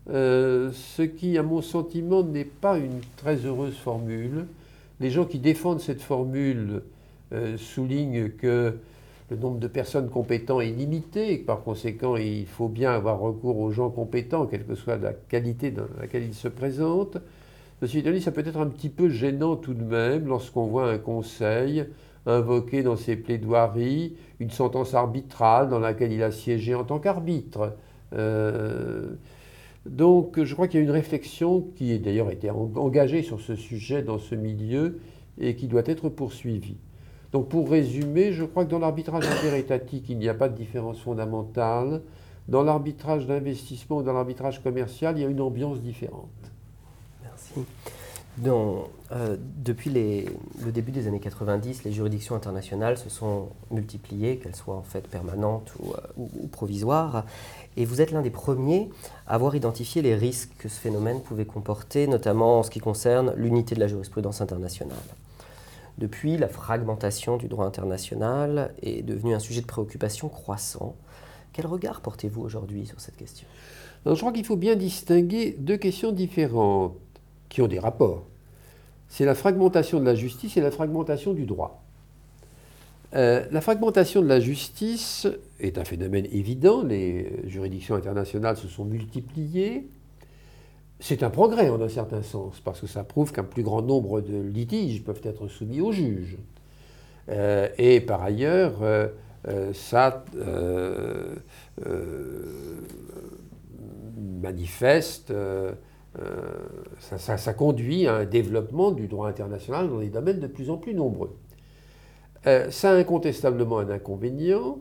euh, 0.09 0.71
ce 0.73 1.03
qui, 1.03 1.37
à 1.37 1.43
mon 1.43 1.61
sentiment, 1.61 2.23
n'est 2.23 2.45
pas 2.45 2.79
une 2.79 3.01
très 3.17 3.45
heureuse 3.45 3.77
formule. 3.77 4.47
Les 4.99 5.11
gens 5.11 5.25
qui 5.25 5.37
défendent 5.37 5.79
cette 5.79 6.01
formule 6.01 6.81
euh, 7.31 7.57
soulignent 7.57 8.29
que 8.29 8.77
le 9.29 9.37
nombre 9.37 9.59
de 9.59 9.67
personnes 9.67 10.09
compétentes 10.09 10.63
est 10.63 10.71
limité 10.71 11.31
et 11.31 11.41
que 11.41 11.45
par 11.45 11.61
conséquent, 11.61 12.15
il 12.15 12.47
faut 12.47 12.67
bien 12.67 12.91
avoir 12.91 13.19
recours 13.19 13.59
aux 13.59 13.71
gens 13.71 13.89
compétents, 13.89 14.47
quelle 14.47 14.65
que 14.65 14.75
soit 14.75 14.97
la 14.97 15.13
qualité 15.13 15.71
dans 15.71 15.85
laquelle 15.99 16.23
ils 16.23 16.33
se 16.33 16.47
présentent. 16.47 17.17
Ceci 17.79 17.99
étant 17.99 18.19
ça 18.19 18.31
peut 18.31 18.45
être 18.45 18.57
un 18.57 18.67
petit 18.67 18.89
peu 18.89 19.09
gênant 19.09 19.55
tout 19.55 19.73
de 19.73 19.83
même 19.83 20.27
lorsqu'on 20.27 20.65
voit 20.65 20.89
un 20.89 20.97
conseil 20.97 21.85
invoquer 22.25 22.83
dans 22.83 22.97
ses 22.97 23.15
plaidoiries 23.15 24.15
une 24.39 24.49
sentence 24.49 24.93
arbitrale 24.93 25.69
dans 25.69 25.79
laquelle 25.79 26.11
il 26.11 26.23
a 26.23 26.31
siégé 26.31 26.75
en 26.75 26.83
tant 26.83 26.99
qu'arbitre. 26.99 27.77
Euh, 28.13 29.13
donc 29.85 30.43
je 30.43 30.53
crois 30.53 30.67
qu'il 30.67 30.79
y 30.79 30.83
a 30.83 30.85
une 30.85 30.91
réflexion 30.91 31.67
qui 31.75 31.93
a 31.93 31.97
d'ailleurs 31.97 32.31
été 32.31 32.49
engagée 32.49 33.21
sur 33.21 33.39
ce 33.39 33.55
sujet 33.55 34.01
dans 34.01 34.19
ce 34.19 34.35
milieu 34.35 34.99
et 35.39 35.55
qui 35.55 35.67
doit 35.67 35.83
être 35.85 36.09
poursuivie. 36.09 36.77
Donc 37.31 37.49
pour 37.49 37.69
résumer, 37.69 38.33
je 38.33 38.43
crois 38.43 38.65
que 38.65 38.69
dans 38.69 38.79
l'arbitrage 38.79 39.25
interétatique, 39.37 40.05
il 40.09 40.17
n'y 40.17 40.29
a 40.29 40.33
pas 40.33 40.49
de 40.49 40.55
différence 40.55 40.99
fondamentale. 40.99 42.01
Dans 42.47 42.63
l'arbitrage 42.63 43.27
d'investissement 43.27 43.97
ou 43.97 44.03
dans 44.03 44.13
l'arbitrage 44.13 44.63
commercial, 44.63 45.17
il 45.17 45.21
y 45.21 45.25
a 45.25 45.29
une 45.29 45.41
ambiance 45.41 45.79
différente. 45.81 46.29
Merci. 47.21 47.65
Euh, 49.11 49.37
depuis 49.57 49.89
le 49.89 50.71
début 50.71 50.91
des 50.91 51.07
années 51.07 51.19
90, 51.19 51.83
les 51.83 51.91
juridictions 51.91 52.35
internationales 52.35 52.97
se 52.97 53.09
sont 53.09 53.49
multipliées, 53.71 54.37
qu'elles 54.37 54.55
soient 54.55 54.75
en 54.75 54.83
fait 54.83 55.07
permanentes 55.07 55.73
euh, 55.83 55.97
ou 56.17 56.47
provisoires. 56.47 57.25
Et 57.75 57.85
vous 57.85 58.01
êtes 58.01 58.11
l'un 58.11 58.21
des 58.21 58.29
premiers 58.29 58.89
à 59.27 59.35
avoir 59.35 59.55
identifié 59.55 60.01
les 60.01 60.15
risques 60.15 60.51
que 60.59 60.69
ce 60.69 60.79
phénomène 60.79 61.21
pouvait 61.21 61.45
comporter, 61.45 62.07
notamment 62.07 62.59
en 62.59 62.63
ce 62.63 62.69
qui 62.69 62.79
concerne 62.79 63.33
l'unité 63.35 63.75
de 63.75 63.79
la 63.79 63.87
jurisprudence 63.87 64.41
internationale. 64.41 64.97
Depuis, 65.99 66.37
la 66.37 66.47
fragmentation 66.47 67.35
du 67.35 67.49
droit 67.49 67.65
international 67.65 68.73
est 68.81 69.01
devenue 69.01 69.33
un 69.35 69.39
sujet 69.39 69.59
de 69.59 69.65
préoccupation 69.65 70.29
croissant. 70.29 70.95
Quel 71.51 71.67
regard 71.67 71.99
portez-vous 71.99 72.41
aujourd'hui 72.41 72.85
sur 72.85 73.01
cette 73.01 73.17
question? 73.17 73.45
Je 74.05 74.13
crois 74.13 74.31
qu'il 74.31 74.45
faut 74.45 74.55
bien 74.55 74.77
distinguer 74.77 75.57
deux 75.59 75.75
questions 75.75 76.13
différentes 76.13 76.95
qui 77.49 77.61
ont 77.61 77.67
des 77.67 77.79
rapports. 77.79 78.23
C'est 79.09 79.25
la 79.25 79.35
fragmentation 79.35 79.99
de 79.99 80.05
la 80.05 80.15
justice 80.15 80.55
et 80.55 80.61
la 80.61 80.71
fragmentation 80.71 81.33
du 81.33 81.45
droit. 81.45 81.83
Euh, 83.13 83.45
la 83.51 83.59
fragmentation 83.59 84.21
de 84.21 84.27
la 84.27 84.39
justice 84.39 85.27
est 85.59 85.77
un 85.77 85.83
phénomène 85.83 86.27
évident. 86.31 86.81
Les 86.81 87.41
juridictions 87.45 87.95
internationales 87.95 88.55
se 88.55 88.69
sont 88.69 88.85
multipliées. 88.85 89.89
C'est 91.01 91.23
un 91.23 91.29
progrès 91.29 91.69
en 91.69 91.81
un 91.81 91.87
certain 91.87 92.21
sens, 92.21 92.59
parce 92.59 92.81
que 92.81 92.87
ça 92.87 93.05
prouve 93.05 93.31
qu'un 93.31 93.45
plus 93.45 93.63
grand 93.63 93.81
nombre 93.81 94.19
de 94.19 94.37
litiges 94.37 95.03
peuvent 95.03 95.21
être 95.23 95.47
soumis 95.47 95.79
aux 95.79 95.93
juges. 95.93 96.37
Euh, 97.29 97.69
et 97.77 98.01
par 98.01 98.21
ailleurs, 98.21 98.81
euh, 98.81 99.07
euh, 99.47 99.71
ça 99.73 100.25
manifeste, 104.41 105.33
ça, 106.99 107.37
ça, 107.37 107.53
conduit 107.53 108.07
à 108.07 108.15
un 108.15 108.25
développement 108.25 108.91
du 108.91 109.07
droit 109.07 109.29
international 109.29 109.89
dans 109.89 109.99
des 109.99 110.09
domaines 110.09 110.39
de 110.39 110.47
plus 110.47 110.69
en 110.69 110.77
plus 110.77 110.93
nombreux. 110.93 111.37
ça 112.43 112.91
a 112.91 112.95
incontestablement 112.95 113.79
un 113.79 113.89
inconvénient, 113.89 114.79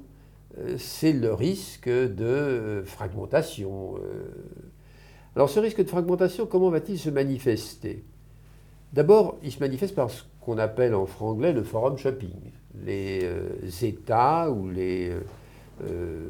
c'est 0.77 1.13
le 1.13 1.33
risque 1.33 1.89
de 1.89 2.83
fragmentation 2.85 3.95
alors 5.37 5.51
ce 5.51 5.61
risque 5.61 5.83
de 5.83 5.89
fragmentation, 5.89 6.47
comment 6.47 6.71
va-t-il 6.71 6.99
se 6.99 7.11
manifester? 7.11 8.05
D'abord, 8.93 9.37
il 9.43 9.53
se 9.53 9.61
manifeste 9.61 9.95
par 9.95 10.11
ce 10.11 10.23
qu'on 10.41 10.59
appelle 10.59 10.95
en 10.95 11.07
franglais 11.07 11.53
le 11.53 11.63
forum 11.63 11.99
shopping. 11.99 12.53
Les 12.85 13.21
euh, 13.23 13.51
États 13.83 14.51
ou 14.51 14.71
les 14.71 15.11
euh, 15.11 15.21
euh, 15.89 16.29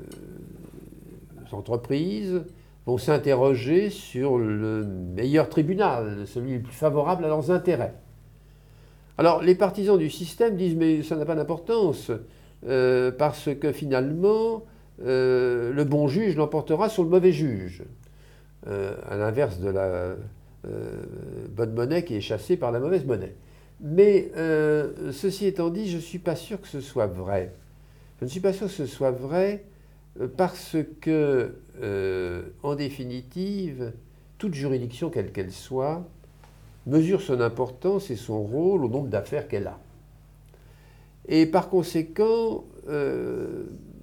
entreprises 1.53 2.42
vont 2.84 2.99
s'interroger 2.99 3.90
sur 3.90 4.38
le 4.38 4.84
meilleur 4.84 5.49
tribunal, 5.49 6.26
celui 6.26 6.55
le 6.55 6.62
plus 6.62 6.72
favorable 6.72 7.24
à 7.24 7.28
leurs 7.28 7.51
intérêts. 7.51 7.94
Alors 9.18 9.42
les 9.42 9.55
partisans 9.55 9.99
du 9.99 10.11
système 10.11 10.57
disent 10.57 10.76
mais 10.76 11.03
ça 11.03 11.16
n'a 11.16 11.24
pas 11.24 11.34
d'importance 11.34 12.11
parce 13.18 13.51
que 13.61 13.72
finalement 13.72 14.64
le 15.01 15.84
bon 15.84 16.09
juge 16.09 16.36
l'emportera 16.36 16.88
sur 16.88 17.05
le 17.05 17.11
mauvais 17.11 17.32
juge. 17.32 17.84
Euh, 18.67 18.97
à 19.09 19.17
l'inverse 19.17 19.61
de 19.61 19.69
la 19.71 20.17
euh, 20.67 21.05
bonne 21.51 21.75
monnaie 21.75 22.05
qui 22.05 22.17
est 22.17 22.21
chassée 22.21 22.57
par 22.57 22.73
la 22.73 22.81
mauvaise 22.81 23.05
monnaie. 23.05 23.35
Mais 23.81 24.33
euh, 24.37 25.13
ceci 25.13 25.47
étant 25.47 25.71
dit, 25.71 25.89
je 25.89 25.97
ne 25.97 26.03
suis 26.03 26.19
pas 26.19 26.35
sûr 26.35 26.61
que 26.61 26.67
ce 26.67 26.81
soit 26.81 27.07
vrai. 27.07 27.55
Je 28.19 28.25
ne 28.25 28.31
suis 28.31 28.41
pas 28.41 28.53
sûr 28.53 28.67
que 28.67 28.73
ce 28.73 28.87
soit 28.87 29.13
vrai 29.13 29.65
parce 30.37 30.77
que, 31.01 31.55
en 32.65 32.75
définitive, 32.75 33.93
toute 34.39 34.55
juridiction, 34.55 35.11
quelle 35.11 35.31
qu'elle 35.31 35.53
soit, 35.53 36.05
mesure 36.89 37.23
son 37.23 37.41
importance 37.41 38.11
et 38.11 38.17
son 38.17 38.43
rôle 38.43 38.85
au 38.85 38.89
nombre 38.89 39.07
d'affaires 39.07 39.47
qu'elle 39.47 39.69
a. 39.69 39.79
Et 41.29 41.47
par 41.47 41.69
conséquent, 41.69 42.65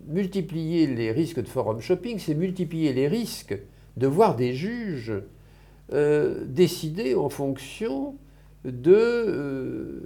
multiplier 0.08 0.88
les 0.88 1.12
risques 1.12 1.41
de 1.41 1.49
forum 1.49 1.82
shopping, 1.82 2.18
c'est 2.18 2.36
multiplier 2.36 2.93
les 2.93 3.10
risques 3.10 3.60
de 3.97 4.07
voir 4.07 4.35
des 4.35 4.53
juges 4.53 5.13
euh, 5.93 6.45
décider 6.47 7.13
en 7.13 7.29
fonction 7.29 8.15
de 8.63 8.91
euh, 8.91 9.99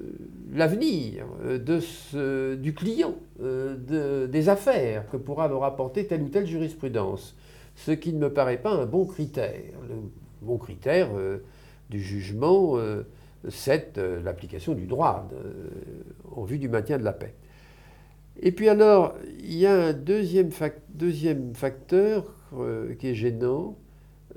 l'avenir 0.54 1.26
de 1.46 2.56
du 2.56 2.74
client, 2.74 3.16
euh, 3.42 4.28
des 4.28 4.50
affaires 4.50 5.10
que 5.10 5.16
pourra 5.16 5.48
leur 5.48 5.64
apporter 5.64 6.06
telle 6.06 6.24
ou 6.24 6.28
telle 6.28 6.46
jurisprudence. 6.46 7.34
Ce 7.76 7.92
qui 7.92 8.12
ne 8.12 8.20
me 8.20 8.34
paraît 8.34 8.62
pas 8.62 8.72
un 8.72 8.86
bon 8.86 9.06
critère. 9.06 9.62
Le 9.88 9.96
bon 10.42 10.58
critère 10.58 11.12
du 11.90 12.02
jugement, 12.02 12.78
c'est 13.48 13.98
l'application 13.98 14.74
du 14.74 14.86
droit 14.86 15.30
en 16.36 16.44
vue 16.44 16.60
du 16.60 16.68
maintien 16.68 16.98
de 16.98 17.06
la 17.06 17.14
paix. 17.14 17.36
Et 18.42 18.52
puis 18.52 18.68
alors, 18.68 19.16
il 19.40 19.56
y 19.56 19.66
a 19.66 19.74
un 19.74 19.94
deuxième 19.94 20.52
facteur 21.54 22.34
euh, 22.58 22.96
qui 22.96 23.08
est 23.08 23.16
gênant, 23.16 23.78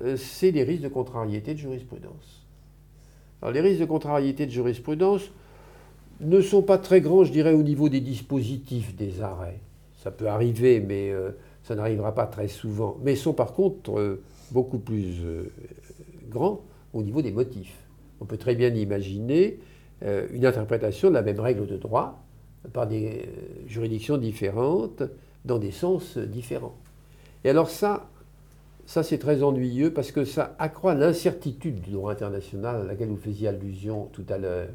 euh, 0.01 0.17
c'est 0.17 0.51
les 0.51 0.65
risques 0.65 0.83
de 0.83 0.89
contrariété 0.89 1.55
de 1.55 1.59
jurisprudence. 1.59 2.47
Alors 3.41 3.53
les 3.53 3.61
risques 3.61 3.81
de 3.81 3.87
contrariété 3.87 4.47
de 4.47 4.51
jurisprudence 4.51 5.31
ne 6.21 6.41
sont 6.41 6.63
pas 6.63 6.79
très 6.79 7.01
grands, 7.01 7.25
je 7.25 7.33
dirais, 7.33 7.55
au 7.55 7.63
niveau 7.63 7.89
des 7.89 8.01
dispositifs 8.01 8.95
des 8.95 9.23
arrêts. 9.23 9.61
Ça 9.97 10.11
peut 10.11 10.29
arriver, 10.29 10.81
mais 10.81 11.11
euh, 11.11 11.31
ça 11.63 11.75
n'arrivera 11.75 12.15
pas 12.15 12.27
très 12.27 12.49
souvent. 12.49 12.99
Mais 13.03 13.17
sont 13.17 13.33
par 13.33 13.55
contre 13.55 14.21
beaucoup 14.51 14.79
plus 14.79 15.23
grands 16.29 16.61
au 16.93 17.03
niveau 17.03 17.23
des 17.23 17.33
motifs. 17.33 17.79
On 18.21 18.27
peut 18.27 18.37
très 18.37 18.55
bien 18.55 18.69
imaginer 18.69 19.59
une 20.03 20.45
interprétation 20.45 21.09
de 21.09 21.15
la 21.15 21.23
même 21.23 21.41
règle 21.41 21.67
de 21.67 21.77
droit 21.77 22.23
par 22.73 22.87
des 22.87 23.29
juridictions 23.67 24.19
différentes 24.19 25.03
dans 25.45 25.59
des 25.59 25.71
sens 25.71 26.19
différents. 26.19 26.77
Et 27.45 27.51
alors 27.51 27.71
ça, 27.71 28.09
ça 28.87 29.03
c'est 29.03 29.19
très 29.19 29.43
ennuyeux 29.43 29.93
parce 29.93 30.13
que 30.13 30.25
ça 30.25 30.55
accroît 30.59 30.95
l'incertitude 30.95 31.81
du 31.81 31.91
droit 31.91 32.13
international 32.13 32.83
à 32.83 32.85
laquelle 32.85 33.09
vous 33.09 33.17
faisiez 33.17 33.49
allusion 33.49 34.09
tout 34.13 34.27
à 34.29 34.39
l'heure. 34.39 34.69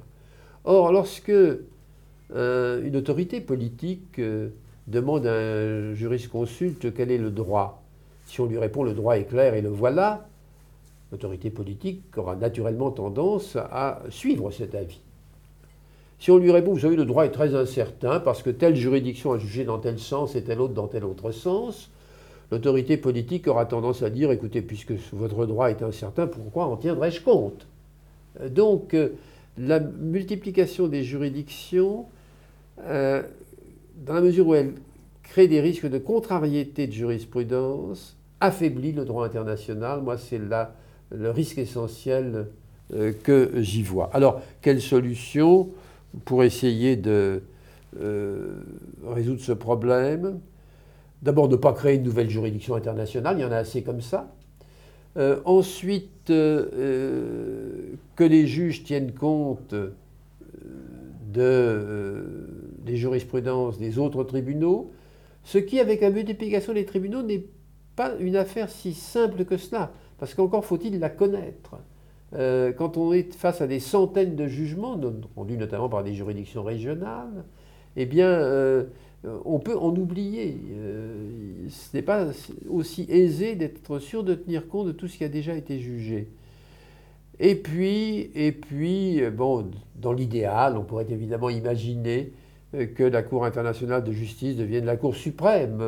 Or, 0.65 0.91
lorsque 0.91 1.29
euh, 1.29 2.83
une 2.83 2.95
autorité 2.97 3.39
politique 3.39 4.19
euh, 4.19 4.49
demande 4.87 5.25
à 5.25 5.33
un 5.33 5.93
jurisconsulte 5.93 6.93
quel 6.93 7.11
est 7.11 7.17
le 7.17 7.31
droit, 7.31 7.83
si 8.25 8.41
on 8.41 8.45
lui 8.45 8.57
répond 8.57 8.83
le 8.83 8.93
droit 8.93 9.17
est 9.17 9.23
clair 9.23 9.53
et 9.53 9.61
le 9.61 9.69
voilà, 9.69 10.27
l'autorité 11.11 11.49
politique 11.49 12.17
aura 12.17 12.35
naturellement 12.35 12.91
tendance 12.91 13.55
à 13.55 14.01
suivre 14.09 14.51
cet 14.51 14.75
avis. 14.75 14.99
Si 16.19 16.31
on 16.31 16.37
lui 16.37 16.51
répond, 16.51 16.73
vous 16.73 16.79
savez, 16.79 16.95
le 16.95 17.05
droit 17.05 17.25
est 17.25 17.31
très 17.31 17.53
incertain 17.55 18.19
parce 18.19 18.41
que 18.41 18.49
telle 18.49 18.75
juridiction 18.75 19.33
a 19.33 19.37
jugé 19.37 19.63
dans 19.63 19.77
tel 19.77 19.99
sens 19.99 20.35
et 20.35 20.43
telle 20.43 20.59
autre 20.59 20.73
dans 20.73 20.87
tel 20.87 21.05
autre 21.05 21.31
sens, 21.31 21.91
l'autorité 22.51 22.97
politique 22.97 23.47
aura 23.47 23.65
tendance 23.65 24.03
à 24.03 24.09
dire, 24.09 24.31
écoutez, 24.31 24.61
puisque 24.61 24.93
votre 25.13 25.45
droit 25.45 25.69
est 25.69 25.81
incertain, 25.83 26.27
pourquoi 26.27 26.65
en 26.65 26.77
tiendrais-je 26.77 27.21
compte? 27.21 27.67
Donc, 28.49 28.95
la 29.57 29.79
multiplication 29.79 30.87
des 30.87 31.03
juridictions, 31.03 32.05
dans 32.77 34.13
la 34.13 34.21
mesure 34.21 34.47
où 34.47 34.55
elle 34.55 34.73
crée 35.23 35.47
des 35.47 35.59
risques 35.59 35.89
de 35.89 35.97
contrariété 35.97 36.87
de 36.87 36.91
jurisprudence, 36.91 38.15
affaiblit 38.39 38.91
le 38.91 39.05
droit 39.05 39.25
international. 39.25 40.01
Moi, 40.01 40.17
c'est 40.17 40.39
là 40.39 40.75
le 41.11 41.31
risque 41.31 41.57
essentiel 41.57 42.47
euh, 42.93 43.13
que 43.23 43.51
j'y 43.55 43.83
vois. 43.83 44.09
Alors, 44.13 44.41
quelle 44.61 44.81
solution 44.81 45.69
pour 46.25 46.43
essayer 46.43 46.95
de 46.95 47.41
euh, 47.99 48.61
résoudre 49.05 49.41
ce 49.41 49.51
problème? 49.51 50.39
D'abord, 51.21 51.49
ne 51.49 51.55
pas 51.55 51.73
créer 51.73 51.95
une 51.95 52.03
nouvelle 52.03 52.29
juridiction 52.29 52.75
internationale, 52.75 53.37
il 53.37 53.41
y 53.41 53.45
en 53.45 53.51
a 53.51 53.57
assez 53.57 53.83
comme 53.83 54.01
ça. 54.01 54.33
Euh, 55.17 55.41
ensuite, 55.45 56.27
que 56.27 57.97
les 58.19 58.47
juges 58.47 58.83
tiennent 58.83 59.13
compte 59.13 59.73
de, 61.33 62.37
des 62.85 62.97
jurisprudences 62.97 63.77
des 63.79 63.97
autres 63.97 64.23
tribunaux, 64.23 64.91
ce 65.43 65.57
qui, 65.57 65.79
avec 65.79 66.01
la 66.01 66.09
multiplication 66.09 66.73
des 66.73 66.85
tribunaux, 66.85 67.21
n'est 67.21 67.45
pas 67.95 68.13
une 68.19 68.35
affaire 68.35 68.69
si 68.69 68.93
simple 68.93 69.45
que 69.45 69.57
cela, 69.57 69.91
parce 70.19 70.33
qu'encore 70.33 70.65
faut-il 70.65 70.99
la 70.99 71.09
connaître. 71.09 71.77
Euh, 72.33 72.73
quand 72.73 72.97
on 72.97 73.13
est 73.13 73.33
face 73.33 73.61
à 73.61 73.67
des 73.67 73.79
centaines 73.79 74.35
de 74.35 74.47
jugements, 74.47 74.99
rendus 75.35 75.57
notamment 75.57 75.89
par 75.89 76.03
des 76.03 76.13
juridictions 76.13 76.63
régionales, 76.63 77.45
eh 77.95 78.05
bien, 78.05 78.27
euh, 78.27 78.83
on 79.23 79.59
peut 79.59 79.77
en 79.77 79.95
oublier. 79.95 80.57
Euh, 80.71 81.67
ce 81.69 81.95
n'est 81.95 82.03
pas 82.03 82.27
aussi 82.69 83.05
aisé 83.09 83.55
d'être 83.55 83.99
sûr 83.99 84.23
de 84.23 84.35
tenir 84.35 84.67
compte 84.67 84.87
de 84.87 84.91
tout 84.91 85.07
ce 85.07 85.17
qui 85.17 85.23
a 85.23 85.29
déjà 85.29 85.55
été 85.55 85.79
jugé. 85.79 86.29
Et 87.39 87.55
puis, 87.55 88.31
et 88.33 88.51
puis 88.51 89.21
bon, 89.29 89.69
dans 89.95 90.13
l'idéal, 90.13 90.75
on 90.77 90.83
pourrait 90.83 91.07
évidemment 91.09 91.49
imaginer 91.49 92.31
que 92.95 93.03
la 93.03 93.21
Cour 93.21 93.45
internationale 93.45 94.03
de 94.03 94.11
justice 94.11 94.55
devienne 94.55 94.85
la 94.85 94.97
Cour 94.97 95.15
suprême 95.15 95.83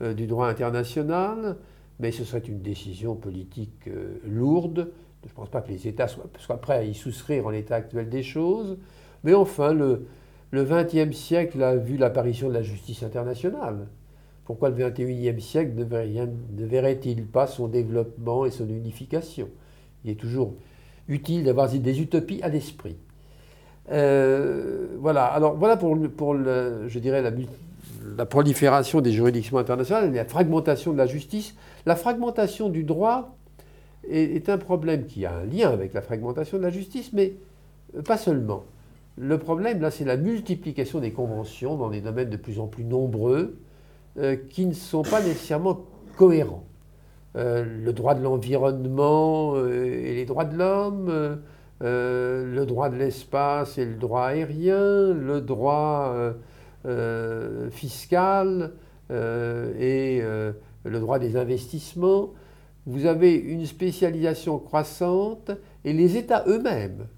du 0.00 0.26
droit 0.28 0.46
international, 0.46 1.56
mais 1.98 2.12
ce 2.12 2.24
serait 2.24 2.38
une 2.38 2.60
décision 2.60 3.16
politique 3.16 3.90
lourde 4.24 4.92
je 5.26 5.32
ne 5.32 5.36
pense 5.36 5.50
pas 5.50 5.60
que 5.60 5.70
les 5.70 5.88
États 5.88 6.08
soient, 6.08 6.60
prêts 6.60 6.76
à 6.76 6.84
y 6.84 6.94
souscrire 6.94 7.46
en 7.46 7.50
l'état 7.50 7.76
actuel 7.76 8.08
des 8.08 8.22
choses. 8.22 8.78
Mais 9.24 9.34
enfin, 9.34 9.72
le, 9.72 10.06
XXe 10.52 11.16
siècle 11.16 11.62
a 11.62 11.76
vu 11.76 11.96
l'apparition 11.96 12.48
de 12.48 12.54
la 12.54 12.62
justice 12.62 13.02
internationale. 13.02 13.86
Pourquoi 14.44 14.70
le 14.70 14.76
XXIe 14.76 15.40
siècle 15.40 15.72
ne 15.74 16.64
verrait-il 16.64 17.26
pas 17.26 17.46
son 17.46 17.66
développement 17.66 18.46
et 18.46 18.50
son 18.50 18.68
unification? 18.68 19.48
Il 20.04 20.12
est 20.12 20.14
toujours 20.14 20.54
utile 21.08 21.44
d'avoir 21.44 21.68
des 21.68 22.00
utopies 22.00 22.40
à 22.42 22.48
l'esprit. 22.48 22.96
Euh, 23.90 24.86
voilà, 24.98 25.26
alors 25.26 25.56
pour, 26.16 26.34
la, 26.34 28.26
prolifération 28.26 29.00
des 29.00 29.12
juridictions 29.12 29.58
internationales, 29.58 30.12
la 30.12 30.24
fragmentation 30.24 30.92
de 30.92 30.98
la 30.98 31.06
justice, 31.06 31.54
la 31.84 31.96
fragmentation 31.96 32.68
du 32.68 32.84
droit 32.84 33.36
est, 34.08 34.48
un 34.48 34.58
problème 34.58 35.06
qui 35.06 35.24
a 35.26 35.36
un 35.36 35.44
lien 35.44 35.70
avec 35.70 35.92
la 35.92 36.02
fragmentation 36.02 36.58
de 36.58 36.62
la 36.62 36.70
justice, 36.70 37.12
mais 37.12 37.34
pas 38.04 38.16
seulement. 38.16 38.64
Le 39.18 39.38
problème, 39.38 39.80
là, 39.80 39.90
c'est 39.90 40.04
la 40.04 40.16
multiplication 40.16 41.00
des 41.00 41.12
conventions 41.12 41.76
dans 41.76 41.88
des 41.88 42.00
domaines 42.00 42.30
de 42.30 42.36
plus 42.36 42.60
en 42.60 42.66
plus 42.66 42.84
nombreux 42.84 43.58
euh, 44.18 44.36
qui 44.50 44.66
ne 44.66 44.74
sont 44.74 45.02
pas 45.02 45.22
nécessairement 45.22 45.86
cohérents. 46.16 46.64
Euh, 47.36 47.64
le 47.64 47.92
droit 47.92 48.14
de 48.14 48.22
l'environnement 48.22 49.54
euh, 49.56 49.82
et 49.82 50.14
les 50.14 50.26
droits 50.26 50.44
de 50.44 50.56
l'homme, 50.56 51.40
le 51.80 52.64
droit 52.64 52.88
de 52.88 52.96
l'espace 52.96 53.78
et 53.78 53.84
le 53.84 53.96
droit 53.96 54.24
aérien, 54.26 55.12
le 55.12 55.40
droit 55.40 56.14
fiscal 57.70 58.72
et 59.10 60.22
le 60.22 61.00
droit 61.00 61.18
des 61.18 61.36
investissements 61.36 62.32
vous 62.86 63.06
avez 63.06 63.34
une 63.34 63.66
spécialisation 63.66 64.58
croissante 64.58 65.50
et 65.84 65.92
les 65.92 66.16
États 66.16 66.44
eux-mêmes, 66.46 67.08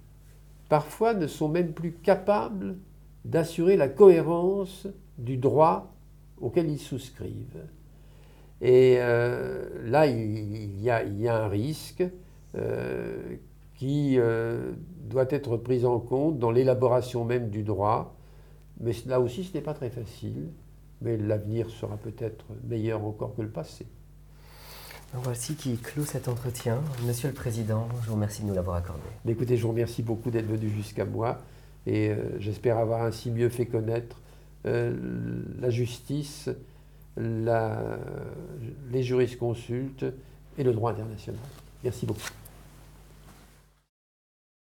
parfois, 0.68 1.14
ne 1.14 1.26
sont 1.26 1.48
même 1.48 1.72
plus 1.72 1.92
capables 1.92 2.76
d'assurer 3.24 3.76
la 3.76 3.88
cohérence 3.88 4.86
du 5.18 5.36
droit 5.36 5.94
auquel 6.40 6.70
ils 6.70 6.78
souscrivent. 6.78 7.66
Et 8.60 8.96
euh, 8.98 9.68
là, 9.84 10.06
il 10.06 10.80
y, 10.80 10.90
a, 10.90 11.44
un 11.44 11.48
risque 11.48 12.02
euh, 12.56 13.36
qui 13.74 14.18
euh, 14.18 14.72
doit 15.08 15.26
être 15.30 15.56
pris 15.56 15.84
en 15.84 16.00
compte 16.00 16.38
dans 16.38 16.50
l'élaboration 16.50 17.24
même 17.24 17.50
du 17.50 17.62
droit. 17.62 18.16
Mais 18.80 18.92
là 19.06 19.20
aussi, 19.20 19.44
ce 19.44 19.54
n'est 19.54 19.62
pas 19.62 19.74
très 19.74 19.90
facile. 19.90 20.48
Mais 21.00 21.16
l'avenir 21.16 21.70
sera 21.70 21.96
peut-être 21.96 22.46
meilleur 22.64 23.04
encore 23.04 23.36
que 23.36 23.42
le 23.42 23.50
passé. 23.50 23.86
Voici 25.14 25.54
qui 25.54 25.76
clôt 25.78 26.04
cet 26.04 26.28
entretien. 26.28 26.82
Monsieur 27.06 27.28
le 27.28 27.34
Président, 27.34 27.88
je 28.02 28.08
vous 28.08 28.14
remercie 28.14 28.42
de 28.42 28.48
nous 28.48 28.54
l'avoir 28.54 28.76
accordé. 28.76 29.00
écoutez, 29.26 29.56
je 29.56 29.62
vous 29.62 29.70
remercie 29.70 30.02
beaucoup 30.02 30.30
d'être 30.30 30.46
venu 30.46 30.68
jusqu'à 30.68 31.06
moi 31.06 31.38
et 31.86 32.10
euh, 32.10 32.38
j'espère 32.38 32.76
avoir 32.76 33.02
ainsi 33.02 33.30
mieux 33.30 33.48
fait 33.48 33.64
connaître 33.64 34.20
euh, 34.66 34.94
la 35.60 35.70
justice, 35.70 36.50
les 37.16 39.02
jurisconsultes 39.02 40.04
et 40.58 40.62
le 40.62 40.74
droit 40.74 40.92
international. 40.92 41.40
Merci 41.82 42.04
beaucoup. 42.04 42.28